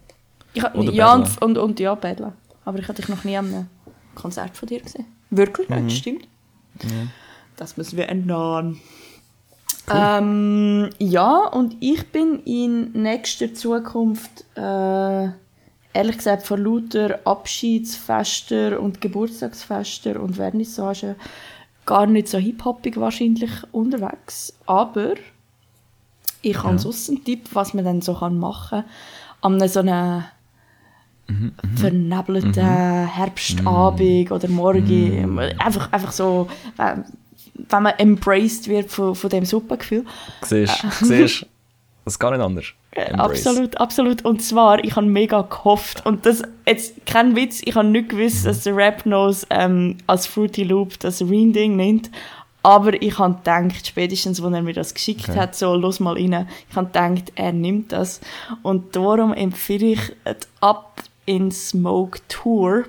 ich, 0.52 0.62
Oder 0.64 0.92
ja, 0.92 1.14
und, 1.14 1.42
und, 1.42 1.58
und 1.58 1.80
ja, 1.80 1.94
Battlen. 1.94 2.32
Aber 2.64 2.78
ich 2.78 2.84
habe 2.88 2.94
dich 2.94 3.08
noch 3.08 3.24
nie 3.24 3.36
an 3.36 3.46
einem 3.46 3.66
Konzert 4.14 4.56
von 4.56 4.68
dir 4.68 4.80
gesehen. 4.80 5.06
Wirklich? 5.30 5.68
Ja, 5.68 5.76
Mhm. 5.76 5.88
das 5.88 5.96
stimmt. 5.96 6.28
Das 7.56 7.76
müssen 7.76 7.96
wir 7.96 8.08
ändern. 8.08 8.80
Ähm, 9.92 10.90
ja, 10.98 11.46
und 11.48 11.76
ich 11.80 12.06
bin 12.10 12.40
in 12.44 12.92
nächster 12.92 13.52
Zukunft, 13.52 14.44
äh, 14.56 15.28
ehrlich 15.92 16.16
gesagt, 16.16 16.44
vor 16.46 16.56
lauter 16.58 17.20
Abschiedsfester 17.24 18.80
und 18.80 19.00
Geburtstagsfester 19.00 20.20
und 20.20 20.36
Vernissagen 20.36 21.16
gar 21.86 22.06
nicht 22.06 22.28
so 22.28 22.38
hip-hoppig 22.38 22.96
wahrscheinlich 22.98 23.50
unterwegs. 23.72 24.54
Aber 24.66 25.14
ich 26.42 26.62
habe 26.62 26.78
sonst 26.78 27.08
einen 27.08 27.24
Tipp, 27.24 27.48
was 27.52 27.74
man 27.74 27.84
dann 27.84 28.00
so 28.02 28.14
machen 28.30 28.82
kann. 28.82 28.84
An 29.40 29.68
so 29.68 29.80
einem 29.80 30.24
vernebelten 31.76 32.64
Herbstabend 33.06 34.30
oder 34.30 34.48
Morgen. 34.48 35.38
Einfach, 35.58 35.92
einfach 35.92 36.12
so, 36.12 36.48
äh, 36.78 36.96
wenn 37.54 37.82
man 37.82 37.94
embraced 37.98 38.68
wird 38.68 38.90
von, 38.90 39.14
von 39.14 39.30
dem 39.30 39.44
Suppengefühl. 39.44 40.04
Siehst 40.42 40.82
du? 40.82 41.04
Siehst 41.04 41.46
Das 42.04 42.14
ist 42.14 42.18
gar 42.18 42.30
nicht 42.32 42.40
anders. 42.40 42.66
Äh, 42.90 43.02
Embrace. 43.10 43.46
Absolut, 43.46 43.76
absolut. 43.78 44.24
Und 44.24 44.42
zwar, 44.42 44.84
ich 44.84 44.94
habe 44.94 45.06
mega 45.06 45.42
gehofft. 45.42 46.04
Und 46.04 46.26
das, 46.26 46.42
jetzt, 46.66 47.06
kein 47.06 47.34
Witz, 47.34 47.62
ich 47.64 47.74
habe 47.74 47.88
nicht 47.88 48.10
gewusst, 48.10 48.44
dass 48.46 48.62
der 48.64 48.76
Rap 48.76 49.06
Nose 49.06 49.46
ähm, 49.50 49.96
als 50.06 50.26
Fruity 50.26 50.64
Loop 50.64 50.98
das 51.00 51.22
Reading 51.22 51.76
nimmt. 51.76 52.10
Aber 52.62 53.00
ich 53.02 53.18
habe 53.18 53.34
gedacht, 53.34 53.86
spätestens, 53.86 54.42
als 54.42 54.54
er 54.54 54.62
mir 54.62 54.72
das 54.72 54.94
geschickt 54.94 55.28
Okay. 55.28 55.38
hat, 55.38 55.54
so, 55.54 55.74
los 55.74 56.00
mal 56.00 56.14
rein, 56.14 56.48
ich 56.70 56.76
habe 56.76 56.86
gedacht, 56.86 57.32
er 57.34 57.52
nimmt 57.52 57.92
das. 57.92 58.20
Und 58.62 58.96
darum 58.96 59.34
empfehle 59.34 59.86
ich 59.86 60.00
die 60.26 60.46
Up 60.60 61.02
in 61.26 61.50
Smoke 61.50 62.20
Tour. 62.28 62.84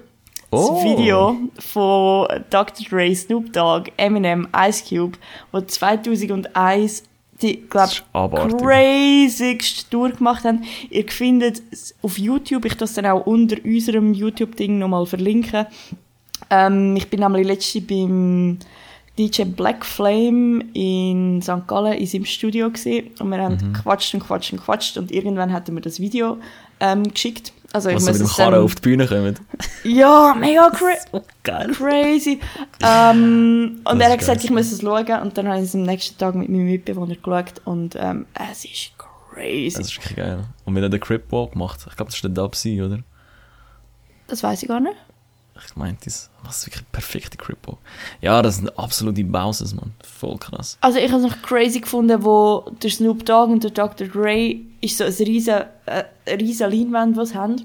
Oh. 0.51 0.75
Das 0.75 0.83
Video 0.83 1.35
von 1.59 2.27
Dr. 2.49 2.85
Dre, 2.89 3.13
Snoop 3.13 3.51
Dogg, 3.51 3.91
Eminem, 3.97 4.47
Ice 4.55 4.83
Cube, 4.87 5.17
wo 5.51 5.59
2001 5.59 7.03
die, 7.41 7.57
glaub, 7.69 7.85
Das 7.85 7.93
ist 7.95 8.03
abartig. 8.13 8.57
crazigste 8.59 9.89
Tour 9.89 10.09
gemacht 10.11 10.45
haben. 10.45 10.63
Ihr 10.89 11.07
findet 11.09 11.61
es 11.71 11.93
auf 12.01 12.17
YouTube, 12.17 12.65
ich 12.65 12.75
das 12.77 12.93
dann 12.93 13.05
auch 13.05 13.25
unter 13.25 13.57
unserem 13.63 14.13
YouTube-Ding 14.13 14.77
nochmal 14.79 15.05
verlinken. 15.05 15.65
Ähm, 16.49 16.95
ich 16.95 17.09
bin 17.09 17.19
nämlich 17.21 17.45
letztens 17.47 17.87
beim 17.87 18.59
DJ 19.17 19.43
Black 19.43 19.85
Flame 19.85 20.63
in 20.73 21.41
St. 21.41 21.65
Gallen 21.67 21.93
in 21.97 22.05
seinem 22.05 22.25
Studio 22.25 22.69
gesehen 22.69 23.11
und 23.19 23.29
wir 23.29 23.37
Mhm. 23.37 23.41
haben 23.43 23.73
gequatscht 23.73 24.13
und 24.13 24.19
gequatscht 24.21 24.51
und 24.53 24.59
gequatscht 24.59 24.97
und 24.97 25.11
irgendwann 25.11 25.53
hat 25.53 25.67
er 25.69 25.73
mir 25.73 25.81
das 25.81 25.99
Video 25.99 26.37
ähm, 26.79 27.03
geschickt. 27.03 27.53
Also 27.75 27.89
ich 27.89 27.95
Was 27.97 28.05
muss 28.05 28.19
mit 28.19 28.29
dem 28.29 28.31
Karren 28.33 28.63
auf 28.63 28.75
die 28.75 28.81
Bühne 28.83 29.05
kommen. 29.05 29.37
ja, 29.83 30.33
mega 30.39 30.69
cra 30.73 31.21
Geil. 31.43 31.71
crazy. 31.73 32.39
Ähm, 32.81 33.81
und 33.85 33.99
er 33.99 34.11
hat 34.11 34.19
gesagt, 34.19 34.37
geil. 34.37 34.45
ich 34.45 34.51
muss 34.51 34.71
es 34.71 34.79
schauen. 34.79 35.21
Und 35.21 35.37
dann 35.37 35.49
habe 35.49 35.57
ich 35.57 35.65
es 35.65 35.75
am 35.75 35.81
nächsten 35.81 36.17
Tag 36.17 36.35
mit 36.35 36.47
meinem 36.47 36.67
Mitbewohner 36.67 37.15
geschaut. 37.15 37.61
Und 37.65 37.97
ähm, 37.99 38.27
es 38.49 38.63
ist 38.63 38.91
crazy. 38.97 39.75
Das 39.75 39.87
ist 39.87 39.97
wirklich 39.97 40.15
geil. 40.15 40.45
Und 40.63 40.73
wenn 40.73 40.83
er 40.83 40.89
den 40.89 41.01
Crip 41.01 41.29
Walk 41.33 41.57
macht, 41.57 41.79
ich 41.85 41.97
glaube, 41.97 42.05
das 42.11 42.15
ist 42.15 42.23
der 42.23 42.31
Dub 42.31 42.55
oder? 42.65 42.99
Das 44.27 44.41
weiß 44.41 44.63
ich 44.63 44.69
gar 44.69 44.79
nicht. 44.79 44.95
Ich 45.63 45.75
meinte 45.75 46.05
das. 46.05 46.29
Was 46.43 46.65
wirklich 46.65 46.83
ein 46.83 46.91
perfekter 46.91 47.37
Crip 47.37 47.57
Walk. 47.65 47.77
Ja, 48.21 48.41
das 48.41 48.57
sind 48.57 48.77
absolute 48.77 49.23
Bowses, 49.23 49.73
Mann. 49.73 49.93
Voll 50.03 50.37
krass. 50.37 50.77
Also 50.81 50.99
ich 50.99 51.11
habe 51.11 51.23
es 51.25 51.31
noch 51.31 51.41
crazy 51.41 51.79
gefunden, 51.79 52.23
wo 52.23 52.69
der 52.83 52.89
Snoop 52.89 53.25
Dogg 53.25 53.51
und 53.51 53.63
der 53.63 53.71
Dr. 53.71 54.07
Dre 54.07 54.55
ist 54.81 54.97
so 54.97 55.05
ein 55.05 55.13
riesen, 55.13 55.63
äh, 55.85 56.03
riesen 56.33 56.69
Leinwand, 56.69 57.27
sie 57.27 57.35
haben. 57.35 57.55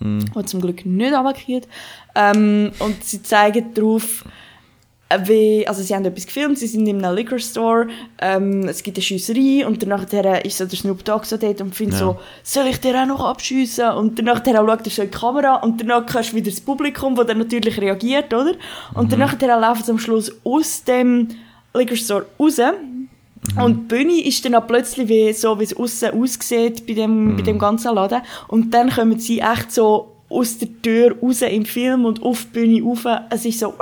Mhm. 0.00 0.32
Die 0.34 0.44
zum 0.44 0.60
Glück 0.60 0.84
nicht 0.84 1.14
runtergefallen. 1.14 1.66
Ähm, 2.14 2.72
und 2.78 3.02
sie 3.04 3.22
zeigen 3.22 3.72
darauf, 3.74 4.24
wie, 5.24 5.66
also 5.66 5.82
sie 5.82 5.94
haben 5.94 6.04
etwas 6.04 6.26
gefilmt, 6.26 6.58
sie 6.58 6.66
sind 6.66 6.86
in 6.86 7.04
einem 7.04 7.16
Liquor 7.16 7.38
Store, 7.38 7.88
ähm, 8.20 8.68
es 8.68 8.82
gibt 8.82 8.96
eine 8.96 9.02
Schiesserei 9.02 9.66
und 9.66 9.82
danach 9.82 10.04
ist 10.44 10.58
so 10.58 10.64
der 10.64 10.78
Snoop 10.78 11.04
Dogg 11.04 11.24
so 11.26 11.36
dort 11.36 11.60
und 11.60 11.74
findet 11.74 11.98
Ja. 12.00 12.06
so, 12.06 12.16
soll 12.42 12.68
ich 12.68 12.78
dir 12.78 12.94
auch 13.00 13.06
noch 13.06 13.24
abschiessen? 13.24 13.90
Und 13.90 14.18
danach 14.18 14.44
schaut 14.44 14.86
er 14.86 14.90
so 14.90 15.02
in 15.02 15.10
die 15.10 15.16
Kamera 15.16 15.56
und 15.56 15.80
danach 15.80 16.06
kannst 16.06 16.32
du 16.32 16.36
wieder 16.36 16.50
das 16.50 16.60
Publikum, 16.60 17.16
das 17.16 17.26
dann 17.26 17.38
natürlich 17.38 17.80
reagiert, 17.80 18.32
oder? 18.32 18.54
Und 18.94 19.12
danach 19.12 19.40
laufen 19.40 19.82
sie 19.82 19.90
am 19.90 19.98
Schluss 19.98 20.32
aus 20.44 20.84
dem 20.84 21.28
Liquor 21.74 21.96
Store 21.96 22.26
raus 22.38 22.60
Und 23.60 23.90
die 23.90 23.96
Bühne 23.96 24.24
ist 24.24 24.44
dann 24.44 24.54
auch 24.54 24.66
plötzlich 24.66 25.08
wie 25.08 25.32
so, 25.32 25.58
wie 25.58 25.64
es 25.64 25.76
aussen 25.76 26.10
aussieht 26.10 26.86
bei 26.86 26.92
dem, 26.92 27.36
bei 27.36 27.42
dem 27.42 27.58
ganzen 27.58 27.94
Laden. 27.94 28.22
Und 28.48 28.72
dann 28.72 28.90
kommen 28.90 29.18
sie 29.18 29.40
echt 29.40 29.72
so 29.72 30.12
aus 30.28 30.58
der 30.58 30.68
Tür 30.82 31.16
raus 31.20 31.42
im 31.42 31.64
Film 31.64 32.04
und 32.04 32.22
auf 32.22 32.44
die 32.44 32.60
Bühne 32.60 32.82
rauf. 32.84 33.04
Es 33.30 33.44
ist 33.44 33.58
so, 33.58 33.74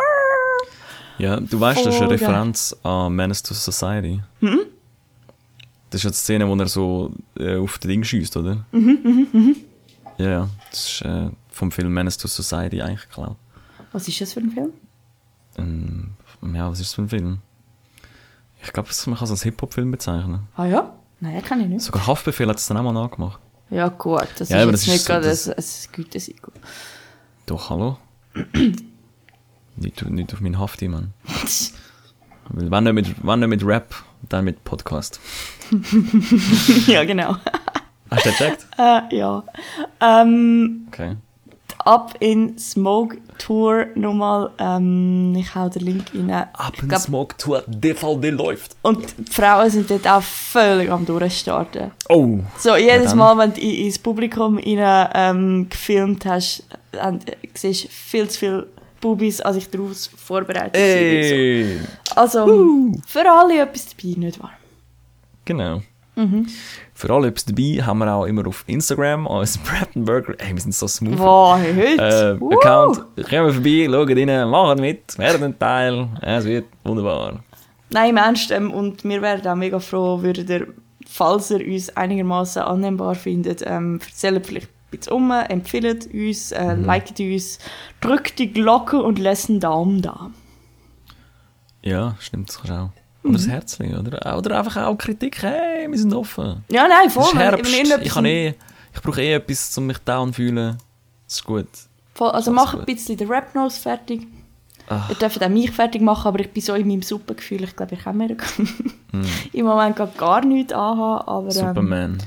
Ja, 1.19 1.39
du 1.41 1.59
weißt, 1.61 1.85
das 1.85 1.95
ist 1.95 2.01
eine. 2.01 2.11
Referenz 2.11 2.77
an 2.83 3.13
Menace 3.15 3.43
to 3.43 3.55
Society. 3.55 4.21
Hm? 4.41 4.61
Das 5.91 6.01
ist 6.01 6.05
ja 6.05 6.11
die 6.11 6.17
Szene, 6.17 6.49
wo 6.49 6.55
er 6.55 6.69
so 6.69 7.11
äh, 7.39 7.57
auf 7.57 7.79
das 7.79 7.89
Ding 7.89 8.05
schießt, 8.05 8.37
oder? 8.37 8.65
Mhm, 8.73 8.99
mhm, 9.03 9.27
mhm. 9.33 9.57
Ja, 10.19 10.29
ja. 10.31 10.49
Das 10.71 10.87
ist 10.89 11.03
äh, 11.03 11.31
vom 11.51 11.73
Film 11.73 11.93
Menace 11.93 12.19
to 12.19 12.29
Society 12.29 12.81
eigentlich 12.83 13.09
geklaut. 13.09 13.37
was 13.93 14.07
ist 14.07 14.21
das 14.21 14.33
für 14.35 14.41
ein 14.41 14.51
Film? 14.51 14.71
Ähm, 15.57 16.11
ja, 16.55 16.71
was 16.71 16.79
ist 16.81 16.91
das 16.91 16.95
für 16.95 17.03
ein 17.03 17.09
Film? 17.09 17.39
Ich 18.63 18.73
glaube, 18.73 18.89
man 19.07 19.15
kann 19.17 19.25
es 19.25 19.31
als 19.31 19.43
Hip-Hop-Film 19.45 19.91
bezeichnen. 19.91 20.41
Ah 20.57 20.67
ja? 20.67 20.93
Nein, 21.21 21.43
kann 21.43 21.61
ich 21.61 21.67
nicht. 21.69 21.83
Sogar 21.83 22.07
Haftbefehl 22.07 22.49
hat 22.49 22.59
es 22.59 22.67
dann 22.67 22.77
auch 22.77 22.83
mal 22.83 22.93
nachgemacht. 22.93 23.41
Ja 23.71 23.89
gut, 23.89 24.27
das 24.39 24.49
Ja, 24.51 24.59
ist 24.59 24.63
aber 24.63 24.71
jetzt 24.73 24.83
das 24.83 24.87
nicht 24.89 24.97
ist 24.97 25.05
so- 25.07 25.13
gerade 25.13 25.29
das- 25.29 25.49
ein, 25.49 25.55
ein 25.57 25.93
Gütesiegel. 25.93 26.53
Doch, 27.47 27.71
hallo? 27.71 27.99
nicht, 29.81 30.09
nicht 30.11 30.33
auf 30.33 30.41
meinen 30.41 30.59
Hafti, 30.59 30.89
Mann. 30.89 31.13
Weil 32.51 32.71
Wenn 32.71 32.85
nicht, 32.85 32.95
mit, 32.95 33.27
wenn 33.27 33.41
nicht 33.41 33.49
mit 33.49 33.65
Rap, 33.67 33.95
dann 34.29 34.45
mit 34.47 34.65
Podcast. 34.65 35.21
ja, 36.87 37.05
genau. 37.05 37.37
Hast 38.11 38.25
du 38.25 38.31
gecheckt? 38.31 38.67
äh, 38.79 39.17
ja. 39.17 39.45
Ähm, 40.01 40.87
Okay. 40.89 41.17
ab 41.85 42.15
in 42.21 42.59
Smoke 42.59 43.19
Tour 43.37 43.87
nochmal. 43.95 44.51
Ähm, 44.59 45.35
ich 45.37 45.55
hau 45.55 45.69
den 45.69 45.83
Link 45.83 46.05
rein. 46.15 46.31
Ab 46.55 46.73
Ich 46.75 46.89
glaub- 46.89 47.01
Smoke 47.03 47.37
Tour 47.37 47.63
DVD 47.67 48.31
läuft. 48.31 48.77
Und 48.81 49.15
die 49.19 49.31
Frauen 49.31 49.69
sind 49.69 49.91
dort 49.91 50.09
auch 50.09 50.23
völlig 50.23 50.91
am 50.91 51.05
Durchstarten. 51.05 51.91
Oh! 52.09 52.39
So, 52.57 52.77
jedes. 52.77 53.15
Mal, 53.15 53.37
wenn 53.37 53.53
du 53.53 53.61
in- 53.61 53.85
ins 53.87 53.99
Publikum 53.99 54.57
rein, 54.57 55.11
ähm, 55.15 55.69
gefilmt 55.69 56.25
hast, 56.25 56.65
äh, 56.93 57.13
siehst 57.55 57.85
du 57.85 57.89
viel 57.89 58.29
zu 58.29 58.39
viele 58.39 58.67
Bubis, 59.01 59.41
als 59.41 59.57
ich 59.57 59.71
darauf 59.71 59.97
vorbereitet! 60.17 61.85
So. 62.15 62.21
Also, 62.21 62.93
für 63.07 63.31
alle 63.31 63.63
etwas 63.63 63.87
dabei, 63.89 64.19
nicht 64.19 64.43
wahr? 64.43 64.53
Genau. 65.45 65.83
Für 66.95 67.11
alle 67.15 67.29
etwas 67.29 67.45
dabei 67.45 67.81
haben 67.85 67.99
wir 67.99 68.13
auch 68.13 68.25
immer 68.25 68.45
auf 68.47 68.65
Instagram 68.67 69.29
als 69.29 69.57
Brattenburger. 69.59 70.35
Ey, 70.39 70.53
wir 70.53 70.61
sind 70.61 70.75
so 70.75 70.89
smooth. 70.89 71.17
Wow, 71.17 71.61
heute? 71.61 72.41
Äh, 72.41 72.55
Account, 72.57 73.05
kommen 73.31 73.53
vorbei, 73.53 73.87
schauen 73.89 74.29
rein, 74.29 74.49
machen 74.49 74.81
mit, 74.81 75.17
werden 75.17 75.57
Teil. 75.57 76.09
Es 76.23 76.45
wird 76.45 76.67
wunderbar. 76.83 77.45
Nein, 77.91 78.17
Ernst. 78.17 78.51
Ähm, 78.51 78.73
und 78.73 79.05
wir 79.05 79.23
wären 79.23 79.47
auch 79.47 79.55
mega 79.55 79.79
froh, 79.79 80.21
würdet 80.21 80.51
ihr, 80.51 80.67
falls 81.07 81.53
ihr 81.53 81.65
uns 81.65 81.89
einigermaßen 81.97 82.63
annehmbar 82.63 83.15
findet, 83.15 83.63
ähm, 83.65 84.01
erzählt 84.05 84.45
vielleicht 84.45 84.69
bisschen 84.91 85.13
um, 85.13 85.31
empfehlt 85.31 86.07
uns, 86.13 86.53
äh, 86.53 86.77
Mhm. 86.77 86.85
liket 86.91 87.21
uns, 87.21 87.59
drückt 88.01 88.39
die 88.39 88.53
Glocke 88.53 89.03
und 89.03 89.19
lasst 89.19 89.49
einen 89.51 89.61
Daumen 89.61 90.03
da. 90.03 90.31
Ja, 91.83 92.17
stimmt, 92.21 92.49
das 92.49 92.57
kannst 92.59 92.71
du 92.71 92.75
auch. 92.75 92.91
Oder 93.25 93.33
das 93.33 93.49
Herzchen, 93.49 93.99
oder? 93.99 94.37
Oder 94.39 94.59
einfach 94.59 94.77
auch 94.87 94.97
Kritik. 94.97 95.43
Hey, 95.43 95.91
wir 95.91 95.99
sind 95.99 96.15
offen. 96.15 96.65
Ja, 96.71 96.87
nein, 96.89 97.11
voll. 97.11 97.25
Es 97.25 97.29
ist 97.33 97.39
Herbst. 97.39 97.73
irgendetwas- 97.75 98.03
Ich, 98.03 98.13
kann 98.15 98.25
eh, 98.25 98.55
ich 98.95 99.03
brauche 99.03 99.21
eh 99.21 99.35
etwas, 99.35 99.77
um 99.77 99.87
mich 99.87 99.99
down 99.99 100.29
zu 100.29 100.35
fühlen. 100.35 100.79
Das 101.27 101.35
ist 101.37 101.45
gut. 101.45 101.67
voll 102.15 102.31
also 102.31 102.51
mach 102.51 102.75
ein 102.75 102.85
bisschen 102.85 103.17
den 103.17 103.29
Rap-Nose 103.29 103.81
fertig. 103.81 104.27
Ach. 104.89 105.11
Ihr 105.11 105.17
dürft 105.17 105.43
auch 105.43 105.49
mich 105.51 105.71
fertig 105.71 106.01
machen, 106.01 106.27
aber 106.29 106.41
ich 106.41 106.51
bin 106.51 106.63
so 106.63 106.75
in 106.75 106.89
meinem 106.89 107.03
Suppengefühl, 107.03 107.63
ich 107.65 107.77
glaube, 107.77 107.95
ich 107.95 108.01
kann 108.03 108.17
mir 108.17 108.35
im 109.53 109.65
Moment 109.67 109.97
gar 110.17 110.45
nichts 110.45 110.73
anhaben, 110.73 111.29
aber 111.29 111.45
ähm, 111.47 111.51
Superman. 111.51 112.19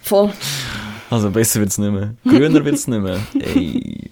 voll. 0.00 0.32
Also 1.14 1.30
besser 1.30 1.60
wird 1.60 1.70
es 1.70 1.78
nicht 1.78 1.92
mehr. 1.92 2.14
Grüner 2.24 2.64
wird 2.64 2.74
es 2.74 2.88
nicht 2.88 3.00
mehr. 3.00 3.20
Ey. 3.38 4.10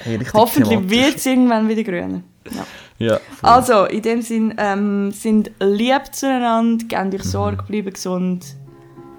Hey, 0.00 0.18
Hoffentlich 0.32 0.88
wird 0.88 1.16
es 1.16 1.26
irgendwann 1.26 1.68
wieder 1.68 1.82
grüner. 1.82 2.22
Ja. 2.50 2.66
Ja. 2.98 3.20
Also, 3.42 3.84
in 3.84 4.02
dem 4.02 4.22
Sinn, 4.22 4.54
ähm, 4.56 5.12
sind 5.12 5.50
lieb 5.60 6.02
zueinander, 6.12 6.84
gebt 6.86 7.14
euch 7.14 7.22
Sorge, 7.22 7.62
bleibt 7.68 7.94
gesund. 7.94 8.56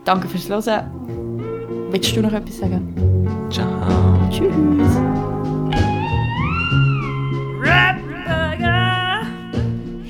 Danke 0.05 0.27
fürs 0.27 0.49
Hören. 0.49 0.85
Willst 1.91 2.15
du 2.15 2.21
noch 2.21 2.33
etwas 2.33 2.57
sagen? 2.57 2.95
Ciao. 3.51 4.29
Tschüss. 4.31 4.49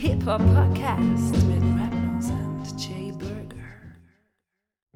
Hip 0.01 0.25
Hop 0.25 0.41
Podcast 0.53 1.33
Rap 1.33 1.38